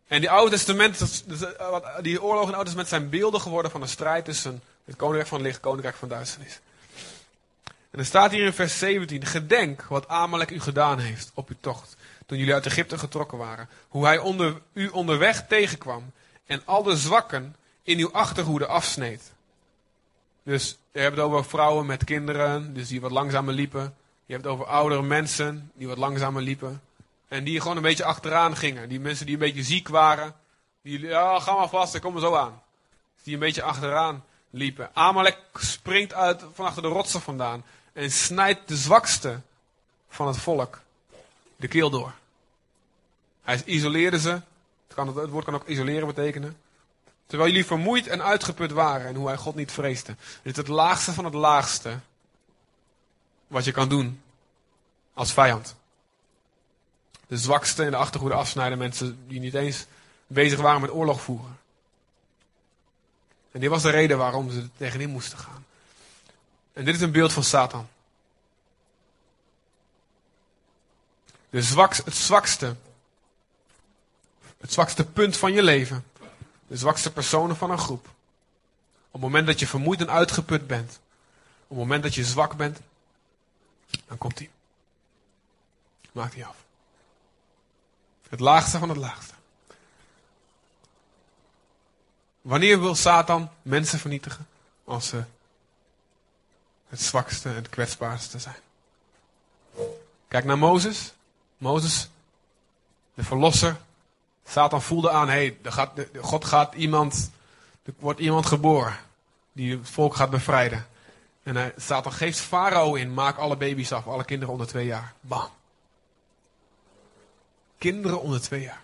En 0.08 0.20
die 0.20 0.30
Oude 0.30 0.52
Testament, 0.52 1.24
die 2.02 2.22
oorlogen 2.22 2.42
in 2.42 2.48
het 2.48 2.56
Oude 2.56 2.64
Testament 2.64 2.88
zijn 2.88 3.10
beelden 3.10 3.42
geworden 3.42 3.72
van 3.72 3.82
een 3.82 3.88
strijd 3.88 4.26
tussen 4.26 4.62
het 4.86 4.96
koninkrijk 4.96 5.28
van 5.28 5.42
licht, 5.42 5.60
koninkrijk 5.60 5.96
van 5.96 6.10
duisternis. 6.10 6.60
En 7.92 8.00
er 8.00 8.06
staat 8.06 8.32
hier 8.32 8.46
in 8.46 8.54
vers 8.54 8.80
17: 8.80 9.26
Gedenk 9.26 9.84
wat 9.84 10.08
Amalek 10.08 10.50
u 10.50 10.60
gedaan 10.60 11.00
heeft 11.00 11.32
op 11.34 11.50
uw 11.50 11.56
tocht. 11.60 11.96
Toen 12.26 12.38
jullie 12.38 12.54
uit 12.54 12.66
Egypte 12.66 12.98
getrokken 12.98 13.38
waren. 13.38 13.70
Hoe 13.88 14.06
hij 14.06 14.18
onder, 14.18 14.62
u 14.74 14.88
onderweg 14.88 15.48
tegenkwam. 15.48 16.12
En 16.46 16.62
al 16.66 16.84
de 16.84 16.98
zwakken 16.98 17.56
in 17.84 18.00
uw 18.00 18.12
achterhoede 18.12 18.66
afsneed. 18.66 19.32
Dus 20.44 20.78
je 20.92 21.00
hebt 21.00 21.16
het 21.16 21.26
over 21.26 21.46
vrouwen 21.46 21.86
met 21.86 22.04
kinderen, 22.04 22.74
dus 22.74 22.88
die 22.88 23.02
wat 23.02 23.12
langzamer 23.12 23.54
liepen. 23.54 23.96
Je 24.26 24.34
hebt 24.34 24.46
het 24.46 24.54
over 24.54 24.66
oudere 24.66 25.02
mensen, 25.02 25.72
die 25.74 25.88
wat 25.88 25.98
langzamer 25.98 26.42
liepen. 26.42 26.82
En 27.28 27.44
die 27.44 27.62
gewoon 27.62 27.78
een 27.78 27.84
beetje 27.84 28.04
achteraan 28.04 28.56
gingen. 28.56 28.90
Die 28.90 29.00
mensen 29.00 29.26
die 29.26 29.36
een 29.36 29.42
beetje 29.42 29.64
ziek 29.64 29.88
waren. 29.88 30.36
Die, 30.82 31.00
ja, 31.00 31.40
ga 31.40 31.56
maar 31.56 31.70
vast, 31.70 31.96
ik 31.96 32.02
kom 32.02 32.16
er 32.16 32.22
zo 32.22 32.36
aan. 32.36 32.62
Die 33.24 33.34
een 33.34 33.40
beetje 33.40 33.64
achteraan 33.64 34.24
liepen. 34.50 34.90
Amalek 34.94 35.38
springt 35.54 36.14
uit 36.14 36.46
van 36.54 36.66
achter 36.66 36.82
de 36.82 36.88
rotsen 36.88 37.22
vandaan 37.22 37.64
en 37.94 38.12
snijdt 38.12 38.68
de 38.68 38.76
zwakste 38.76 39.42
van 40.10 40.28
het 40.28 40.38
volk 40.38 40.82
de 41.56 41.68
keel 41.68 41.90
door. 41.90 42.14
Hij 43.42 43.62
isoleerde 43.66 44.20
ze. 44.20 44.30
Het, 44.30 44.96
kan, 44.96 45.18
het 45.18 45.30
woord 45.30 45.46
kan 45.46 45.56
ook 45.56 45.68
isoleren 45.68 46.08
betekenen. 46.08 46.58
Terwijl 47.26 47.50
jullie 47.50 47.66
vermoeid 47.66 48.08
en 48.08 48.24
uitgeput 48.24 48.72
waren 48.72 49.08
en 49.08 49.16
hoe 49.16 49.28
hij 49.28 49.38
God 49.38 49.56
niet 49.56 49.72
vreesde. 49.72 50.16
Dit 50.42 50.52
is 50.52 50.58
het 50.58 50.68
laagste 50.68 51.14
van 51.14 51.26
het 51.26 51.34
laagste 51.34 52.00
wat 53.56 53.66
je 53.66 53.72
kan 53.72 53.90
doen 53.90 54.22
als 55.14 55.34
vijand. 55.34 55.76
De 57.28 57.38
zwakste 57.38 57.84
in 57.84 57.92
de 57.92 57.98
achterhoede 57.98 58.36
afsnijden, 58.36 58.78
mensen 58.78 59.28
die 59.28 59.40
niet 59.40 59.54
eens 59.54 59.86
bezig 60.28 60.60
waren 60.60 60.82
met 60.82 60.92
oorlog 60.92 61.22
voeren. 61.22 61.60
En 63.52 63.60
dit 63.60 63.70
was 63.70 63.82
de 63.82 63.90
reden 63.90 64.18
waarom 64.18 64.52
ze 64.52 64.60
er 64.60 64.70
tegenin 64.78 65.10
moesten 65.10 65.38
gaan. 65.38 65.66
En 66.74 66.86
dit 66.86 66.96
is 66.96 67.02
een 67.02 67.12
beeld 67.12 67.34
van 67.34 67.44
Satan. 67.44 67.88
De 71.50 71.62
zwakste, 71.62 72.04
het 72.06 72.16
zwakste. 72.16 72.76
Het 74.58 74.74
zwakste 74.74 75.06
punt 75.06 75.38
van 75.38 75.54
je 75.54 75.64
leven. 75.64 76.06
De 76.68 76.78
zwakste 76.78 77.12
personen 77.12 77.56
van 77.56 77.72
een 77.72 77.80
groep. 77.80 78.06
Op 78.06 79.12
het 79.12 79.22
moment 79.22 79.48
dat 79.48 79.60
je 79.60 79.68
vermoeid 79.68 80.00
en 80.00 80.10
uitgeput 80.10 80.68
bent. 80.68 81.00
Op 81.64 81.70
het 81.70 81.78
moment 81.78 82.04
dat 82.04 82.16
je 82.16 82.24
zwak 82.24 82.56
bent. 82.56 82.80
Dan 84.08 84.18
komt 84.18 84.40
hij. 84.40 84.50
Maakt 86.12 86.34
hij 86.34 86.46
af. 86.46 86.56
Het 88.30 88.40
laagste 88.40 88.80
van 88.80 88.90
het 88.90 88.98
laagste. 88.98 89.34
Wanneer 92.42 92.80
wil 92.80 92.96
Satan 92.96 93.50
mensen 93.62 94.00
vernietigen? 94.00 94.48
Als 94.84 95.08
ze 95.08 95.24
het 96.88 97.02
zwakste 97.02 97.50
en 97.50 97.56
het 97.56 97.70
kwetsbaarste 97.70 98.40
zijn. 98.40 98.56
Kijk 100.28 100.46
naar 100.46 100.58
Mozes. 100.58 101.14
Mozes, 101.58 102.10
de 103.14 103.24
verlosser. 103.24 103.78
Satan 104.48 104.82
voelde 104.82 105.10
aan, 105.10 105.30
hé, 105.30 105.56
hey, 105.64 105.74
God 106.22 106.46
gaat 106.46 106.74
iemand, 106.74 107.32
er 107.84 107.94
wordt 108.00 108.20
iemand 108.20 108.46
geboren 108.46 108.98
die 109.52 109.78
het 109.78 109.90
volk 109.90 110.16
gaat 110.16 110.30
bevrijden. 110.30 110.88
En 111.46 111.56
hij, 111.56 111.74
Satan 111.78 112.12
geeft 112.12 112.40
Farao 112.40 112.96
in, 112.96 113.14
maak 113.14 113.38
alle 113.38 113.58
baby's 113.58 113.92
af, 113.92 114.08
alle 114.08 114.26
kinderen 114.26 114.54
onder 114.54 114.68
twee 114.68 114.86
jaar. 114.86 115.14
Bam. 115.22 115.50
Kinderen 117.78 118.22
onder 118.22 118.42
twee 118.42 118.62
jaar. 118.62 118.82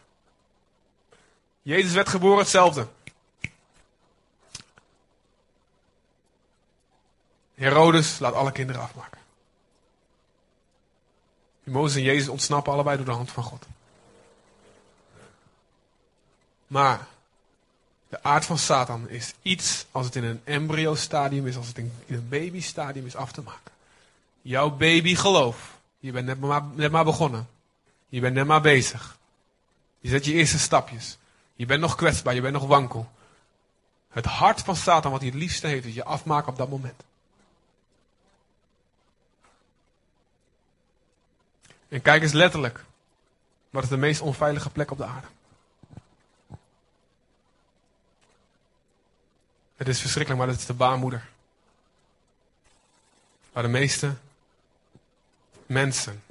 Jezus 1.61 1.93
werd 1.93 2.09
geboren 2.09 2.37
hetzelfde. 2.37 2.87
Herodes 7.53 8.19
laat 8.19 8.33
alle 8.33 8.51
kinderen 8.51 8.81
afmaken. 8.81 9.19
Mozes 11.63 11.97
en 11.97 12.03
Jezus 12.03 12.27
ontsnappen 12.27 12.73
allebei 12.73 12.97
door 12.97 13.05
de 13.05 13.11
hand 13.11 13.31
van 13.31 13.43
God. 13.43 13.65
Maar 16.67 17.07
de 18.11 18.23
aard 18.23 18.45
van 18.45 18.57
Satan 18.57 19.09
is 19.09 19.33
iets 19.41 19.85
als 19.91 20.05
het 20.05 20.15
in 20.15 20.23
een 20.23 20.41
embryo 20.43 20.95
stadium 20.95 21.47
is, 21.47 21.57
als 21.57 21.67
het 21.67 21.77
in 21.77 21.91
een 22.07 22.29
baby 22.29 22.61
stadium 22.61 23.05
is 23.05 23.15
af 23.15 23.31
te 23.31 23.41
maken. 23.41 23.71
Jouw 24.41 24.69
baby 24.69 25.15
geloof. 25.15 25.77
Je 25.99 26.11
bent 26.11 26.25
net 26.25 26.39
maar, 26.39 26.63
net 26.63 26.91
maar 26.91 27.03
begonnen. 27.03 27.49
Je 28.09 28.19
bent 28.19 28.33
net 28.33 28.45
maar 28.45 28.61
bezig. 28.61 29.17
Je 29.99 30.09
zet 30.09 30.25
je 30.25 30.33
eerste 30.33 30.59
stapjes. 30.59 31.17
Je 31.55 31.65
bent 31.65 31.81
nog 31.81 31.95
kwetsbaar, 31.95 32.33
je 32.33 32.41
bent 32.41 32.53
nog 32.53 32.67
wankel. 32.67 33.11
Het 34.09 34.25
hart 34.25 34.61
van 34.61 34.75
Satan, 34.75 35.11
wat 35.11 35.21
hij 35.21 35.29
het 35.29 35.39
liefste 35.39 35.67
heeft, 35.67 35.85
is 35.85 35.93
je 35.93 36.03
afmaken 36.03 36.51
op 36.51 36.57
dat 36.57 36.69
moment. 36.69 37.03
En 41.89 42.01
kijk 42.01 42.21
eens 42.21 42.31
letterlijk. 42.31 42.83
Wat 43.69 43.83
is 43.83 43.89
de 43.89 43.97
meest 43.97 44.21
onveilige 44.21 44.69
plek 44.69 44.91
op 44.91 44.97
de 44.97 45.05
aarde? 45.05 45.27
Het 49.81 49.89
is 49.89 49.99
verschrikkelijk, 50.01 50.43
maar 50.43 50.51
dat 50.51 50.61
is 50.61 50.67
de 50.67 50.73
baarmoeder. 50.73 51.29
Waar 53.51 53.63
de 53.63 53.69
meeste 53.69 54.15
mensen 55.65 56.23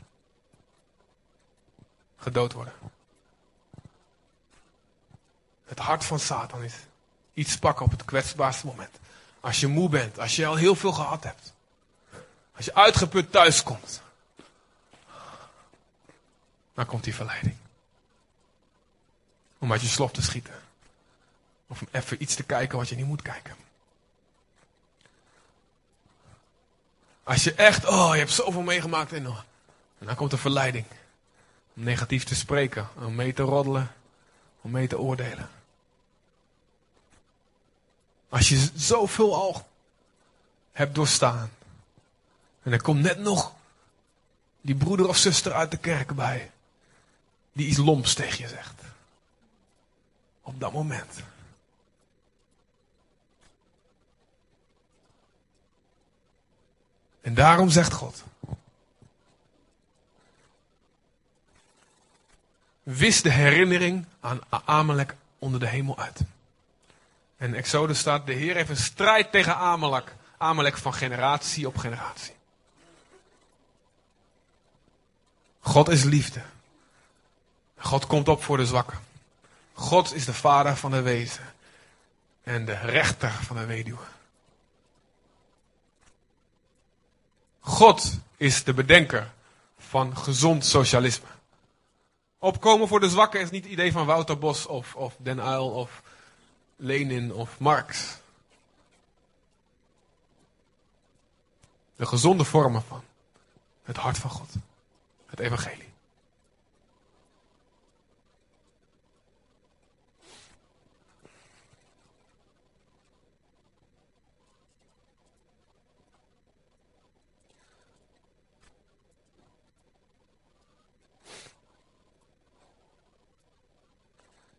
gedood 2.17 2.53
worden. 2.53 2.73
Het 5.65 5.79
hart 5.79 6.05
van 6.05 6.19
Satan 6.19 6.63
is 6.63 6.75
iets 7.35 7.59
pakken 7.59 7.85
op 7.85 7.91
het 7.91 8.05
kwetsbaarste 8.05 8.67
moment. 8.67 8.99
Als 9.41 9.61
je 9.61 9.67
moe 9.67 9.89
bent, 9.89 10.19
als 10.19 10.37
je 10.37 10.47
al 10.47 10.57
heel 10.57 10.75
veel 10.75 10.93
gehad 10.93 11.25
hebt. 11.25 11.53
Als 12.53 12.65
je 12.65 12.75
uitgeput 12.75 13.33
thuis 13.33 13.63
komt. 13.63 14.03
Dan 16.75 16.87
komt 16.87 17.05
die 17.05 17.15
verleiding. 17.15 17.57
Om 19.59 19.73
uit 19.73 19.81
je 19.81 19.87
slof 19.87 20.13
te 20.13 20.23
schieten. 20.23 20.70
Of 21.71 21.81
om 21.81 21.89
even 21.91 22.23
iets 22.23 22.35
te 22.35 22.43
kijken 22.43 22.79
wat 22.79 22.89
je 22.89 22.97
niet 22.97 23.07
moet 23.07 23.23
kijken. 23.23 23.55
Als 27.23 27.45
je 27.45 27.55
echt, 27.55 27.87
oh, 27.87 28.11
je 28.13 28.19
hebt 28.19 28.31
zoveel 28.31 28.63
meegemaakt 28.63 29.13
en, 29.13 29.27
en 29.99 30.07
dan 30.07 30.15
komt 30.15 30.31
de 30.31 30.37
verleiding. 30.37 30.85
Om 31.77 31.83
negatief 31.83 32.25
te 32.25 32.35
spreken, 32.35 32.89
om 32.95 33.15
mee 33.15 33.33
te 33.33 33.43
roddelen, 33.43 33.93
om 34.61 34.71
mee 34.71 34.87
te 34.87 34.99
oordelen. 34.99 35.51
Als 38.29 38.49
je 38.49 38.69
zoveel 38.75 39.35
al 39.35 39.69
hebt 40.73 40.95
doorstaan. 40.95 41.51
En 42.63 42.73
er 42.73 42.83
komt 42.83 43.01
net 43.01 43.19
nog 43.19 43.55
die 44.61 44.75
broeder 44.75 45.09
of 45.09 45.17
zuster 45.17 45.53
uit 45.53 45.71
de 45.71 45.77
kerk 45.77 46.15
bij. 46.15 46.51
Die 47.53 47.67
iets 47.67 47.79
lomps 47.79 48.15
tegen 48.15 48.41
je 48.41 48.49
zegt. 48.49 48.83
Op 50.41 50.61
dat 50.61 50.73
moment. 50.73 51.23
En 57.21 57.35
daarom 57.35 57.71
zegt 57.71 57.93
God. 57.93 58.25
Wis 62.83 63.23
de 63.23 63.31
herinnering 63.31 64.07
aan 64.21 64.41
Amalek 64.65 65.15
onder 65.39 65.61
de 65.61 65.67
hemel 65.69 65.99
uit. 65.99 66.21
En 67.37 67.55
Exodus 67.55 67.99
staat, 67.99 68.27
de 68.27 68.33
Heer 68.33 68.55
heeft 68.55 68.71
een 68.71 68.77
strijd 68.77 69.33
tegen 69.33 69.57
Amalek. 69.57 70.15
Amalek 70.37 70.77
van 70.77 70.95
generatie 70.95 71.67
op 71.67 71.77
generatie. 71.77 72.35
God 75.61 75.89
is 75.89 76.03
liefde. 76.03 76.43
God 77.79 78.07
komt 78.07 78.29
op 78.29 78.43
voor 78.43 78.57
de 78.57 78.67
zwakken. 78.67 78.99
God 79.73 80.15
is 80.15 80.25
de 80.25 80.35
vader 80.35 80.77
van 80.77 80.91
de 80.91 81.03
wezen. 81.03 81.55
En 82.43 82.65
de 82.65 82.75
rechter 82.75 83.31
van 83.31 83.57
de 83.57 83.67
weduwe. 83.67 84.05
God 87.61 88.19
is 88.37 88.65
de 88.65 88.75
bedenker 88.75 89.33
van 89.79 90.17
gezond 90.17 90.65
socialisme. 90.65 91.27
Opkomen 92.39 92.89
voor 92.89 93.01
de 93.01 93.09
zwakken 93.09 93.41
is 93.41 93.51
niet 93.51 93.63
het 93.63 93.73
idee 93.73 93.93
van 93.93 94.07
Wouter 94.07 94.39
Bos 94.39 94.67
of, 94.67 94.95
of 94.95 95.15
Den 95.19 95.39
Uyl 95.39 95.71
of 95.71 96.03
Lenin 96.77 97.33
of 97.33 97.59
Marx. 97.59 98.19
De 101.97 102.07
gezonde 102.07 102.45
vormen 102.45 102.83
van 102.83 103.03
het 103.83 103.97
hart 103.97 104.19
van 104.19 104.31
God. 104.31 104.53
Het 105.27 105.39
evangelie. 105.39 105.90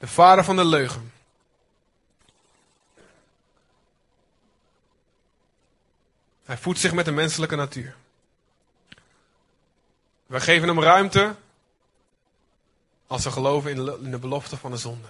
De 0.02 0.08
vader 0.08 0.44
van 0.44 0.56
de 0.56 0.66
leugen. 0.66 1.14
Hij 6.44 6.58
voedt 6.58 6.80
zich 6.80 6.94
met 6.94 7.06
de 7.06 7.12
menselijke 7.12 7.56
natuur. 7.56 7.96
We 10.26 10.40
geven 10.40 10.68
hem 10.68 10.82
ruimte 10.82 11.36
als 13.08 13.24
we 13.24 13.32
geloven 13.32 13.72
in 13.72 14.12
de, 14.12 14.18
belofte 14.18 14.58
van 14.58 14.72
de 14.72 14.78
zonde. 14.78 15.08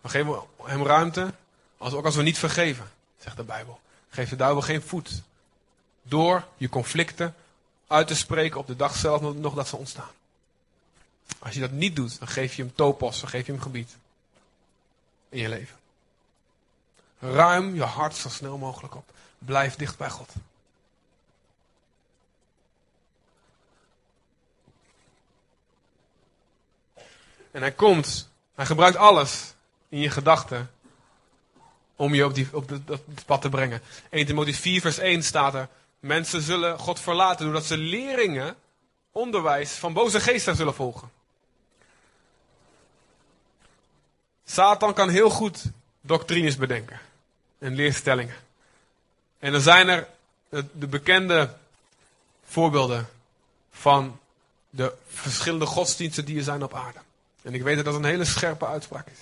We 0.00 0.08
geven 0.08 0.42
hem 0.62 0.86
ruimte 0.86 1.34
als, 1.78 1.92
ook 1.92 2.04
als 2.04 2.16
we 2.16 2.22
niet 2.22 2.38
vergeven, 2.38 2.90
zegt 3.18 3.36
de 3.36 3.44
Bijbel. 3.44 3.80
Geef 4.08 4.28
de 4.28 4.36
duivel 4.36 4.62
geen 4.62 4.82
voet. 4.82 5.22
Door 6.02 6.44
je 6.56 6.68
conflicten 6.68 7.34
uit 7.86 8.06
te 8.06 8.16
spreken 8.16 8.60
op 8.60 8.66
de 8.66 8.76
dag 8.76 8.96
zelf 8.96 9.20
nog 9.34 9.54
dat 9.54 9.68
ze 9.68 9.76
ontstaan. 9.76 10.12
Als 11.38 11.54
je 11.54 11.60
dat 11.60 11.70
niet 11.70 11.96
doet, 11.96 12.18
dan 12.18 12.28
geef 12.28 12.54
je 12.54 12.62
hem 12.62 12.74
topos, 12.74 13.20
dan 13.20 13.28
geef 13.28 13.46
je 13.46 13.52
hem 13.52 13.60
gebied 13.60 13.96
in 15.34 15.40
je 15.40 15.48
leven. 15.48 15.76
Ruim 17.18 17.74
je 17.74 17.82
hart 17.82 18.16
zo 18.16 18.28
snel 18.28 18.58
mogelijk 18.58 18.94
op. 18.94 19.10
Blijf 19.38 19.76
dicht 19.76 19.98
bij 19.98 20.10
God. 20.10 20.32
En 27.50 27.60
hij 27.60 27.72
komt, 27.72 28.30
hij 28.54 28.66
gebruikt 28.66 28.96
alles 28.96 29.54
in 29.88 29.98
je 29.98 30.10
gedachten 30.10 30.70
om 31.96 32.14
je 32.14 32.24
op, 32.24 32.34
die, 32.34 32.48
op, 32.52 32.68
het 32.68 33.24
pad 33.26 33.40
te 33.42 33.48
brengen. 33.48 33.82
1 34.10 34.26
Timotheüs 34.26 34.60
4 34.60 34.80
vers 34.80 34.98
1 34.98 35.22
staat 35.22 35.54
er, 35.54 35.68
mensen 36.00 36.42
zullen 36.42 36.78
God 36.78 37.00
verlaten 37.00 37.44
doordat 37.44 37.64
ze 37.64 37.76
leringen, 37.76 38.56
onderwijs 39.12 39.72
van 39.72 39.92
boze 39.92 40.20
geesten 40.20 40.56
zullen 40.56 40.74
volgen. 40.74 41.10
Satan 44.44 44.94
kan 44.94 45.08
heel 45.08 45.30
goed 45.30 45.62
doctrines 46.00 46.56
bedenken 46.56 47.00
en 47.58 47.74
leerstellingen. 47.74 48.34
En 49.38 49.52
dan 49.52 49.60
zijn 49.60 49.88
er 49.88 50.08
de 50.72 50.86
bekende 50.86 51.54
voorbeelden 52.44 53.08
van 53.70 54.18
de 54.70 54.92
verschillende 55.08 55.66
godsdiensten 55.66 56.24
die 56.24 56.36
er 56.36 56.42
zijn 56.42 56.62
op 56.62 56.74
aarde. 56.74 56.98
En 57.42 57.54
ik 57.54 57.62
weet 57.62 57.76
dat 57.76 57.84
dat 57.84 57.94
een 57.94 58.04
hele 58.04 58.24
scherpe 58.24 58.66
uitspraak 58.66 59.06
is. 59.06 59.18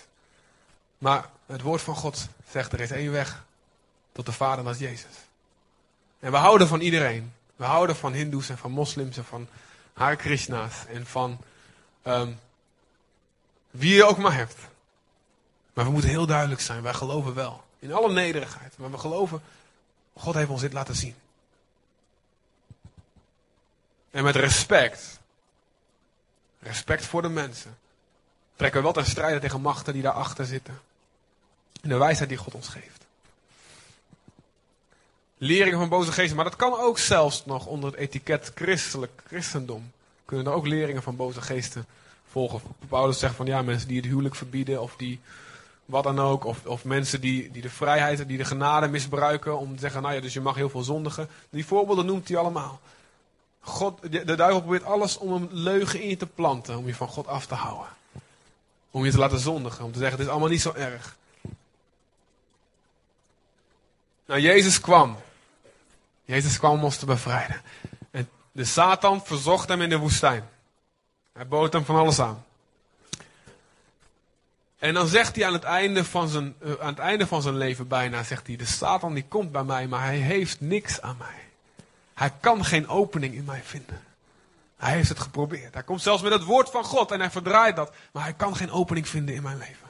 Maar 0.99 1.31
het 1.47 1.61
woord 1.61 1.81
van 1.81 1.95
God 1.95 2.29
zegt 2.51 2.73
er 2.73 2.81
is 2.81 2.91
één 2.91 3.13
weg 3.13 3.45
tot 4.13 4.27
de 4.27 4.33
Vader, 4.33 4.65
dat 4.65 4.75
is 4.75 4.81
Jezus. 4.81 5.17
En 6.21 6.31
we 6.31 6.37
houden 6.37 6.69
van 6.69 6.81
iedereen. 6.81 7.33
We 7.57 7.65
houden 7.65 7.97
van 7.97 8.13
hindoes 8.13 8.49
en 8.49 8.59
van 8.59 8.71
moslims 8.71 9.17
en 9.17 9.25
van 9.25 9.49
Hare 9.93 10.17
Krishna's 10.17 10.73
en 10.89 11.07
van 11.07 11.39
um, 12.05 12.39
wie 13.71 13.95
je 13.95 14.05
ook 14.05 14.19
maar 14.19 14.35
hebt. 14.35 14.57
Maar 15.73 15.85
we 15.85 15.91
moeten 15.91 16.11
heel 16.11 16.27
duidelijk 16.27 16.61
zijn. 16.61 16.83
Wij 16.83 16.95
geloven 16.95 17.35
wel. 17.35 17.65
In 17.79 17.93
alle 17.93 18.13
nederigheid. 18.13 18.79
Maar 18.79 18.91
we 18.91 18.99
geloven, 18.99 19.43
God 20.13 20.35
heeft 20.35 20.51
ons 20.51 20.61
dit 20.61 20.73
laten 20.73 20.95
zien. 20.95 21.15
En 24.11 24.25
met 24.25 24.37
respect. 24.37 25.21
Respect 26.59 27.07
voor 27.07 27.23
de 27.23 27.29
mensen. 27.29 27.79
Trekken 28.57 28.81
we 28.81 28.85
wel 28.85 29.03
ten 29.03 29.11
strijde 29.11 29.39
tegen 29.39 29.61
machten 29.61 29.93
die 29.93 30.03
daarachter 30.03 30.45
zitten. 30.47 30.81
En 31.83 31.89
de 31.89 31.97
wijsheid 31.97 32.29
die 32.29 32.39
God 32.39 32.55
ons 32.55 32.69
geeft. 32.69 33.07
Leringen 35.39 35.79
van 35.79 35.89
boze 35.89 36.13
geesten. 36.13 36.37
Maar 36.37 36.45
dat 36.45 36.57
kan 36.57 36.73
ook 36.73 36.99
zelfs 36.99 37.45
nog 37.45 37.67
onder 37.67 37.91
het 37.91 37.99
etiket 37.99 38.53
christelijk 38.55 39.23
christendom. 39.27 39.93
Kunnen 40.25 40.47
er 40.47 40.53
ook 40.53 40.67
leringen 40.67 41.03
van 41.03 41.17
boze 41.17 41.41
geesten 41.41 41.87
volgen. 42.31 42.61
Paulus 42.89 43.19
zegt 43.19 43.35
van 43.35 43.47
ja, 43.47 43.63
mensen 43.63 43.89
die 43.89 43.97
het 43.97 44.07
huwelijk 44.07 44.35
verbieden. 44.35 44.83
Of 44.83 44.97
die 44.97 45.21
wat 45.93 46.05
dan 46.05 46.21
ook. 46.21 46.45
Of, 46.45 46.67
of 46.67 46.85
mensen 46.85 47.21
die, 47.21 47.51
die 47.51 47.63
de 47.63 47.71
vrijheid, 47.71 48.29
die 48.29 48.39
de 48.39 48.45
genade 48.45 48.89
misbruiken 48.89 49.59
om 49.59 49.75
te 49.75 49.81
zeggen, 49.81 50.03
nou 50.03 50.15
ja, 50.15 50.21
dus 50.21 50.33
je 50.33 50.41
mag 50.41 50.55
heel 50.55 50.69
veel 50.69 50.83
zondigen. 50.83 51.29
Die 51.51 51.67
voorbeelden 51.67 52.07
noemt 52.07 52.29
hij 52.29 52.37
allemaal. 52.37 52.81
God, 53.61 54.13
de, 54.13 54.25
de 54.25 54.35
duivel 54.35 54.61
probeert 54.61 54.85
alles 54.85 55.19
om 55.19 55.33
een 55.33 55.49
leugen 55.51 56.01
in 56.01 56.09
je 56.09 56.17
te 56.17 56.27
planten, 56.27 56.77
om 56.77 56.87
je 56.87 56.95
van 56.95 57.09
God 57.09 57.27
af 57.27 57.47
te 57.47 57.55
houden. 57.55 57.89
Om 58.91 59.05
je 59.05 59.11
te 59.11 59.19
laten 59.19 59.39
zondigen, 59.39 59.85
om 59.85 59.93
te 59.93 59.99
zeggen, 59.99 60.17
het 60.17 60.27
is 60.27 60.33
allemaal 60.33 60.51
niet 60.51 60.61
zo 60.61 60.73
erg. 60.73 61.17
Nou, 64.27 64.41
Jezus 64.41 64.81
kwam. 64.81 65.17
Jezus 66.25 66.59
kwam 66.59 66.73
om 66.73 66.85
ons 66.85 66.97
te 66.97 67.07
bevrijden. 67.07 67.63
En 68.11 68.29
de 68.53 68.65
Satan 68.65 69.25
verzocht 69.25 69.69
hem 69.69 69.83
in 69.83 69.89
de 69.89 69.99
woestijn. 69.99 70.49
Hij 71.33 71.47
bood 71.47 71.73
hem 71.73 71.85
van 71.85 71.97
alles 71.97 72.21
aan. 72.21 72.45
En 74.83 74.95
dan 74.95 75.07
zegt 75.07 75.37
hij 75.37 75.47
aan 75.47 75.53
het 75.53 75.65
einde 75.65 76.05
van 76.05 76.29
zijn, 76.29 76.55
uh, 76.63 76.73
aan 76.81 76.89
het 76.89 76.99
einde 76.99 77.27
van 77.27 77.43
zijn 77.43 77.57
leven 77.57 77.89
bijna, 77.89 78.23
zegt 78.23 78.47
hij, 78.47 78.57
de 78.57 78.65
Satan 78.65 79.15
die 79.15 79.25
komt 79.29 79.53
bij 79.53 79.65
mij, 79.65 79.87
maar 79.87 80.03
hij 80.03 80.17
heeft 80.17 80.61
niks 80.61 81.01
aan 81.01 81.17
mij. 81.19 81.49
Hij 82.15 82.33
kan 82.41 82.65
geen 82.65 82.89
opening 82.89 83.35
in 83.35 83.45
mij 83.45 83.61
vinden. 83.65 84.05
Hij 84.77 84.93
heeft 84.93 85.09
het 85.09 85.21
geprobeerd. 85.21 85.75
Hij 85.75 85.83
komt 85.83 86.03
zelfs 86.03 86.23
met 86.23 86.33
het 86.33 86.45
woord 86.45 86.71
van 86.71 86.85
God 86.85 87.11
en 87.11 87.21
hij 87.21 87.31
verdraait 87.31 87.77
dat, 87.77 87.93
maar 88.13 88.23
hij 88.23 88.33
kan 88.33 88.57
geen 88.57 88.71
opening 88.71 89.09
vinden 89.09 89.35
in 89.35 89.43
mijn 89.43 89.59
leven. 89.59 89.89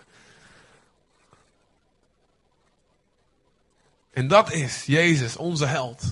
En 4.11 4.28
dat 4.28 4.53
is 4.53 4.84
Jezus, 4.84 5.36
onze 5.36 5.66
held, 5.66 6.03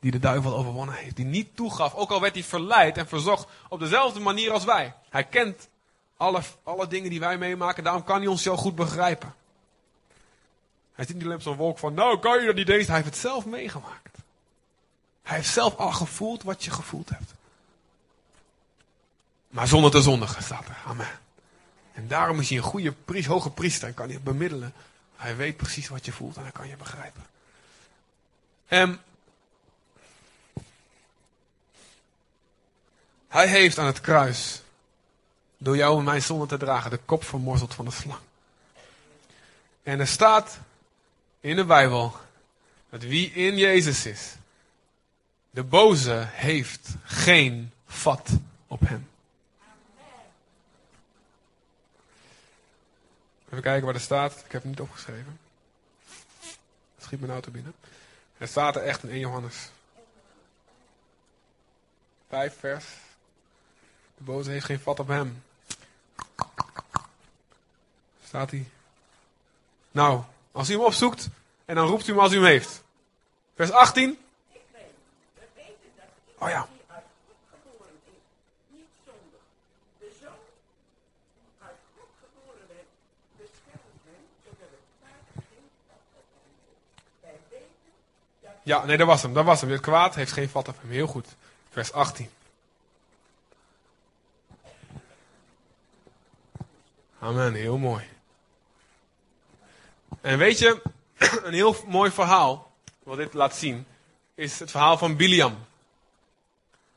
die 0.00 0.10
de 0.10 0.18
duivel 0.18 0.56
overwonnen 0.56 0.94
heeft. 0.94 1.16
Die 1.16 1.24
niet 1.24 1.56
toegaf, 1.56 1.94
ook 1.94 2.10
al 2.10 2.20
werd 2.20 2.34
hij 2.34 2.44
verleid 2.44 2.96
en 2.96 3.08
verzocht 3.08 3.48
op 3.68 3.80
dezelfde 3.80 4.20
manier 4.20 4.52
als 4.52 4.64
wij. 4.64 4.94
Hij 5.10 5.24
kent 5.24 5.68
alle, 6.16 6.42
alle 6.62 6.86
dingen 6.86 7.10
die 7.10 7.20
wij 7.20 7.38
meemaken, 7.38 7.84
daarom 7.84 8.04
kan 8.04 8.18
hij 8.18 8.26
ons 8.26 8.42
zo 8.42 8.56
goed 8.56 8.74
begrijpen. 8.74 9.34
Hij 10.92 11.04
zit 11.04 11.14
niet 11.14 11.24
alleen 11.24 11.36
op 11.36 11.42
zo'n 11.42 11.56
wolk 11.56 11.78
van, 11.78 11.94
nou 11.94 12.18
kan 12.18 12.40
je 12.40 12.46
dat 12.46 12.54
niet 12.54 12.68
eens. 12.68 12.86
Hij 12.86 12.96
heeft 12.96 13.08
het 13.08 13.16
zelf 13.16 13.46
meegemaakt. 13.46 14.18
Hij 15.22 15.36
heeft 15.36 15.48
zelf 15.48 15.76
al 15.76 15.92
gevoeld 15.92 16.42
wat 16.42 16.64
je 16.64 16.70
gevoeld 16.70 17.08
hebt. 17.08 17.34
Maar 19.48 19.68
zonder 19.68 19.90
te 19.90 20.02
zondigen 20.02 20.42
staat 20.42 20.68
er. 20.68 20.76
Amen. 20.86 21.20
En 21.92 22.08
daarom 22.08 22.40
is 22.40 22.48
hij 22.48 22.58
een 22.58 22.64
goede 22.64 22.92
priest, 22.92 23.26
hoge 23.26 23.50
priester 23.50 23.88
en 23.88 23.94
kan 23.94 24.08
hij 24.08 24.20
bemiddelen. 24.20 24.72
Hij 25.16 25.36
weet 25.36 25.56
precies 25.56 25.88
wat 25.88 26.04
je 26.04 26.12
voelt 26.12 26.36
en 26.36 26.42
hij 26.42 26.52
kan 26.52 26.68
je 26.68 26.76
begrijpen. 26.76 27.26
En 28.66 29.00
hij 33.28 33.46
heeft 33.46 33.78
aan 33.78 33.86
het 33.86 34.00
kruis 34.00 34.62
door 35.58 35.76
jou 35.76 35.98
en 35.98 36.04
mijn 36.04 36.22
zonde 36.22 36.46
te 36.46 36.56
dragen, 36.56 36.90
de 36.90 37.00
kop 37.04 37.24
vermorzeld 37.24 37.74
van 37.74 37.84
de 37.84 37.90
slang. 37.90 38.20
En 39.82 40.00
er 40.00 40.06
staat 40.06 40.58
in 41.40 41.56
de 41.56 41.64
Bijbel 41.64 42.16
dat 42.90 43.02
wie 43.02 43.32
in 43.32 43.56
Jezus 43.56 44.06
is, 44.06 44.34
de 45.50 45.62
boze 45.62 46.28
heeft 46.30 46.88
geen 47.04 47.72
vat 47.86 48.30
op 48.66 48.80
hem. 48.80 49.08
Even 53.46 53.62
kijken 53.62 53.84
waar 53.84 53.94
er 53.94 54.00
staat. 54.00 54.32
Ik 54.32 54.52
heb 54.52 54.62
het 54.62 54.64
niet 54.64 54.80
opgeschreven. 54.80 55.38
Schiet 56.98 57.20
mijn 57.20 57.32
auto 57.32 57.50
binnen. 57.50 57.74
Er 58.38 58.48
staat 58.48 58.76
er 58.76 58.82
echt 58.82 59.02
in 59.02 59.10
1 59.10 59.18
Johannes 59.18 59.70
5 62.28 62.58
vers. 62.58 62.84
De 64.16 64.24
boze 64.24 64.50
heeft 64.50 64.64
geen 64.64 64.80
vat 64.80 65.00
op 65.00 65.08
hem. 65.08 65.42
Staat 68.26 68.50
hij? 68.50 68.68
Nou, 69.90 70.22
Als 70.52 70.70
u 70.70 70.72
hem 70.72 70.82
opzoekt 70.82 71.28
en 71.64 71.74
dan 71.74 71.86
roept 71.86 72.06
u 72.06 72.12
hem 72.12 72.20
als 72.20 72.32
u 72.32 72.34
hem 72.34 72.44
heeft. 72.44 72.82
Vers 73.54 73.70
18. 73.70 74.18
Oh 76.38 76.48
ja. 76.48 76.68
Ja, 88.62 88.84
nee, 88.84 88.96
dat 88.96 89.06
was 89.06 89.22
hem. 89.22 89.34
Dat 89.34 89.44
was 89.44 89.60
hem. 89.60 89.70
Het 89.70 89.80
kwaad 89.80 90.14
heeft 90.14 90.32
geen 90.32 90.48
vat 90.48 90.68
op 90.68 90.76
hem. 90.80 90.90
Heel 90.90 91.06
goed. 91.06 91.26
Vers 91.70 91.92
18. 91.92 92.30
Amen. 97.18 97.54
Heel 97.54 97.78
mooi. 97.78 98.15
En 100.26 100.38
weet 100.38 100.58
je, 100.58 100.82
een 101.44 101.52
heel 101.52 101.76
mooi 101.86 102.10
verhaal, 102.10 102.72
wat 103.02 103.16
dit 103.16 103.34
laat 103.34 103.56
zien, 103.56 103.86
is 104.34 104.58
het 104.58 104.70
verhaal 104.70 104.98
van 104.98 105.16
Biliam. 105.16 105.66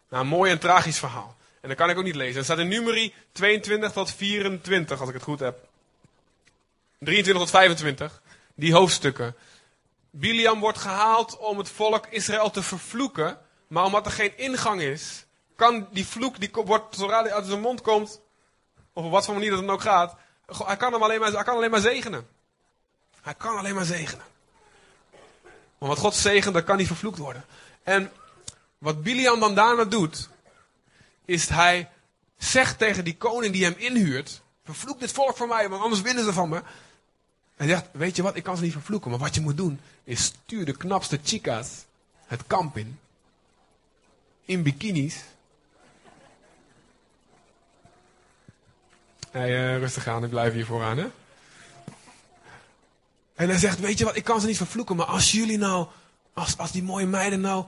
Nou, 0.10 0.24
een 0.24 0.30
mooi 0.30 0.52
en 0.52 0.60
tragisch 0.60 1.00
verhaal. 1.00 1.36
En 1.62 1.70
dat 1.70 1.78
kan 1.78 1.90
ik 1.90 1.98
ook 1.98 2.04
niet 2.04 2.16
lezen. 2.16 2.36
Het 2.36 2.46
staat 2.46 2.58
in 2.58 2.68
nummerie 2.68 3.14
22 3.32 3.92
tot 3.92 4.14
24, 4.14 5.00
als 5.00 5.10
ik 5.10 5.16
het 5.16 5.24
goed 5.24 5.40
heb. 5.40 5.68
23 7.00 7.44
tot 7.44 7.52
25. 7.52 8.22
Die 8.56 8.74
hoofdstukken. 8.74 9.36
Biliam 10.10 10.60
wordt 10.60 10.78
gehaald 10.78 11.38
om 11.38 11.58
het 11.58 11.70
volk 11.70 12.08
Israël 12.10 12.50
te 12.50 12.64
vervloeken. 12.64 13.38
Maar 13.68 13.84
omdat 13.84 14.06
er 14.06 14.12
geen 14.12 14.38
ingang 14.38 14.82
is, 14.82 15.26
kan 15.56 15.88
die 15.92 16.06
vloek, 16.06 16.40
die 16.40 16.50
wordt, 16.52 16.96
zodra 16.96 17.22
hij 17.22 17.34
uit 17.34 17.46
zijn 17.46 17.62
mond 17.62 17.82
komt, 17.82 18.22
of 18.94 19.04
op 19.06 19.12
wat 19.12 19.26
voor 19.26 19.34
manier 19.34 19.50
dat 19.50 19.60
dan 19.60 19.70
ook 19.70 19.82
gaat, 19.82 20.16
hij 20.66 20.78
kan 20.78 20.94
hem 20.94 21.04
alleen 21.04 21.20
maar, 21.20 21.32
hij 21.32 21.44
kan 21.44 21.56
alleen 21.56 21.72
maar 21.72 21.80
zegenen. 21.80 22.38
Hij 23.22 23.34
kan 23.34 23.58
alleen 23.58 23.76
maar 23.76 23.86
zegenen. 23.86 24.26
Maar 25.78 25.90
wat 25.90 25.98
God 25.98 26.16
zegent, 26.16 26.54
dat 26.54 26.64
kan 26.64 26.78
niet 26.78 26.88
vervloekt 26.88 27.18
worden. 27.18 27.46
En 27.84 28.12
wat 28.78 29.04
Biliam 29.04 29.40
dan 29.40 29.56
daarna 29.56 29.84
doet, 29.86 30.30
is 31.26 31.50
hij 31.50 31.90
zegt 32.38 32.78
tegen 32.78 33.04
die 33.04 33.18
koning 33.18 33.54
die 33.54 33.64
hem 33.64 33.76
inhuurt, 33.78 34.42
vervloek 34.64 35.00
dit 35.00 35.12
volk 35.12 35.38
voor 35.38 35.48
mij, 35.48 35.70
want 35.70 35.82
anders 35.82 36.02
winnen 36.02 36.24
ze 36.24 36.34
van 36.34 36.50
me. 36.50 36.62
Hij 37.56 37.68
zegt, 37.68 37.86
weet 37.92 38.16
je 38.16 38.22
wat, 38.22 38.36
ik 38.36 38.44
kan 38.44 38.58
ze 38.58 38.64
niet 38.64 38.72
vervloeken, 38.72 39.10
maar 39.10 39.20
wat 39.20 39.36
je 39.36 39.42
moet 39.42 39.58
doen, 39.58 39.80
is 40.04 40.24
stuur 40.24 40.66
de 40.66 40.78
knapste 40.78 41.20
chicas 41.24 41.68
het 42.26 42.48
kamp 42.48 42.78
in. 42.78 43.00
In 44.46 44.64
bikinis. 44.64 45.24
Hey, 49.32 49.50
uh, 49.50 49.78
rustig 49.78 50.08
aan, 50.08 50.24
ik 50.24 50.30
blijf 50.30 50.54
hier 50.54 50.66
vooraan, 50.66 50.98
hè. 50.98 51.08
En 53.40 53.50
hij 53.50 53.58
zegt, 53.58 53.80
weet 53.80 53.98
je 53.98 54.06
wat, 54.06 54.16
ik 54.16 54.24
kan 54.24 54.42
ze 54.42 54.48
niet 54.48 54.58
vervloeken, 54.58 54.96
maar 54.96 55.06
als 55.06 55.32
jullie 55.32 55.58
nou, 55.58 55.88
als, 56.34 56.58
als 56.58 56.72
die 56.72 56.84
mooie 56.84 57.06
meiden 57.06 57.42
nou 57.42 57.66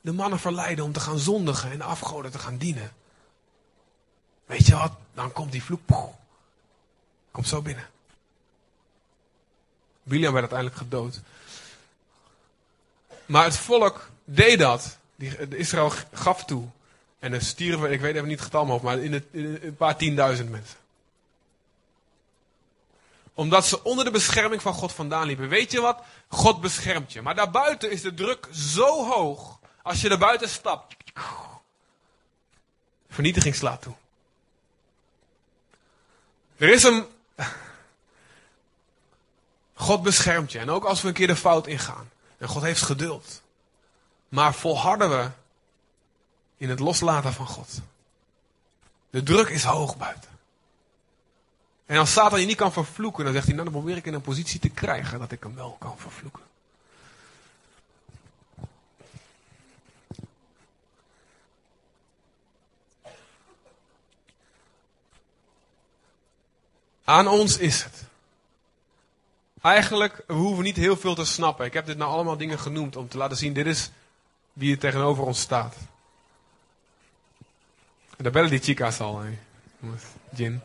de 0.00 0.12
mannen 0.12 0.38
verleiden 0.38 0.84
om 0.84 0.92
te 0.92 1.00
gaan 1.00 1.18
zondigen 1.18 1.70
en 1.70 1.78
de 1.78 1.84
afgoden 1.84 2.30
te 2.30 2.38
gaan 2.38 2.56
dienen. 2.56 2.92
Weet 4.46 4.66
je 4.66 4.76
wat, 4.76 4.92
dan 5.14 5.32
komt 5.32 5.52
die 5.52 5.62
vloek, 5.62 5.80
poeh, 5.84 6.08
komt 7.30 7.48
zo 7.48 7.62
binnen. 7.62 7.86
William 10.02 10.32
werd 10.32 10.52
uiteindelijk 10.52 10.80
gedood. 10.80 11.20
Maar 13.26 13.44
het 13.44 13.56
volk 13.56 14.10
deed 14.24 14.58
dat. 14.58 14.98
Die, 15.16 15.56
Israël 15.56 15.92
gaf 16.12 16.44
toe. 16.44 16.68
En 17.18 17.32
er 17.32 17.42
stierven, 17.42 17.92
ik 17.92 18.00
weet 18.00 18.14
even 18.14 18.28
niet 18.28 18.40
het 18.40 18.44
getal 18.44 18.80
maar 18.82 18.98
in, 18.98 19.12
het, 19.12 19.24
in 19.30 19.58
een 19.62 19.76
paar 19.76 19.96
tienduizend 19.96 20.50
mensen 20.50 20.82
omdat 23.34 23.66
ze 23.66 23.82
onder 23.82 24.04
de 24.04 24.10
bescherming 24.10 24.62
van 24.62 24.74
God 24.74 24.92
vandaan 24.92 25.26
liepen. 25.26 25.48
Weet 25.48 25.72
je 25.72 25.80
wat? 25.80 26.02
God 26.28 26.60
beschermt 26.60 27.12
je. 27.12 27.22
Maar 27.22 27.34
daarbuiten 27.34 27.90
is 27.90 28.02
de 28.02 28.14
druk 28.14 28.48
zo 28.52 29.08
hoog. 29.08 29.58
Als 29.82 30.00
je 30.00 30.08
er 30.08 30.18
buiten 30.18 30.48
stapt. 30.48 30.94
Vernietiging 33.08 33.54
slaat 33.54 33.82
toe. 33.82 33.94
Er 36.56 36.68
is 36.68 36.82
een. 36.82 37.06
God 39.74 40.02
beschermt 40.02 40.52
je. 40.52 40.58
En 40.58 40.70
ook 40.70 40.84
als 40.84 41.02
we 41.02 41.08
een 41.08 41.14
keer 41.14 41.26
de 41.26 41.36
fout 41.36 41.66
ingaan. 41.66 42.10
En 42.38 42.48
God 42.48 42.62
heeft 42.62 42.82
geduld. 42.82 43.42
Maar 44.28 44.54
volharden 44.54 45.10
we 45.10 45.30
in 46.56 46.70
het 46.70 46.78
loslaten 46.78 47.32
van 47.32 47.46
God. 47.46 47.68
De 49.10 49.22
druk 49.22 49.48
is 49.48 49.64
hoog 49.64 49.96
buiten. 49.96 50.33
En 51.86 51.98
als 51.98 52.12
Satan 52.12 52.40
je 52.40 52.46
niet 52.46 52.56
kan 52.56 52.72
vervloeken, 52.72 53.24
dan 53.24 53.32
zegt 53.32 53.46
hij, 53.46 53.54
nou 53.54 53.70
dan 53.70 53.80
probeer 53.80 53.96
ik 53.96 54.06
in 54.06 54.14
een 54.14 54.20
positie 54.20 54.60
te 54.60 54.68
krijgen 54.68 55.18
dat 55.18 55.32
ik 55.32 55.42
hem 55.42 55.54
wel 55.54 55.76
kan 55.78 55.98
vervloeken. 55.98 56.42
Aan 67.04 67.28
ons 67.28 67.58
is 67.58 67.82
het. 67.82 68.04
Eigenlijk, 69.60 70.22
we 70.26 70.34
hoeven 70.34 70.64
niet 70.64 70.76
heel 70.76 70.96
veel 70.96 71.14
te 71.14 71.24
snappen. 71.24 71.66
Ik 71.66 71.72
heb 71.72 71.86
dit 71.86 71.96
nou 71.96 72.10
allemaal 72.10 72.36
dingen 72.36 72.58
genoemd 72.58 72.96
om 72.96 73.08
te 73.08 73.18
laten 73.18 73.36
zien, 73.36 73.52
dit 73.52 73.66
is 73.66 73.90
wie 74.52 74.72
er 74.72 74.78
tegenover 74.78 75.24
ons 75.24 75.40
staat. 75.40 75.76
En 78.16 78.24
daar 78.24 78.32
bellen 78.32 78.50
die 78.50 78.58
chicas 78.58 79.00
al, 79.00 79.20
hè. 79.20 79.38
Gin. 80.34 80.62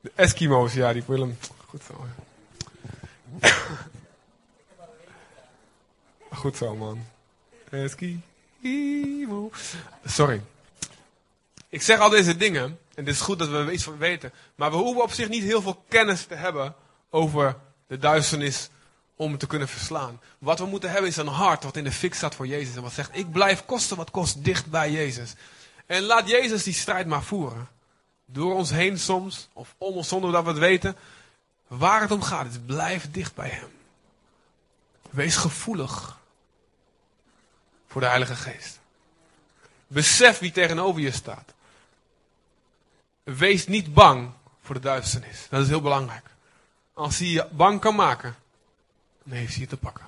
De 0.00 0.12
Eskimo's, 0.14 0.72
ja, 0.72 0.92
die 0.92 1.02
willen. 1.06 1.38
Goed 1.66 1.82
zo. 1.86 2.06
Goed 6.30 6.56
zo, 6.56 6.76
man. 6.76 7.06
Eskimo. 7.70 9.50
Sorry. 10.04 10.42
Ik 11.68 11.82
zeg 11.82 11.98
al 11.98 12.08
deze 12.08 12.36
dingen, 12.36 12.64
en 12.64 13.04
het 13.04 13.08
is 13.08 13.20
goed 13.20 13.38
dat 13.38 13.48
we 13.48 13.72
iets 13.72 13.82
van 13.82 13.98
weten, 13.98 14.32
maar 14.54 14.70
we 14.70 14.76
hoeven 14.76 15.02
op 15.02 15.12
zich 15.12 15.28
niet 15.28 15.42
heel 15.42 15.62
veel 15.62 15.84
kennis 15.88 16.24
te 16.24 16.34
hebben 16.34 16.74
over 17.10 17.56
de 17.86 17.98
duisternis 17.98 18.68
om 19.16 19.38
te 19.38 19.46
kunnen 19.46 19.68
verslaan. 19.68 20.20
Wat 20.38 20.58
we 20.58 20.66
moeten 20.66 20.90
hebben 20.90 21.10
is 21.10 21.16
een 21.16 21.26
hart 21.26 21.64
wat 21.64 21.76
in 21.76 21.84
de 21.84 21.92
fik 21.92 22.14
staat 22.14 22.34
voor 22.34 22.46
Jezus 22.46 22.76
en 22.76 22.82
wat 22.82 22.92
zegt, 22.92 23.16
ik 23.16 23.32
blijf 23.32 23.64
kosten 23.64 23.96
wat 23.96 24.10
kost 24.10 24.44
dicht 24.44 24.66
bij 24.66 24.90
Jezus. 24.90 25.34
En 25.86 26.02
laat 26.02 26.28
Jezus 26.28 26.62
die 26.62 26.74
strijd 26.74 27.06
maar 27.06 27.22
voeren 27.22 27.68
door 28.26 28.54
ons 28.54 28.70
heen 28.70 28.98
soms, 28.98 29.48
of 29.52 29.74
om 29.78 29.94
ons 29.94 30.08
zonder 30.08 30.32
dat 30.32 30.42
we 30.44 30.50
het 30.50 30.58
weten. 30.58 30.96
Waar 31.66 32.00
het 32.00 32.10
om 32.10 32.22
gaat, 32.22 32.46
is 32.46 32.58
blijf 32.66 33.10
dicht 33.10 33.34
bij 33.34 33.48
Hem. 33.48 33.70
Wees 35.10 35.36
gevoelig 35.36 36.18
voor 37.86 38.00
de 38.00 38.06
Heilige 38.06 38.34
Geest. 38.34 38.78
Besef 39.86 40.38
wie 40.38 40.52
tegenover 40.52 41.00
je 41.00 41.10
staat. 41.10 41.54
Wees 43.22 43.66
niet 43.66 43.94
bang 43.94 44.30
voor 44.62 44.74
de 44.74 44.80
duisternis. 44.80 45.46
Dat 45.50 45.62
is 45.62 45.68
heel 45.68 45.80
belangrijk. 45.80 46.26
Als 46.94 47.18
hij 47.18 47.28
je 47.28 47.48
bang 47.52 47.80
kan 47.80 47.94
maken, 47.94 48.36
dan 49.22 49.36
heeft 49.36 49.52
hij 49.52 49.60
je 49.60 49.68
te 49.68 49.76
pakken. 49.76 50.06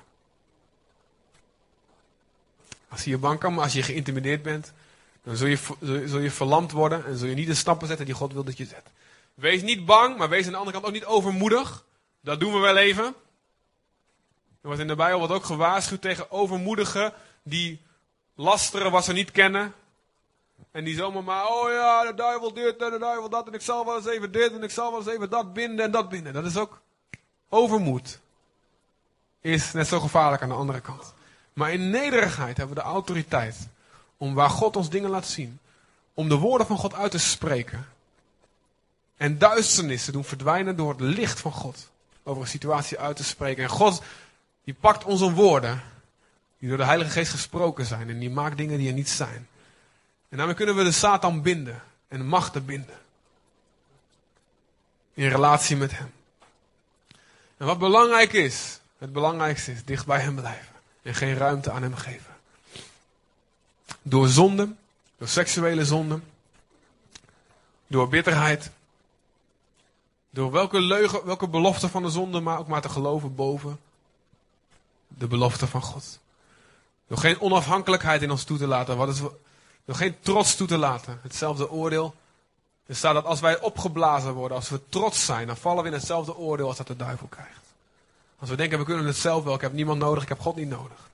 Als 2.89 3.03
hij 3.03 3.11
je 3.11 3.17
bang 3.17 3.39
kan 3.39 3.49
maken, 3.49 3.63
als 3.63 3.73
je 3.73 3.83
geïntimideerd 3.83 4.41
bent, 4.41 4.73
dan 5.23 5.35
zul 5.35 5.47
je, 6.21 6.31
verlamd 6.31 6.71
worden 6.71 7.05
en 7.05 7.17
zul 7.17 7.27
je 7.27 7.35
niet 7.35 7.47
de 7.47 7.55
stappen 7.55 7.87
zetten 7.87 8.05
die 8.05 8.15
God 8.15 8.33
wil 8.33 8.43
dat 8.43 8.57
je 8.57 8.65
zet. 8.65 8.83
Wees 9.33 9.61
niet 9.61 9.85
bang, 9.85 10.17
maar 10.17 10.29
wees 10.29 10.45
aan 10.45 10.51
de 10.51 10.57
andere 10.57 10.75
kant 10.75 10.87
ook 10.87 10.93
niet 10.93 11.05
overmoedig. 11.05 11.83
Dat 12.21 12.39
doen 12.39 12.53
we 12.53 12.59
wel 12.59 12.77
even. 12.77 13.05
Er 14.61 14.67
wordt 14.67 14.79
in 14.79 14.87
de 14.87 14.95
Bijbel 14.95 15.17
wordt 15.17 15.33
ook 15.33 15.43
gewaarschuwd 15.43 16.01
tegen 16.01 16.31
overmoedigen 16.31 17.13
die 17.43 17.81
lasteren 18.35 18.91
wat 18.91 19.03
ze 19.03 19.13
niet 19.13 19.31
kennen. 19.31 19.73
En 20.71 20.83
die 20.83 20.95
zomaar 20.95 21.23
maar, 21.23 21.47
oh 21.47 21.71
ja, 21.71 22.05
de 22.05 22.13
duivel 22.13 22.53
dit 22.53 22.81
en 22.81 22.91
de 22.91 22.99
duivel 22.99 23.29
dat 23.29 23.47
en 23.47 23.53
ik 23.53 23.61
zal 23.61 23.85
wel 23.85 23.95
eens 23.95 24.05
even 24.05 24.31
dit 24.31 24.51
en 24.51 24.63
ik 24.63 24.71
zal 24.71 24.91
wel 24.91 24.99
eens 24.99 25.09
even 25.09 25.29
dat 25.29 25.53
binden 25.53 25.85
en 25.85 25.91
dat 25.91 26.09
binden. 26.09 26.33
Dat 26.33 26.45
is 26.45 26.57
ook 26.57 26.81
overmoed. 27.49 28.19
Is 29.41 29.71
net 29.71 29.87
zo 29.87 29.99
gevaarlijk 29.99 30.41
aan 30.41 30.49
de 30.49 30.55
andere 30.55 30.81
kant. 30.81 31.13
Maar 31.53 31.73
in 31.73 31.89
nederigheid 31.89 32.57
hebben 32.57 32.75
we 32.75 32.81
de 32.81 32.87
autoriteit 32.87 33.67
om 34.19 34.33
waar 34.33 34.49
God 34.49 34.75
ons 34.75 34.89
dingen 34.89 35.09
laat 35.09 35.27
zien. 35.27 35.59
Om 36.13 36.29
de 36.29 36.35
woorden 36.35 36.67
van 36.67 36.77
God 36.77 36.93
uit 36.93 37.11
te 37.11 37.19
spreken. 37.19 37.87
En 39.17 39.37
duisternis 39.37 40.05
te 40.05 40.11
doen 40.11 40.23
verdwijnen 40.23 40.75
door 40.75 40.89
het 40.89 40.99
licht 40.99 41.39
van 41.39 41.51
God. 41.51 41.89
Over 42.23 42.41
een 42.41 42.47
situatie 42.47 42.99
uit 42.99 43.15
te 43.15 43.23
spreken. 43.23 43.63
En 43.63 43.69
God, 43.69 44.01
die 44.63 44.73
pakt 44.73 45.03
onze 45.03 45.31
woorden. 45.31 45.81
Die 46.59 46.69
door 46.69 46.77
de 46.77 46.85
Heilige 46.85 47.11
Geest 47.11 47.31
gesproken 47.31 47.85
zijn. 47.85 48.09
En 48.09 48.19
die 48.19 48.29
maakt 48.29 48.57
dingen 48.57 48.77
die 48.77 48.87
er 48.87 48.93
niet 48.93 49.09
zijn. 49.09 49.47
En 50.29 50.37
daarmee 50.37 50.55
kunnen 50.55 50.75
we 50.75 50.83
de 50.83 50.91
Satan 50.91 51.41
binden. 51.41 51.81
En 52.07 52.17
de 52.17 52.23
machten 52.23 52.65
binden. 52.65 52.97
In 55.13 55.27
relatie 55.27 55.75
met 55.75 55.97
hem. 55.97 56.11
En 57.57 57.65
wat 57.65 57.79
belangrijk 57.79 58.33
is. 58.33 58.79
Het 58.97 59.13
belangrijkste 59.13 59.71
is 59.71 59.85
dicht 59.85 60.05
bij 60.05 60.19
hem 60.19 60.35
blijven. 60.35 60.75
En 61.01 61.15
geen 61.15 61.35
ruimte 61.35 61.71
aan 61.71 61.81
hem 61.81 61.95
geven. 61.95 62.28
Door 64.09 64.27
zonde, 64.27 64.75
door 65.17 65.27
seksuele 65.27 65.85
zonde, 65.85 66.19
door 67.87 68.09
bitterheid, 68.09 68.71
door 70.29 70.51
welke 70.51 70.79
leugen, 70.79 71.25
welke 71.25 71.47
belofte 71.47 71.89
van 71.89 72.03
de 72.03 72.09
zonde 72.09 72.39
maar 72.39 72.59
ook 72.59 72.67
maar 72.67 72.81
te 72.81 72.89
geloven 72.89 73.35
boven 73.35 73.79
de 75.07 75.27
belofte 75.27 75.67
van 75.67 75.81
God. 75.81 76.19
Door 77.07 77.17
geen 77.17 77.41
onafhankelijkheid 77.41 78.21
in 78.21 78.31
ons 78.31 78.43
toe 78.43 78.57
te 78.57 78.67
laten, 78.67 79.07
is, 79.07 79.19
door 79.85 79.95
geen 79.95 80.15
trots 80.19 80.55
toe 80.55 80.67
te 80.67 80.77
laten. 80.77 81.19
Hetzelfde 81.21 81.71
oordeel. 81.71 82.15
Er 82.85 82.95
staat 82.95 83.13
dat 83.13 83.25
als 83.25 83.39
wij 83.39 83.59
opgeblazen 83.59 84.33
worden, 84.33 84.57
als 84.57 84.69
we 84.69 84.81
trots 84.89 85.25
zijn, 85.25 85.47
dan 85.47 85.57
vallen 85.57 85.83
we 85.83 85.89
in 85.89 85.95
hetzelfde 85.95 86.37
oordeel 86.37 86.67
als 86.67 86.77
dat 86.77 86.87
de 86.87 86.95
duivel 86.95 87.27
krijgt. 87.27 87.73
Als 88.39 88.49
we 88.49 88.55
denken, 88.55 88.79
we 88.79 88.85
kunnen 88.85 89.05
het 89.05 89.15
zelf 89.15 89.43
wel, 89.43 89.53
ik 89.53 89.61
heb 89.61 89.73
niemand 89.73 89.99
nodig, 89.99 90.23
ik 90.23 90.29
heb 90.29 90.39
God 90.39 90.55
niet 90.55 90.69
nodig. 90.69 91.08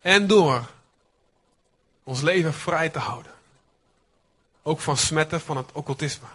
En 0.00 0.26
door 0.26 0.70
ons 2.02 2.20
leven 2.20 2.54
vrij 2.54 2.88
te 2.88 2.98
houden. 2.98 3.32
Ook 4.62 4.80
van 4.80 4.96
smetten 4.96 5.40
van 5.40 5.56
het 5.56 5.72
occultisme. 5.72 6.26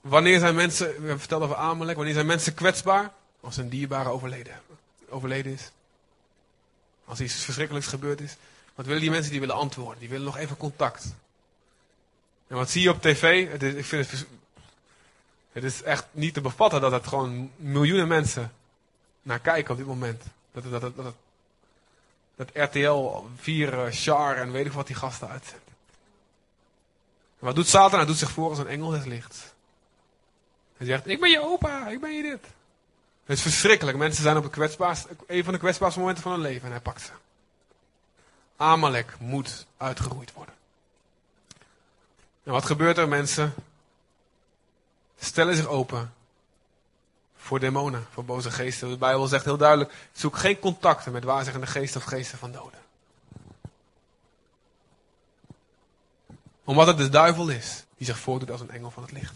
Wanneer 0.00 0.38
zijn 0.38 0.54
mensen, 0.54 0.86
we 0.86 0.92
hebben 0.92 1.18
verteld 1.18 1.42
over 1.42 1.56
Amalek, 1.56 1.96
wanneer 1.96 2.14
zijn 2.14 2.26
mensen 2.26 2.54
kwetsbaar? 2.54 3.12
Als 3.40 3.56
een 3.56 3.68
dierbare 3.68 4.08
overleden, 4.08 4.60
overleden 5.08 5.52
is. 5.52 5.70
Als 7.04 7.20
iets 7.20 7.34
verschrikkelijks 7.34 7.88
gebeurd 7.88 8.20
is. 8.20 8.36
Wat 8.74 8.86
willen 8.86 9.00
die 9.00 9.10
mensen? 9.10 9.30
Die 9.30 9.40
willen 9.40 9.54
antwoorden. 9.54 9.98
Die 9.98 10.08
willen 10.08 10.24
nog 10.24 10.36
even 10.36 10.56
contact. 10.56 11.14
En 12.46 12.56
wat 12.56 12.70
zie 12.70 12.82
je 12.82 12.90
op 12.90 13.02
tv? 13.02 13.50
Het 13.50 13.62
is, 13.62 13.74
ik 13.74 13.84
vind 13.84 14.10
het, 14.10 14.26
het 15.52 15.64
is 15.64 15.82
echt 15.82 16.06
niet 16.10 16.34
te 16.34 16.40
bevatten 16.40 16.80
dat 16.80 16.92
het 16.92 17.06
gewoon 17.06 17.50
miljoenen 17.56 18.08
mensen 18.08 18.52
naar 19.22 19.38
kijken 19.38 19.70
op 19.70 19.76
dit 19.76 19.86
moment. 19.86 20.22
Dat, 22.36 22.50
RTL 22.52 23.24
4, 23.36 23.72
uh, 23.72 23.92
Char 23.92 24.36
en 24.36 24.52
weet 24.52 24.66
ik 24.66 24.72
wat 24.72 24.86
die 24.86 24.96
gasten. 24.96 25.30
En 25.30 25.40
wat 27.38 27.54
doet 27.54 27.68
Satan? 27.68 27.98
Hij 27.98 28.06
doet 28.06 28.16
zich 28.16 28.30
voor 28.30 28.48
als 28.48 28.58
een 28.58 28.66
engel 28.66 28.90
des 28.90 29.04
lichts. 29.04 29.38
Hij 30.76 30.86
zegt, 30.86 31.06
ik 31.06 31.20
ben 31.20 31.30
je 31.30 31.40
opa, 31.40 31.88
ik 31.88 32.00
ben 32.00 32.12
je 32.12 32.22
dit. 32.22 32.46
Het 33.24 33.36
is 33.36 33.42
verschrikkelijk. 33.42 33.96
Mensen 33.96 34.22
zijn 34.22 34.36
op 34.36 34.42
de 34.42 34.50
kwetsbaarste, 34.50 35.08
een 35.26 35.44
van 35.44 35.52
de 35.52 35.58
kwetsbaarste 35.58 35.98
momenten 35.98 36.22
van 36.22 36.32
hun 36.32 36.40
leven 36.40 36.64
en 36.64 36.70
hij 36.70 36.80
pakt 36.80 37.02
ze. 37.02 37.10
Amalek 38.56 39.14
moet 39.18 39.66
uitgeroeid 39.76 40.32
worden. 40.32 40.54
En 42.42 42.52
wat 42.52 42.66
gebeurt 42.66 42.98
er? 42.98 43.08
Mensen 43.08 43.54
stellen 45.18 45.54
zich 45.54 45.66
open 45.66 46.12
voor 47.38 47.60
demonen, 47.60 48.06
voor 48.12 48.24
boze 48.24 48.50
geesten. 48.50 48.88
De 48.88 48.96
Bijbel 48.96 49.26
zegt 49.26 49.44
heel 49.44 49.56
duidelijk, 49.56 49.92
zoek 50.12 50.36
geen 50.36 50.58
contacten 50.58 51.12
met 51.12 51.24
waarzeggende 51.24 51.66
geesten 51.66 52.00
of 52.00 52.06
geesten 52.06 52.38
van 52.38 52.52
doden. 52.52 52.80
Omdat 56.64 56.86
het 56.86 56.96
de 56.96 57.08
duivel 57.08 57.48
is 57.48 57.84
die 57.96 58.06
zich 58.06 58.18
voordoet 58.18 58.50
als 58.50 58.60
een 58.60 58.70
engel 58.70 58.90
van 58.90 59.02
het 59.02 59.12
licht. 59.12 59.34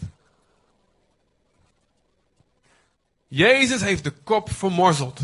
Jezus 3.27 3.81
heeft 3.81 4.03
de 4.03 4.11
kop 4.11 4.51
vermorzeld. 4.51 5.19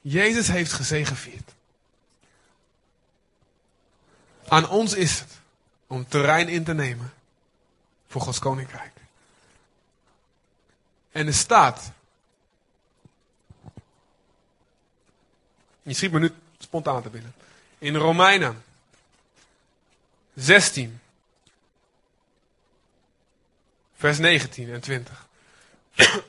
Jezus 0.00 0.48
heeft 0.48 0.72
gezegevierd. 0.72 1.54
Aan 4.48 4.68
ons 4.68 4.94
is 4.94 5.20
het 5.20 5.40
om 5.86 6.08
terrein 6.08 6.48
in 6.48 6.64
te 6.64 6.74
nemen 6.74 7.12
voor 8.06 8.20
Gods 8.20 8.38
koninkrijk. 8.38 8.91
En 11.12 11.26
er 11.26 11.34
staat. 11.34 11.92
Je 15.82 15.94
schiet 15.94 16.12
me 16.12 16.18
nu 16.18 16.34
spontaan 16.58 17.02
te 17.02 17.08
binnen. 17.08 17.34
In 17.78 17.96
Romeinen 17.96 18.64
16, 20.34 21.00
vers 23.96 24.18
19 24.18 24.72
en 24.72 24.80
20. 24.80 25.26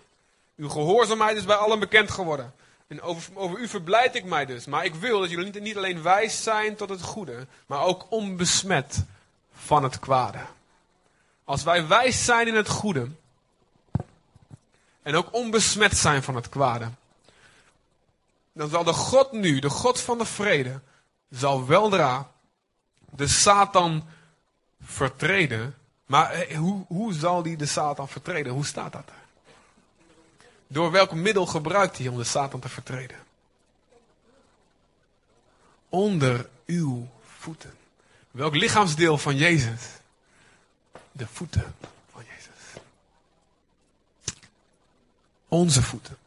Uw 0.56 0.70
gehoorzaamheid 0.70 1.38
is 1.38 1.46
bij 1.46 1.56
allen 1.56 1.80
bekend 1.80 2.12
geworden. 2.12 2.54
En 2.88 3.02
over, 3.02 3.38
over 3.38 3.60
u 3.60 3.68
verblijd 3.68 4.16
ik 4.16 4.24
mij 4.24 4.46
dus. 4.46 4.66
Maar 4.66 4.86
ik 4.86 4.96
wil 4.96 5.20
dat 5.20 5.30
jullie 5.30 5.46
niet, 5.46 5.62
niet 5.62 5.78
alleen 5.78 6.02
wijs 6.02 6.44
zijn 6.44 6.76
tot 6.76 6.90
het 6.90 7.02
goede, 7.02 7.48
maar 7.66 7.82
ook 7.82 8.06
onbesmet 8.10 9.04
van 9.54 9.84
het 9.84 10.00
kwade. 10.00 10.40
Als 11.44 11.64
wij 11.64 11.88
wijs 11.88 12.26
zijn 12.26 12.48
in 12.48 12.56
het 12.56 12.68
goede 12.68 13.10
en 15.04 15.16
ook 15.16 15.34
onbesmet 15.34 15.98
zijn 15.98 16.24
van 16.24 16.36
het 16.36 16.50
kwade, 16.50 16.90
dan 18.54 18.70
zal 18.70 18.84
de 18.84 18.94
God 18.94 19.32
nu, 19.32 19.60
de 19.60 19.70
God 19.70 20.02
van 20.02 20.18
de 20.18 20.26
vrede, 20.26 20.80
zal 21.30 21.66
weldra 21.68 22.32
de 23.16 23.28
Satan 23.28 24.08
vertreden. 24.84 25.76
Maar 26.06 26.32
eh, 26.32 26.58
hoe, 26.58 26.86
hoe 26.88 27.14
zal 27.14 27.44
die 27.44 27.58
de 27.58 27.66
Satan 27.66 28.10
vertreden? 28.10 28.54
Hoe 28.54 28.66
staat 28.66 28.92
dat 28.92 29.08
er? 29.08 29.22
Door 30.68 30.92
welk 30.92 31.12
middel 31.12 31.46
gebruikt 31.46 31.98
hij 31.98 32.08
om 32.08 32.18
de 32.18 32.24
Satan 32.24 32.60
te 32.60 32.70
vertreden? 32.70 33.18
Onder 35.90 36.50
uw 36.66 37.08
voeten. 37.38 37.74
Welk 38.32 38.56
lichaamsdeel 38.56 39.18
van 39.18 39.36
Jezus? 39.36 39.82
De 41.12 41.28
voeten 41.28 41.76
van 42.12 42.24
Jezus. 42.26 42.82
Onze 45.54 45.82
voeten. 45.82 46.18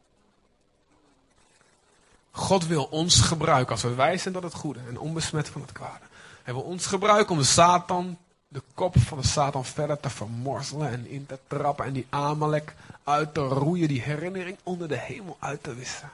God 2.30 2.66
wil 2.66 2.84
ons 2.84 3.20
gebruiken 3.20 3.72
als 3.72 3.82
we 3.82 3.94
wijzen 3.94 4.32
dat 4.32 4.42
het 4.42 4.54
goede 4.54 4.80
en 4.88 4.98
onbesmet 4.98 5.48
van 5.48 5.60
het 5.60 5.72
kwade. 5.72 6.04
Hij 6.42 6.54
wil 6.54 6.62
ons 6.62 6.86
gebruiken 6.86 7.36
om 7.36 7.42
Satan 7.42 8.18
de 8.48 8.62
kop 8.74 8.98
van 8.98 9.20
de 9.20 9.26
Satan 9.26 9.64
verder 9.64 10.00
te 10.00 10.10
vermorzelen 10.10 10.90
en 10.90 11.06
in 11.06 11.26
te 11.26 11.38
trappen 11.46 11.84
en 11.84 11.92
die 11.92 12.06
Amalek 12.10 12.74
uit 13.04 13.34
te 13.34 13.40
roeien, 13.40 13.88
die 13.88 14.02
herinnering 14.02 14.58
onder 14.62 14.88
de 14.88 14.98
hemel 14.98 15.36
uit 15.40 15.62
te 15.62 15.74
wissen. 15.74 16.12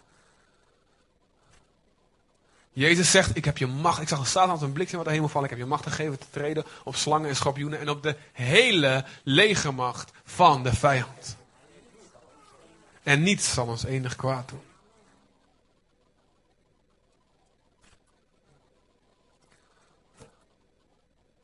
Jezus 2.73 3.11
zegt, 3.11 3.37
ik 3.37 3.45
heb 3.45 3.59
je 3.59 3.67
macht, 3.67 4.01
ik 4.01 4.09
zag 4.09 4.19
een 4.19 4.27
Satan 4.27 4.51
als 4.51 4.63
een 4.63 4.73
bliksem 4.73 4.99
uit 4.99 5.07
de 5.07 5.13
hemel 5.13 5.29
vallen, 5.29 5.51
ik 5.51 5.57
heb 5.57 5.65
je 5.65 5.71
macht 5.71 5.87
gegeven 5.87 6.19
te 6.19 6.27
treden 6.31 6.65
op 6.85 6.97
slangen 6.97 7.29
en 7.29 7.37
schorpioenen 7.37 7.81
en 7.81 7.89
op 7.89 8.03
de 8.03 8.17
hele 8.33 9.05
legermacht 9.23 10.11
van 10.25 10.63
de 10.63 10.75
vijand. 10.75 11.41
En 13.03 13.23
niets 13.23 13.53
zal 13.53 13.67
ons 13.67 13.85
enig 13.85 14.17
kwaad 14.17 14.49
doen. 14.49 14.63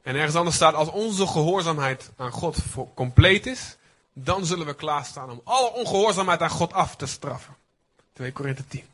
En 0.03 0.15
ergens 0.15 0.35
anders 0.35 0.57
staat, 0.57 0.75
als 0.75 0.89
onze 0.89 1.27
gehoorzaamheid 1.27 2.11
aan 2.17 2.31
God 2.31 2.57
compleet 2.95 3.47
is, 3.47 3.77
dan 4.13 4.47
zullen 4.47 4.67
we 4.67 4.75
klaarstaan 4.75 5.31
om 5.31 5.41
alle 5.45 5.73
ongehoorzaamheid 5.73 6.43
aan 6.43 6.51
God 6.51 6.73
af 6.73 6.97
te 6.97 7.07
straffen. 7.07 7.57
2 8.13 8.33
Korinthe 8.33 8.67
10. 8.67 8.85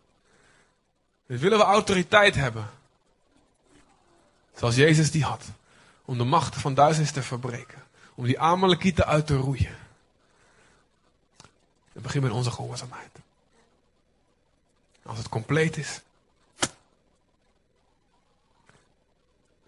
Dus 1.27 1.41
willen 1.41 1.59
we 1.59 1.65
autoriteit 1.65 2.35
hebben, 2.35 2.71
zoals 4.55 4.75
Jezus 4.75 5.11
die 5.11 5.25
had, 5.25 5.45
om 6.05 6.19
de 6.19 6.25
machten 6.25 6.61
van 6.61 6.75
duizend 6.75 7.13
te 7.13 7.23
verbreken, 7.23 7.83
om 8.15 8.25
die 8.25 8.41
Amalekieten 8.41 9.07
uit 9.07 9.27
te 9.27 9.37
roeien. 9.37 9.84
Beginnen 12.03 12.31
we 12.31 12.37
met 12.37 12.47
onze 12.47 12.57
gehoorzaamheid. 12.57 13.11
Als 15.03 15.19
het 15.19 15.29
compleet 15.29 15.77
is, 15.77 16.01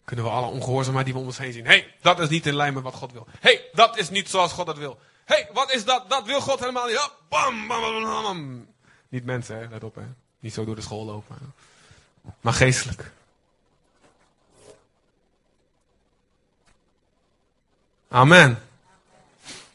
kunnen 0.05 0.25
we 0.25 0.31
alle 0.31 0.47
ongehoorzaamheid 0.47 1.05
die 1.05 1.15
we 1.15 1.21
om 1.21 1.27
ons 1.27 1.39
heen 1.39 1.53
zien. 1.53 1.65
Hé, 1.67 1.71
hey, 1.71 1.95
dat 2.01 2.21
is 2.21 2.29
niet 2.29 2.47
in 2.47 2.55
lijn 2.55 2.75
met 2.75 2.83
wat 2.83 2.95
God 2.95 3.13
wil. 3.13 3.27
Hé, 3.31 3.39
hey, 3.41 3.69
dat 3.73 3.99
is 3.99 4.11
niet 4.11 4.29
zoals 4.29 4.53
God 4.53 4.67
dat 4.67 4.79
wil. 4.79 4.99
Hé, 5.25 5.35
hey, 5.35 5.49
wat 5.53 5.73
is 5.73 5.85
dat? 5.85 6.11
Dat 6.11 6.25
wil 6.25 6.41
God 6.41 6.61
helemaal 6.61 6.87
niet. 6.87 7.11
bam, 7.29 7.67
bam, 7.67 7.81
bam, 7.81 8.23
bam. 8.23 8.67
Niet 9.09 9.25
mensen, 9.25 9.59
hè? 9.59 9.69
let 9.69 9.85
op. 9.85 9.95
Hè? 9.95 10.07
Niet 10.39 10.55
zo 10.55 10.65
door 10.65 10.75
de 10.75 10.83
school 10.83 11.05
lopen. 11.05 11.55
Maar 12.41 12.53
geestelijk. 12.53 13.13
Amen. 18.09 18.63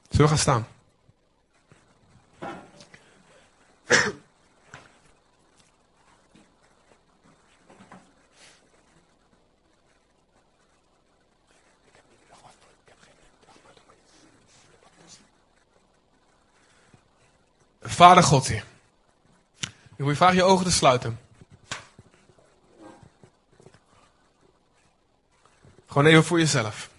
Zullen 0.10 0.26
we 0.26 0.28
gaan 0.28 0.38
staan? 0.38 0.68
Vader 18.02 18.24
God, 18.24 18.48
Heer. 18.48 18.64
Ik 19.60 19.98
wil 19.98 20.10
je 20.10 20.16
vragen 20.16 20.36
je 20.36 20.44
ogen 20.44 20.66
te 20.66 20.72
sluiten. 20.72 21.20
Gewoon 25.88 26.06
even 26.06 26.24
voor 26.24 26.40
jezelf. 26.40 26.91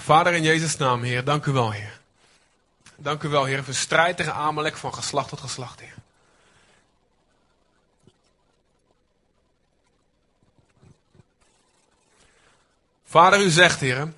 Vader 0.00 0.34
in 0.34 0.42
Jezus' 0.42 0.76
naam, 0.76 1.02
Heer, 1.02 1.24
dank 1.24 1.46
u 1.46 1.52
wel, 1.52 1.72
Heer. 1.72 2.00
Dank 2.96 3.22
u 3.22 3.28
wel, 3.28 3.44
Heer, 3.44 3.64
voor 3.64 3.74
strijd 3.74 4.16
tegen 4.16 4.34
Amalek 4.34 4.76
van 4.76 4.94
geslacht 4.94 5.28
tot 5.28 5.40
geslacht, 5.40 5.80
Heer. 5.80 5.94
Vader, 13.04 13.40
u 13.40 13.50
zegt, 13.50 13.80
Heer, 13.80 14.12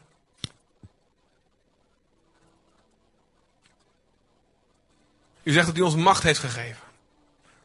u 5.43 5.53
zegt 5.53 5.67
dat 5.67 5.77
u 5.77 5.81
ons 5.81 5.95
macht 5.95 6.23
heeft 6.23 6.41
gegeven 6.41 6.83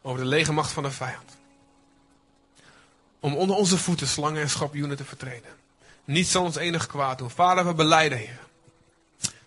over 0.01 0.19
de 0.19 0.27
lege 0.27 0.53
macht 0.53 0.71
van 0.71 0.83
de 0.83 0.91
vijand. 0.91 1.37
Om 3.19 3.35
onder 3.35 3.55
onze 3.55 3.77
voeten 3.77 4.07
slangen 4.07 4.41
en 4.41 4.49
schorpioenen 4.49 4.97
te 4.97 5.05
vertreden. 5.05 5.56
Niets 6.07 6.31
zal 6.31 6.43
ons 6.43 6.55
enig 6.55 6.87
kwaad 6.87 7.17
doen. 7.17 7.29
Vader, 7.29 7.65
we 7.65 7.73
beleiden, 7.73 8.17
Heer. 8.17 8.39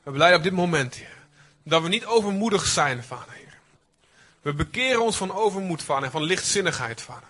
We 0.03 0.11
beleiden 0.11 0.39
op 0.39 0.45
dit 0.45 0.53
moment, 0.53 0.95
Heer. 0.95 1.17
Dat 1.63 1.83
we 1.83 1.89
niet 1.89 2.05
overmoedig 2.05 2.67
zijn, 2.67 3.05
Vader. 3.05 3.39
We 4.43 4.55
bekeren 4.55 5.03
ons 5.03 5.17
van 5.17 5.33
overmoed, 5.33 5.83
Vader, 5.83 6.05
en 6.05 6.11
van 6.11 6.23
lichtzinnigheid, 6.23 7.03
Vader. 7.03 7.29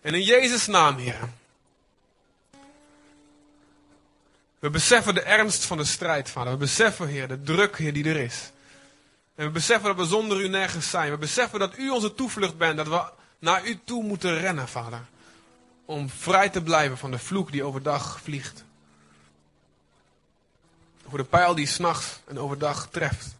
En 0.00 0.14
in 0.14 0.22
Jezus' 0.22 0.66
naam, 0.66 0.96
Heer. 0.96 1.28
We 4.58 4.70
beseffen 4.70 5.14
de 5.14 5.22
ernst 5.22 5.64
van 5.64 5.76
de 5.76 5.84
strijd, 5.84 6.30
Vader. 6.30 6.52
We 6.52 6.58
beseffen, 6.58 7.08
Heer, 7.08 7.28
de 7.28 7.42
druk, 7.42 7.76
die 7.76 8.04
er 8.04 8.16
is. 8.16 8.50
En 9.34 9.46
we 9.46 9.50
beseffen 9.50 9.88
dat 9.88 9.96
we 9.96 10.04
zonder 10.04 10.40
u 10.40 10.48
nergens 10.48 10.90
zijn. 10.90 11.10
We 11.10 11.18
beseffen 11.18 11.58
dat 11.58 11.78
u 11.78 11.90
onze 11.90 12.14
toevlucht 12.14 12.58
bent. 12.58 12.76
Dat 12.76 12.88
we 12.88 13.02
naar 13.38 13.66
u 13.66 13.80
toe 13.84 14.02
moeten 14.02 14.38
rennen, 14.38 14.68
Vader. 14.68 15.00
Om 15.92 16.10
vrij 16.10 16.48
te 16.48 16.62
blijven 16.62 16.98
van 16.98 17.10
de 17.10 17.18
vloek 17.18 17.52
die 17.52 17.64
overdag 17.64 18.20
vliegt. 18.20 18.64
Voor 21.08 21.18
de 21.18 21.24
pijl 21.24 21.54
die 21.54 21.66
s'nachts 21.66 22.20
en 22.24 22.38
overdag 22.38 22.88
treft. 22.90 23.36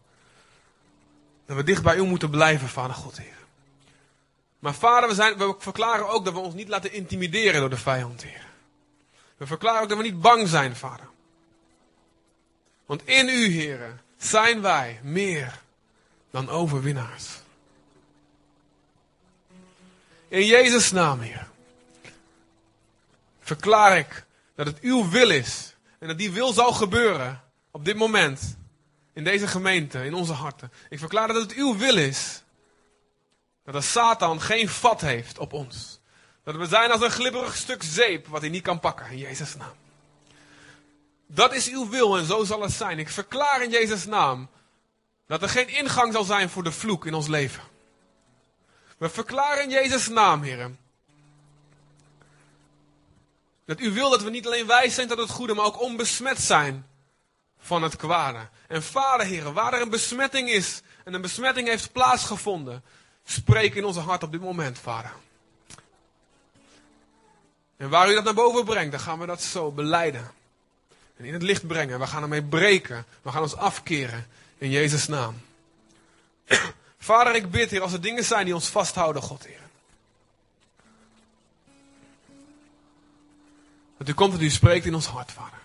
Dat 1.45 1.55
we 1.55 1.63
dicht 1.63 1.83
bij 1.83 1.95
u 1.95 2.03
moeten 2.03 2.29
blijven, 2.29 2.69
Vader 2.69 2.95
God, 2.95 3.17
Heer. 3.17 3.37
Maar 4.59 4.73
Vader, 4.73 5.09
we, 5.09 5.15
zijn, 5.15 5.37
we 5.37 5.55
verklaren 5.57 6.09
ook 6.09 6.25
dat 6.25 6.33
we 6.33 6.39
ons 6.39 6.53
niet 6.53 6.67
laten 6.67 6.93
intimideren 6.93 7.59
door 7.59 7.69
de 7.69 7.77
vijand, 7.77 8.23
Heer. 8.23 8.45
We 9.37 9.47
verklaren 9.47 9.81
ook 9.81 9.89
dat 9.89 9.97
we 9.97 10.03
niet 10.03 10.21
bang 10.21 10.47
zijn, 10.47 10.75
Vader. 10.75 11.07
Want 12.85 13.07
in 13.07 13.27
u, 13.29 13.45
Heer, 13.45 14.01
zijn 14.17 14.61
wij 14.61 14.99
meer 15.03 15.61
dan 16.31 16.49
overwinnaars. 16.49 17.29
In 20.27 20.45
Jezus' 20.45 20.91
naam, 20.91 21.19
Heer, 21.19 21.51
verklaar 23.43 23.97
ik 23.97 24.25
dat 24.55 24.65
het 24.65 24.79
uw 24.79 25.09
wil 25.09 25.29
is 25.29 25.75
en 25.99 26.07
dat 26.07 26.17
die 26.17 26.31
wil 26.31 26.53
zal 26.53 26.73
gebeuren 26.73 27.41
op 27.71 27.85
dit 27.85 27.95
moment 27.95 28.57
in 29.13 29.23
deze 29.23 29.47
gemeente, 29.47 30.05
in 30.05 30.13
onze 30.13 30.33
harten. 30.33 30.71
Ik 30.89 30.99
verklaar 30.99 31.27
dat 31.27 31.41
het 31.41 31.53
uw 31.53 31.77
wil 31.77 31.97
is 31.97 32.43
dat 33.63 33.73
de 33.73 33.81
Satan 33.81 34.41
geen 34.41 34.69
vat 34.69 35.01
heeft 35.01 35.37
op 35.37 35.53
ons. 35.53 35.99
Dat 36.43 36.55
we 36.55 36.65
zijn 36.65 36.91
als 36.91 37.01
een 37.01 37.11
glibberig 37.11 37.55
stuk 37.55 37.83
zeep 37.83 38.27
wat 38.27 38.41
hij 38.41 38.49
niet 38.49 38.63
kan 38.63 38.79
pakken 38.79 39.09
in 39.09 39.17
Jezus' 39.17 39.55
naam. 39.55 39.75
Dat 41.27 41.53
is 41.53 41.69
uw 41.69 41.89
wil 41.89 42.17
en 42.17 42.25
zo 42.25 42.43
zal 42.43 42.61
het 42.61 42.71
zijn. 42.71 42.99
Ik 42.99 43.09
verklaar 43.09 43.63
in 43.63 43.69
Jezus' 43.69 44.05
naam 44.05 44.49
dat 45.27 45.41
er 45.41 45.49
geen 45.49 45.67
ingang 45.67 46.13
zal 46.13 46.23
zijn 46.23 46.49
voor 46.49 46.63
de 46.63 46.71
vloek 46.71 47.05
in 47.05 47.13
ons 47.13 47.27
leven. 47.27 47.63
We 48.97 49.09
verklaren 49.09 49.63
in 49.63 49.69
Jezus' 49.69 50.07
naam, 50.07 50.41
heren. 50.41 50.79
Dat 53.65 53.79
u 53.79 53.91
wil 53.91 54.09
dat 54.09 54.23
we 54.23 54.29
niet 54.29 54.45
alleen 54.45 54.67
wijs 54.67 54.95
zijn 54.95 55.07
tot 55.07 55.17
het 55.17 55.29
goede, 55.29 55.53
maar 55.53 55.65
ook 55.65 55.81
onbesmet 55.81 56.39
zijn 56.39 56.85
van 57.59 57.83
het 57.83 57.95
kwade. 57.95 58.47
En 58.67 58.83
vader, 58.83 59.25
heren, 59.25 59.53
waar 59.53 59.73
er 59.73 59.81
een 59.81 59.89
besmetting 59.89 60.49
is 60.49 60.81
en 61.03 61.13
een 61.13 61.21
besmetting 61.21 61.67
heeft 61.67 61.91
plaatsgevonden, 61.91 62.83
spreek 63.25 63.75
in 63.75 63.85
onze 63.85 63.99
hart 63.99 64.23
op 64.23 64.31
dit 64.31 64.41
moment, 64.41 64.79
vader. 64.79 65.11
En 67.77 67.89
waar 67.89 68.11
u 68.11 68.13
dat 68.13 68.23
naar 68.23 68.33
boven 68.33 68.65
brengt, 68.65 68.91
dan 68.91 68.99
gaan 68.99 69.19
we 69.19 69.25
dat 69.25 69.41
zo 69.41 69.71
beleiden. 69.71 70.31
En 71.17 71.25
in 71.25 71.33
het 71.33 71.41
licht 71.41 71.67
brengen. 71.67 71.99
We 71.99 72.07
gaan 72.07 72.21
ermee 72.21 72.43
breken. 72.43 73.05
We 73.21 73.31
gaan 73.31 73.41
ons 73.41 73.55
afkeren. 73.55 74.27
In 74.57 74.69
Jezus' 74.69 75.07
naam. 75.07 75.41
Vader, 76.97 77.35
ik 77.35 77.51
bid, 77.51 77.71
Heer, 77.71 77.81
als 77.81 77.93
er 77.93 78.01
dingen 78.01 78.23
zijn 78.23 78.45
die 78.45 78.53
ons 78.53 78.67
vasthouden, 78.67 79.21
God, 79.21 79.45
Heer. 79.45 79.62
Dat 84.03 84.11
u 84.11 84.15
komt 84.15 84.31
dat 84.31 84.41
u 84.41 84.49
spreekt 84.49 84.85
in 84.85 84.95
ons 84.95 85.05
hart, 85.05 85.31
Vader. 85.31 85.59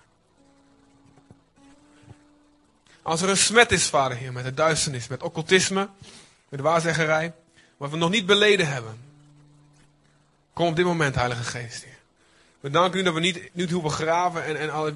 Als 3.03 3.23
er 3.23 3.29
een 3.29 3.37
smet 3.37 3.73
is, 3.73 3.87
Vader, 3.87 4.17
Heer, 4.17 4.33
met 4.33 4.45
de 4.45 4.55
duisternis, 4.55 5.09
met 5.09 5.23
occultisme, 5.23 5.89
met 6.49 6.61
waarzeggerij, 6.61 7.33
wat 7.77 7.91
we 7.91 7.97
nog 7.97 8.11
niet 8.11 8.27
beleden 8.27 8.69
hebben. 8.69 9.01
Kom 10.53 10.67
op 10.67 10.77
dit 10.77 10.85
moment, 10.85 11.15
Heilige 11.15 11.43
Geest, 11.43 11.85
Heer. 11.85 11.99
We 12.61 12.71
danken 12.71 13.01
u 13.01 13.03
dat 13.03 13.15
we 13.15 13.21
niet, 13.21 13.51
niet 13.53 13.71
hoeven 13.71 13.91
graven 13.91 14.45
en, 14.45 14.59
en 14.59 14.71
alle 14.71 14.95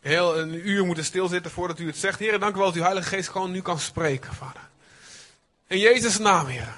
heel 0.00 0.38
een 0.38 0.68
uur 0.68 0.84
moeten 0.84 1.04
stilzitten 1.04 1.50
voordat 1.50 1.78
u 1.78 1.86
het 1.86 1.96
zegt. 1.96 2.18
Heer, 2.18 2.38
dank 2.38 2.54
u 2.54 2.58
wel 2.58 2.66
dat 2.66 2.76
uw 2.76 2.82
Heilige 2.82 3.08
Geest 3.08 3.28
gewoon 3.28 3.50
nu 3.50 3.62
kan 3.62 3.78
spreken, 3.78 4.34
vader. 4.34 4.68
In 5.66 5.78
Jezus' 5.78 6.18
naam, 6.18 6.46
Heer. 6.46 6.74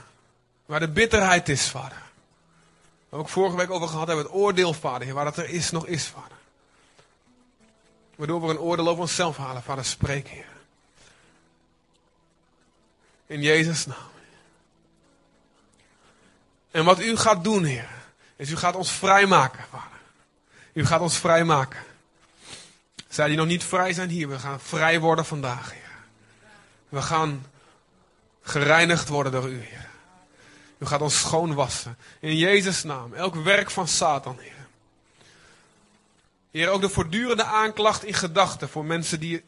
Waar 0.67 0.81
de 0.81 0.89
bitterheid 0.89 1.49
is, 1.49 1.69
vader. 1.69 2.08
Ook 3.11 3.29
vorige 3.29 3.57
week 3.57 3.71
over 3.71 3.89
gehad 3.89 4.07
hebben, 4.07 4.25
het 4.25 4.35
oordeel, 4.35 4.73
vader. 4.73 5.15
Waar 5.15 5.25
dat 5.25 5.37
er 5.37 5.49
is, 5.49 5.71
nog 5.71 5.87
is, 5.87 6.07
vader. 6.07 6.37
Waardoor 8.17 8.41
we 8.41 8.49
een 8.49 8.59
oordeel 8.59 8.89
over 8.89 9.03
onszelf 9.03 9.37
halen, 9.37 9.63
vader, 9.63 9.85
spreek, 9.85 10.29
Heer. 10.29 10.49
In 13.27 13.43
Jezus' 13.43 13.87
naam. 13.87 13.97
En 16.71 16.85
wat 16.85 17.01
u 17.01 17.17
gaat 17.17 17.45
doen, 17.45 17.65
Heer, 17.65 17.89
is 18.37 18.51
u 18.51 18.57
gaat 18.57 18.75
ons 18.75 18.91
vrijmaken, 18.91 19.65
vader. 19.71 19.99
U 20.73 20.87
gaat 20.87 21.01
ons 21.01 21.17
vrijmaken. 21.17 21.81
Zij 23.09 23.29
die 23.29 23.37
nog 23.37 23.47
niet 23.47 23.65
vrij 23.65 23.93
zijn 23.93 24.09
hier, 24.09 24.29
we 24.29 24.39
gaan 24.39 24.61
vrij 24.61 25.01
worden 25.01 25.25
vandaag, 25.25 25.73
Heer. 25.73 25.97
We 26.89 27.03
gaan 27.03 27.47
gereinigd 28.43 29.09
worden 29.09 29.33
door 29.33 29.49
u, 29.49 29.61
Heer. 29.61 29.88
U 30.79 30.87
gaat 30.87 31.01
ons 31.01 31.19
schoonwassen. 31.19 31.99
In 32.21 32.37
Jezus' 32.37 32.83
naam. 32.83 33.15
Elk 33.15 33.35
werk 33.35 33.71
van 33.71 33.89
Satan, 33.89 34.39
Heer. 34.41 34.67
Heer, 36.51 36.69
ook 36.69 36.81
de 36.81 36.89
voortdurende 36.89 37.45
aanklacht 37.45 38.05
in 38.05 38.15
gedachten 38.15 38.69
voor 38.69 38.85
mensen 38.85 39.21
die 39.21 39.45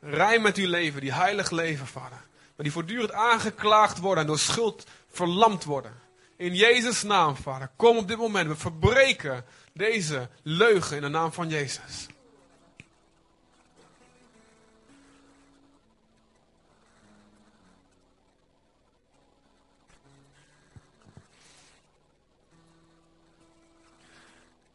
rein 0.00 0.42
met 0.42 0.58
u 0.58 0.66
leven, 0.66 1.00
die 1.00 1.12
heilig 1.12 1.50
leven, 1.50 1.86
Vader. 1.86 2.18
Maar 2.56 2.64
die 2.64 2.72
voortdurend 2.72 3.12
aangeklaagd 3.12 3.98
worden 3.98 4.22
en 4.22 4.26
door 4.26 4.38
schuld 4.38 4.86
verlamd 5.10 5.64
worden. 5.64 5.92
In 6.36 6.54
Jezus' 6.54 7.02
naam, 7.02 7.36
Vader. 7.36 7.70
Kom 7.76 7.96
op 7.96 8.08
dit 8.08 8.16
moment. 8.16 8.48
We 8.48 8.56
verbreken 8.56 9.44
deze 9.72 10.28
leugen 10.42 10.96
in 10.96 11.02
de 11.02 11.08
naam 11.08 11.32
van 11.32 11.48
Jezus. 11.48 12.06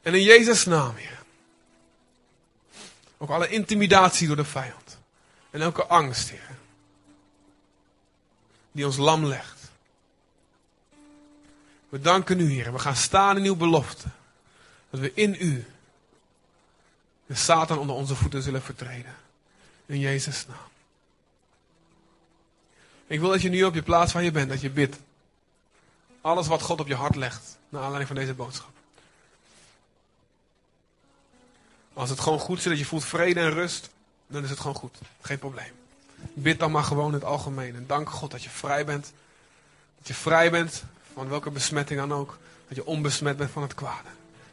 En 0.05 0.13
in 0.13 0.21
Jezus' 0.21 0.65
naam, 0.65 0.95
Heer. 0.95 1.23
Ook 3.17 3.29
alle 3.29 3.49
intimidatie 3.49 4.27
door 4.27 4.35
de 4.35 4.45
vijand. 4.45 4.97
En 5.49 5.61
elke 5.61 5.85
angst, 5.85 6.29
Heer. 6.29 6.49
Die 8.71 8.85
ons 8.85 8.97
lam 8.97 9.25
legt. 9.25 9.61
We 11.89 11.99
danken 11.99 12.39
u, 12.39 12.51
Heer. 12.51 12.73
We 12.73 12.79
gaan 12.79 12.95
staan 12.95 13.37
in 13.37 13.43
uw 13.43 13.55
belofte. 13.55 14.07
Dat 14.89 14.99
we 14.99 15.11
in 15.13 15.35
u 15.39 15.65
de 17.25 17.35
Satan 17.35 17.77
onder 17.77 17.95
onze 17.95 18.15
voeten 18.15 18.41
zullen 18.41 18.61
vertreden. 18.61 19.15
In 19.85 19.99
Jezus' 19.99 20.47
naam. 20.47 20.69
Ik 23.07 23.19
wil 23.19 23.29
dat 23.29 23.41
je 23.41 23.49
nu 23.49 23.63
op 23.63 23.73
je 23.73 23.83
plaats 23.83 24.13
waar 24.13 24.23
je 24.23 24.31
bent, 24.31 24.49
dat 24.49 24.61
je 24.61 24.69
bidt. 24.69 24.97
Alles 26.21 26.47
wat 26.47 26.61
God 26.61 26.79
op 26.79 26.87
je 26.87 26.95
hart 26.95 27.15
legt, 27.15 27.57
naar 27.69 27.81
aanleiding 27.81 28.07
van 28.07 28.17
deze 28.17 28.33
boodschap. 28.33 28.74
Als 31.95 32.09
het 32.09 32.19
gewoon 32.19 32.39
goed 32.39 32.61
zit, 32.61 32.69
dat 32.69 32.79
je 32.79 32.85
voelt 32.85 33.05
vrede 33.05 33.39
en 33.39 33.51
rust, 33.51 33.89
dan 34.27 34.43
is 34.43 34.49
het 34.49 34.59
gewoon 34.59 34.75
goed. 34.75 34.97
Geen 35.21 35.39
probleem. 35.39 35.71
Bid 36.33 36.59
dan 36.59 36.71
maar 36.71 36.83
gewoon 36.83 37.07
in 37.07 37.13
het 37.13 37.23
algemeen. 37.23 37.75
En 37.75 37.87
dank 37.87 38.09
God 38.09 38.31
dat 38.31 38.43
je 38.43 38.49
vrij 38.49 38.85
bent. 38.85 39.13
Dat 39.97 40.07
je 40.07 40.13
vrij 40.13 40.51
bent 40.51 40.83
van 41.13 41.29
welke 41.29 41.51
besmetting 41.51 41.99
dan 41.99 42.13
ook. 42.13 42.37
Dat 42.67 42.77
je 42.77 42.85
onbesmet 42.85 43.37
bent 43.37 43.51
van 43.51 43.61
het 43.61 43.73
kwade. 43.73 44.07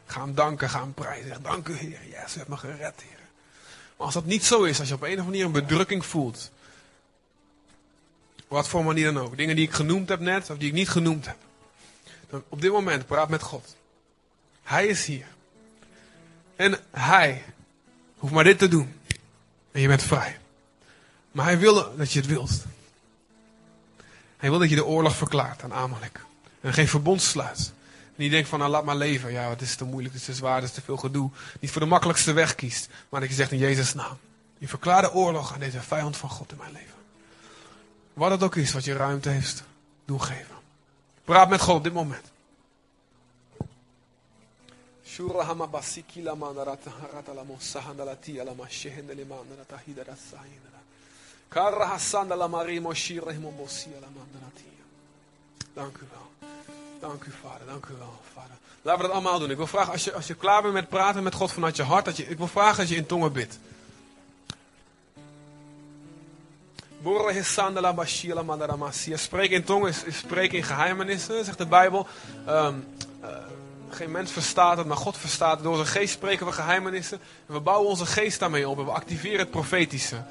Ga 0.05 0.21
hem 0.21 0.35
danken, 0.35 0.69
ga 0.69 0.79
hem 0.79 0.93
prijzen. 0.93 1.43
Dank 1.43 1.67
u 1.67 1.73
Heer. 1.73 1.99
Yes, 2.09 2.35
u 2.35 2.37
hebt 2.37 2.49
me 2.49 2.57
gered 2.57 3.01
Heer. 3.01 3.19
Maar 3.97 4.05
als 4.05 4.13
dat 4.13 4.25
niet 4.25 4.45
zo 4.45 4.63
is, 4.63 4.79
als 4.79 4.87
je 4.87 4.93
op 4.93 5.01
een 5.01 5.07
of 5.07 5.17
andere 5.17 5.29
manier 5.29 5.45
een 5.45 5.67
bedrukking 5.67 6.05
voelt. 6.05 6.51
Wat 8.47 8.67
voor 8.67 8.83
manier 8.83 9.13
dan 9.13 9.23
ook. 9.23 9.37
Dingen 9.37 9.55
die 9.55 9.67
ik 9.67 9.73
genoemd 9.73 10.09
heb 10.09 10.19
net, 10.19 10.49
of 10.49 10.57
die 10.57 10.67
ik 10.67 10.73
niet 10.73 10.89
genoemd 10.89 11.25
heb. 11.25 11.37
Dan 12.29 12.43
op 12.49 12.61
dit 12.61 12.71
moment 12.71 13.05
praat 13.05 13.29
met 13.29 13.41
God. 13.41 13.75
Hij 14.63 14.87
is 14.87 15.05
hier. 15.05 15.27
En 16.55 16.79
hij 16.91 17.43
hoeft 18.17 18.33
maar 18.33 18.43
dit 18.43 18.59
te 18.59 18.67
doen. 18.67 18.93
En 19.71 19.81
je 19.81 19.87
bent 19.87 20.03
vrij. 20.03 20.39
Maar 21.31 21.45
hij 21.45 21.59
wil 21.59 21.95
dat 21.97 22.11
je 22.11 22.19
het 22.19 22.27
wilt. 22.27 22.63
Hij 24.37 24.49
wil 24.49 24.59
dat 24.59 24.69
je 24.69 24.75
de 24.75 24.85
oorlog 24.85 25.15
verklaart 25.15 25.63
aan 25.63 25.73
Amalek. 25.73 26.25
En 26.61 26.73
geen 26.73 26.87
verbond 26.87 27.21
sluit. 27.21 27.73
En 28.05 28.13
niet 28.15 28.31
denkt 28.31 28.49
van, 28.49 28.59
nou 28.59 28.71
laat 28.71 28.85
maar 28.85 28.95
leven. 28.95 29.31
Ja, 29.31 29.49
het 29.49 29.61
is 29.61 29.75
te 29.75 29.83
moeilijk, 29.83 30.13
het 30.13 30.21
is 30.21 30.27
te 30.27 30.33
zwaar, 30.33 30.63
is 30.63 30.71
te 30.71 30.81
veel 30.81 30.97
gedoe. 30.97 31.29
Niet 31.59 31.71
voor 31.71 31.81
de 31.81 31.87
makkelijkste 31.87 32.33
weg 32.33 32.55
kiest. 32.55 32.89
Maar 33.09 33.19
dat 33.19 33.29
je 33.29 33.35
zegt 33.35 33.51
in 33.51 33.57
Jezus' 33.57 33.93
naam. 33.93 34.17
Je 34.57 34.67
verklaart 34.67 35.05
de 35.05 35.13
oorlog 35.13 35.53
aan 35.53 35.59
deze 35.59 35.81
vijand 35.81 36.17
van 36.17 36.29
God 36.29 36.51
in 36.51 36.57
mijn 36.57 36.71
leven. 36.71 36.93
Wat 38.13 38.31
het 38.31 38.43
ook 38.43 38.55
is 38.55 38.73
wat 38.73 38.83
je 38.83 38.93
ruimte 38.93 39.29
heeft, 39.29 39.63
doe 40.05 40.19
geven. 40.19 40.55
Praat 41.23 41.49
met 41.49 41.61
God 41.61 41.75
op 41.75 41.83
dit 41.83 41.93
moment. 41.93 42.31
Shurahama 45.13 45.67
basiki 45.67 46.23
la 46.23 46.33
mandarata 46.33 46.89
harata 46.89 47.33
la 47.35 47.43
mosahanda 47.43 48.03
la 48.03 48.15
tia 48.15 48.43
la 48.43 48.53
mashehende 48.53 49.13
le 49.13 49.25
mandarata 49.25 49.79
hidara 49.85 50.15
sahindara. 50.15 50.81
Karra 51.49 51.85
hasanda 51.93 52.35
la 52.35 52.47
marimo 52.47 52.91
shirahimo 52.93 53.51
bosia 53.51 53.99
la 54.01 54.07
mandaratia. 54.07 54.83
Dank 55.75 55.97
u 55.97 56.05
wel. 56.11 56.49
Dank 56.99 57.23
u 57.25 57.31
vader, 57.41 57.67
dank 57.67 57.85
u 57.85 57.93
wel 57.97 58.21
vader. 58.33 58.57
Laten 58.81 59.01
we 59.01 59.07
dat 59.07 59.15
allemaal 59.15 59.39
doen. 59.39 59.51
Ik 59.51 59.57
wil 59.57 59.67
vragen, 59.67 59.91
als 59.91 60.03
je, 60.03 60.13
als 60.13 60.27
je 60.27 60.33
klaar 60.33 60.61
bent 60.61 60.73
met 60.73 60.89
praten 60.89 61.23
met 61.23 61.33
God 61.33 61.51
vanuit 61.51 61.75
je 61.75 61.83
hart, 61.83 62.05
dat 62.05 62.17
je, 62.17 62.27
ik 62.27 62.37
wil 62.37 62.47
vragen 62.47 62.77
dat 62.77 62.89
je 62.89 62.95
in 62.95 63.05
tongen 63.05 63.31
bidt. 63.33 63.59
Spreek 69.13 69.51
in 69.51 69.63
tongen 69.63 69.89
is, 69.89 70.03
is 70.03 70.17
spreken 70.17 70.57
in 70.57 70.63
geheimenissen, 70.63 71.45
zegt 71.45 71.57
de 71.57 71.65
Bijbel. 71.65 72.07
Um, 72.47 72.87
uh, 73.23 73.37
geen 73.93 74.11
mens 74.11 74.31
verstaat 74.31 74.77
het, 74.77 74.87
maar 74.87 74.97
God 74.97 75.17
verstaat 75.17 75.53
het. 75.53 75.63
Door 75.63 75.75
zijn 75.75 75.87
geest 75.87 76.13
spreken 76.13 76.45
we 76.45 76.51
geheimenissen. 76.51 77.19
En 77.47 77.53
we 77.53 77.59
bouwen 77.59 77.89
onze 77.89 78.05
geest 78.05 78.39
daarmee 78.39 78.69
op 78.69 78.77
en 78.77 78.85
we 78.85 78.91
activeren 78.91 79.39
het 79.39 79.51
profetische. 79.51 80.23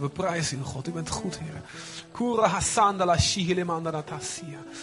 We 0.00 0.10
prijzen 0.12 0.58
u, 0.58 0.62
God. 0.62 0.88
U 0.88 0.90
bent 0.90 1.10
goed, 1.10 1.38
Heer. 1.38 1.62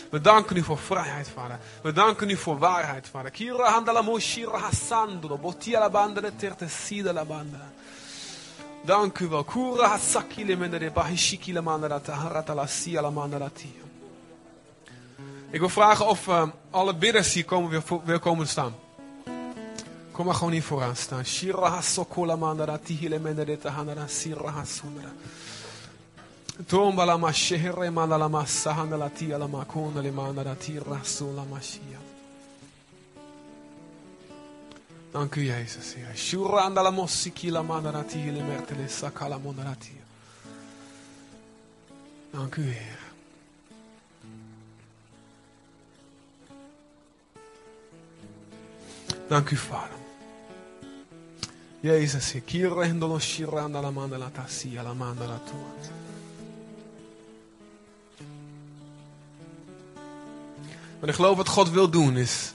We 0.09 0.21
danken 0.21 0.57
u 0.57 0.63
voor 0.63 0.77
vrijheid, 0.77 1.29
Vader. 1.29 1.59
We 1.81 1.91
danken 1.91 2.29
u 2.29 2.37
voor 2.37 2.57
waarheid, 2.57 3.09
Vader. 3.11 3.31
Dank 8.85 9.19
u 9.19 9.27
wel. 9.27 9.43
Kura 9.43 9.87
hasakile 9.87 10.55
mendere 10.55 10.91
bahishikile 10.91 11.61
mandara 11.61 11.99
taharatala 11.99 12.67
siala 12.67 13.09
mandara 13.09 13.49
tia. 13.49 13.82
Ik 15.53 15.59
wil 15.59 15.69
vragen 15.69 16.07
of 16.07 16.27
uh, 16.27 16.47
alle 16.69 16.95
bidders 16.95 17.33
hier 17.33 17.45
komen, 17.45 17.69
weer, 17.69 17.83
weer 18.03 18.19
komen 18.19 18.47
staan. 18.47 18.75
Kom 20.11 20.25
maar 20.25 20.35
gewoon 20.35 20.53
hier 20.53 20.63
vooraan 20.63 20.95
staan. 20.95 21.25
La 31.35 31.43
le. 31.49 31.97
Dank 35.11 35.35
u 35.35 35.45
Jezus. 35.45 35.95
Dank 42.31 42.55
u 42.55 42.61
Heer. 42.61 43.02
Dank 49.33 49.49
u, 49.49 49.57
Vader. 49.57 49.97
Jezus, 51.79 52.35
kirendolo 52.45 53.19
shiranda 53.19 53.81
la 53.81 53.91
manda 53.91 54.17
la 54.17 54.29
tassia 54.29 54.83
la 54.83 54.93
manda 54.93 55.25
la 55.25 55.39
tua. 55.45 55.71
Wat 60.99 61.09
ik 61.09 61.15
geloof 61.15 61.37
wat 61.37 61.47
God 61.47 61.69
wil 61.69 61.89
doen 61.89 62.17
is 62.17 62.53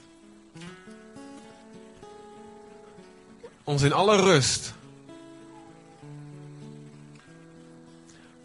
ons 3.63 3.81
in 3.81 3.93
alle 3.93 4.15
rust 4.15 4.73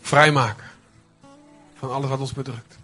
vrijmaken 0.00 0.70
van 1.74 1.90
alles 1.90 2.08
wat 2.10 2.20
ons 2.20 2.32
bedrukt. 2.32 2.78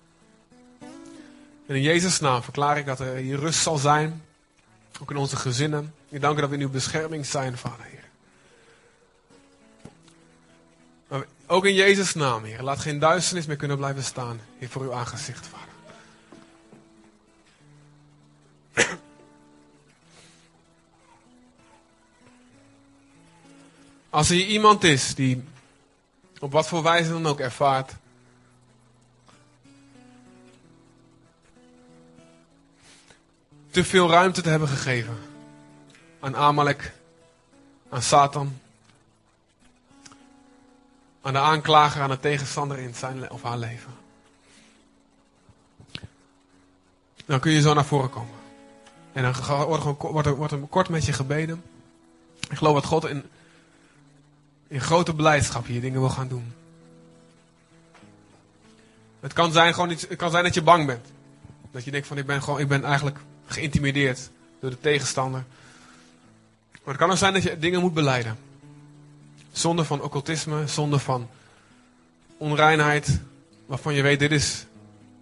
En 1.66 1.74
in 1.74 1.82
Jezus' 1.82 2.20
naam 2.20 2.42
verklaar 2.42 2.78
ik 2.78 2.86
dat 2.86 3.00
er 3.00 3.14
hier 3.14 3.38
rust 3.38 3.62
zal 3.62 3.76
zijn 3.76 4.28
ook 5.00 5.10
in 5.10 5.16
onze 5.16 5.36
gezinnen. 5.36 5.94
Ik 6.08 6.20
dank 6.20 6.38
u 6.38 6.40
dat 6.40 6.50
we 6.50 6.56
in 6.56 6.62
uw 6.62 6.70
bescherming 6.70 7.26
zijn, 7.26 7.58
Vader, 7.58 7.84
Heer. 7.84 8.08
Ook 11.46 11.66
in 11.66 11.74
Jezus' 11.74 12.14
naam, 12.14 12.44
Heer. 12.44 12.62
Laat 12.62 12.78
geen 12.78 12.98
duisternis 12.98 13.46
meer 13.46 13.56
kunnen 13.56 13.76
blijven 13.76 14.04
staan, 14.04 14.40
Heer, 14.58 14.68
voor 14.68 14.82
uw 14.82 14.92
aangezicht, 14.92 15.46
Vader. 15.46 15.68
Als 24.10 24.28
er 24.28 24.34
hier 24.34 24.46
iemand 24.46 24.84
is 24.84 25.14
die 25.14 25.44
op 26.38 26.52
wat 26.52 26.68
voor 26.68 26.82
wijze 26.82 27.10
dan 27.10 27.26
ook 27.26 27.40
ervaart 27.40 27.92
te 33.70 33.84
veel 33.84 34.10
ruimte 34.10 34.42
te 34.42 34.48
hebben 34.48 34.68
gegeven 34.68 35.18
aan 36.20 36.36
Amalek, 36.36 36.92
aan 37.88 38.02
Satan, 38.02 38.58
aan 41.22 41.32
de 41.32 41.38
aanklager, 41.38 42.02
aan 42.02 42.10
de 42.10 42.20
tegenstander 42.20 42.78
in 42.78 42.94
zijn 42.94 43.30
of 43.30 43.42
haar 43.42 43.58
leven. 43.58 43.92
Dan 47.26 47.40
kun 47.40 47.52
je 47.52 47.60
zo 47.60 47.74
naar 47.74 47.84
voren 47.84 48.10
komen. 48.10 48.34
En 49.12 49.22
dan 49.22 49.34
wordt 49.98 50.26
er, 50.26 50.34
wordt 50.34 50.52
er, 50.52 50.58
kort 50.58 50.88
met 50.88 51.04
je 51.04 51.12
gebeden. 51.12 51.62
Ik 52.48 52.56
geloof 52.56 52.74
dat 52.74 52.84
God 52.84 53.04
in, 53.04 53.24
in 54.68 54.80
grote 54.80 55.14
blijdschap 55.14 55.66
hier 55.66 55.80
dingen 55.80 56.00
wil 56.00 56.08
gaan 56.08 56.28
doen. 56.28 56.52
Het 59.20 59.32
kan 59.32 59.52
zijn, 59.52 59.74
gewoon 59.74 59.90
iets, 59.90 60.08
het 60.08 60.18
kan 60.18 60.30
zijn 60.30 60.44
dat 60.44 60.54
je 60.54 60.62
bang 60.62 60.86
bent. 60.86 61.06
Dat 61.70 61.84
je 61.84 61.90
denkt 61.90 62.06
van 62.06 62.18
ik 62.18 62.26
ben, 62.26 62.42
gewoon, 62.42 62.60
ik 62.60 62.68
ben 62.68 62.84
eigenlijk 62.84 63.18
geïntimideerd 63.50 64.30
door 64.60 64.70
de 64.70 64.80
tegenstander. 64.80 65.44
Maar 66.70 66.94
het 66.94 66.96
kan 66.96 67.10
ook 67.10 67.16
zijn 67.16 67.32
dat 67.32 67.42
je 67.42 67.58
dingen 67.58 67.80
moet 67.80 67.94
beleiden. 67.94 68.38
Zonder 69.52 69.84
van 69.84 70.02
occultisme, 70.02 70.66
zonder 70.66 70.98
van 70.98 71.28
onreinheid, 72.36 73.20
waarvan 73.66 73.94
je 73.94 74.02
weet 74.02 74.18
dit 74.18 74.32
is 74.32 74.66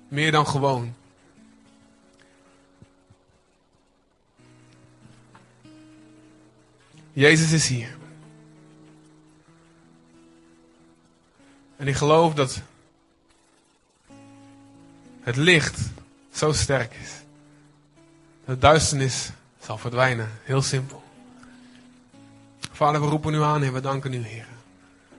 meer 0.09 0.33
dan 0.33 0.47
gewoon. 0.47 0.95
Jezus 7.13 7.53
is 7.53 7.69
hier. 7.69 7.97
En 11.77 11.89
ik 11.89 11.95
geloof 11.95 12.35
dat 12.35 12.63
het 15.21 15.37
licht 15.37 15.81
zo 16.33 16.53
sterk 16.53 16.95
is. 17.03 17.11
De 18.49 18.59
duisternis 18.59 19.31
zal 19.61 19.79
verdwijnen. 19.79 20.31
Heel 20.43 20.63
simpel. 20.63 21.03
Vader, 22.73 23.01
we 23.01 23.07
roepen 23.07 23.35
u 23.35 23.43
aan, 23.43 23.63
Heer. 23.63 23.73
We 23.73 23.81
danken 23.81 24.13
u, 24.13 24.25
Heer. 24.27 24.47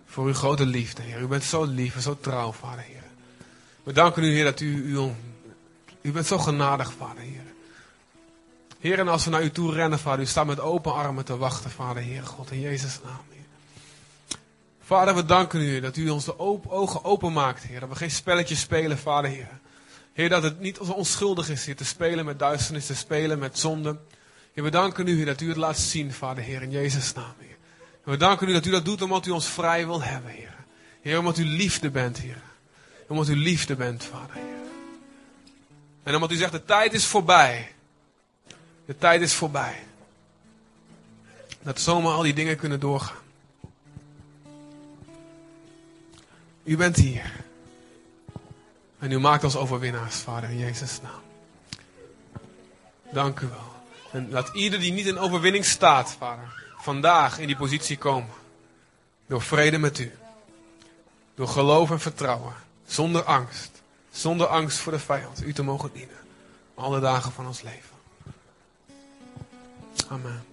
Voor 0.05 0.25
uw 0.25 0.33
grote 0.33 0.65
liefde, 0.65 1.01
Heer. 1.01 1.19
U 1.19 1.27
bent 1.27 1.43
zo 1.43 1.63
lief 1.63 1.95
en 1.95 2.01
zo 2.01 2.17
trouw, 2.21 2.51
Vader, 2.51 2.83
Heer. 2.83 3.03
We 3.83 3.93
danken 3.93 4.23
u, 4.23 4.33
Heer, 4.33 4.43
dat 4.43 4.59
u, 4.59 4.75
u, 4.75 5.11
u 6.01 6.11
bent 6.11 6.25
zo 6.25 6.37
genadig, 6.37 6.93
Vader, 6.93 7.23
Heer. 7.23 7.43
Heer, 8.79 8.99
en 8.99 9.07
als 9.07 9.25
we 9.25 9.29
naar 9.29 9.43
u 9.43 9.51
toe 9.51 9.73
rennen, 9.73 9.99
Vader, 9.99 10.19
u 10.19 10.25
staat 10.25 10.45
met 10.45 10.59
open 10.59 10.93
armen 10.93 11.25
te 11.25 11.37
wachten, 11.37 11.71
Vader, 11.71 12.03
Heer, 12.03 12.23
God, 12.23 12.51
in 12.51 12.59
Jezus' 12.59 12.99
naam, 13.03 13.23
Heer. 13.29 13.45
Vader, 14.81 15.15
we 15.15 15.25
danken 15.25 15.61
u, 15.61 15.79
dat 15.79 15.97
u 15.97 16.09
ons 16.09 16.25
de 16.25 16.39
ogen 16.69 17.03
openmaakt, 17.03 17.63
Heer. 17.63 17.79
Dat 17.79 17.89
we 17.89 17.95
geen 17.95 18.11
spelletjes 18.11 18.59
spelen, 18.59 18.97
Vader, 18.97 19.29
Heer. 19.29 19.58
Heer, 20.13 20.29
dat 20.29 20.43
het 20.43 20.59
niet 20.59 20.79
onschuldig 20.79 21.49
is, 21.49 21.65
Heer, 21.65 21.75
te 21.75 21.85
spelen 21.85 22.25
met 22.25 22.39
duisternis, 22.39 22.85
te 22.85 22.95
spelen 22.95 23.39
met 23.39 23.59
zonde. 23.59 23.97
We 24.53 24.69
danken 24.69 25.07
u, 25.07 25.15
Heer, 25.15 25.25
dat 25.25 25.41
u 25.41 25.47
het 25.47 25.57
laat 25.57 25.77
zien, 25.77 26.13
Vader, 26.13 26.43
Heer, 26.43 26.61
in 26.61 26.71
Jezus' 26.71 27.13
naam, 27.13 27.33
we 28.03 28.17
danken 28.17 28.49
u 28.49 28.53
dat 28.53 28.65
u 28.65 28.71
dat 28.71 28.85
doet 28.85 29.01
omdat 29.01 29.25
u 29.25 29.31
ons 29.31 29.47
vrij 29.47 29.85
wil 29.85 30.01
hebben, 30.01 30.31
Heer. 30.31 30.55
Heer, 31.01 31.19
omdat 31.19 31.37
u 31.37 31.45
liefde 31.45 31.89
bent, 31.89 32.17
Heer. 32.17 32.41
Omdat 33.07 33.27
u 33.27 33.35
liefde 33.35 33.75
bent, 33.75 34.03
Vader, 34.03 34.35
Heer. 34.35 34.57
En 36.03 36.15
omdat 36.15 36.31
u 36.31 36.35
zegt, 36.35 36.51
de 36.51 36.65
tijd 36.65 36.93
is 36.93 37.05
voorbij. 37.05 37.71
De 38.85 38.97
tijd 38.97 39.21
is 39.21 39.33
voorbij. 39.33 39.83
Dat 41.61 41.79
zomaar 41.79 42.13
al 42.13 42.21
die 42.21 42.33
dingen 42.33 42.57
kunnen 42.57 42.79
doorgaan. 42.79 43.15
U 46.63 46.77
bent 46.77 46.95
hier. 46.95 47.47
En 48.99 49.11
u 49.11 49.19
maakt 49.19 49.43
ons 49.43 49.55
overwinnaars, 49.55 50.15
Vader, 50.15 50.49
in 50.49 50.57
Jezus' 50.57 51.01
naam. 51.01 51.21
Dank 53.11 53.39
u 53.39 53.47
wel. 53.47 53.73
En 54.11 54.29
laat 54.29 54.49
ieder 54.53 54.79
die 54.79 54.91
niet 54.91 55.05
in 55.05 55.17
overwinning 55.17 55.65
staat, 55.65 56.15
Vader, 56.17 56.53
vandaag 56.77 57.39
in 57.39 57.47
die 57.47 57.55
positie 57.55 57.97
komen. 57.97 58.33
Door 59.27 59.41
vrede 59.41 59.77
met 59.77 59.99
u. 59.99 60.11
Door 61.35 61.47
geloof 61.47 61.91
en 61.91 61.99
vertrouwen. 61.99 62.53
Zonder 62.85 63.23
angst. 63.23 63.81
Zonder 64.11 64.47
angst 64.47 64.77
voor 64.77 64.91
de 64.91 64.99
vijand. 64.99 65.43
U 65.43 65.53
te 65.53 65.63
mogen 65.63 65.91
dienen. 65.93 66.17
Alle 66.75 66.99
dagen 66.99 67.31
van 67.31 67.47
ons 67.47 67.61
leven. 67.61 67.95
Amen. 70.07 70.48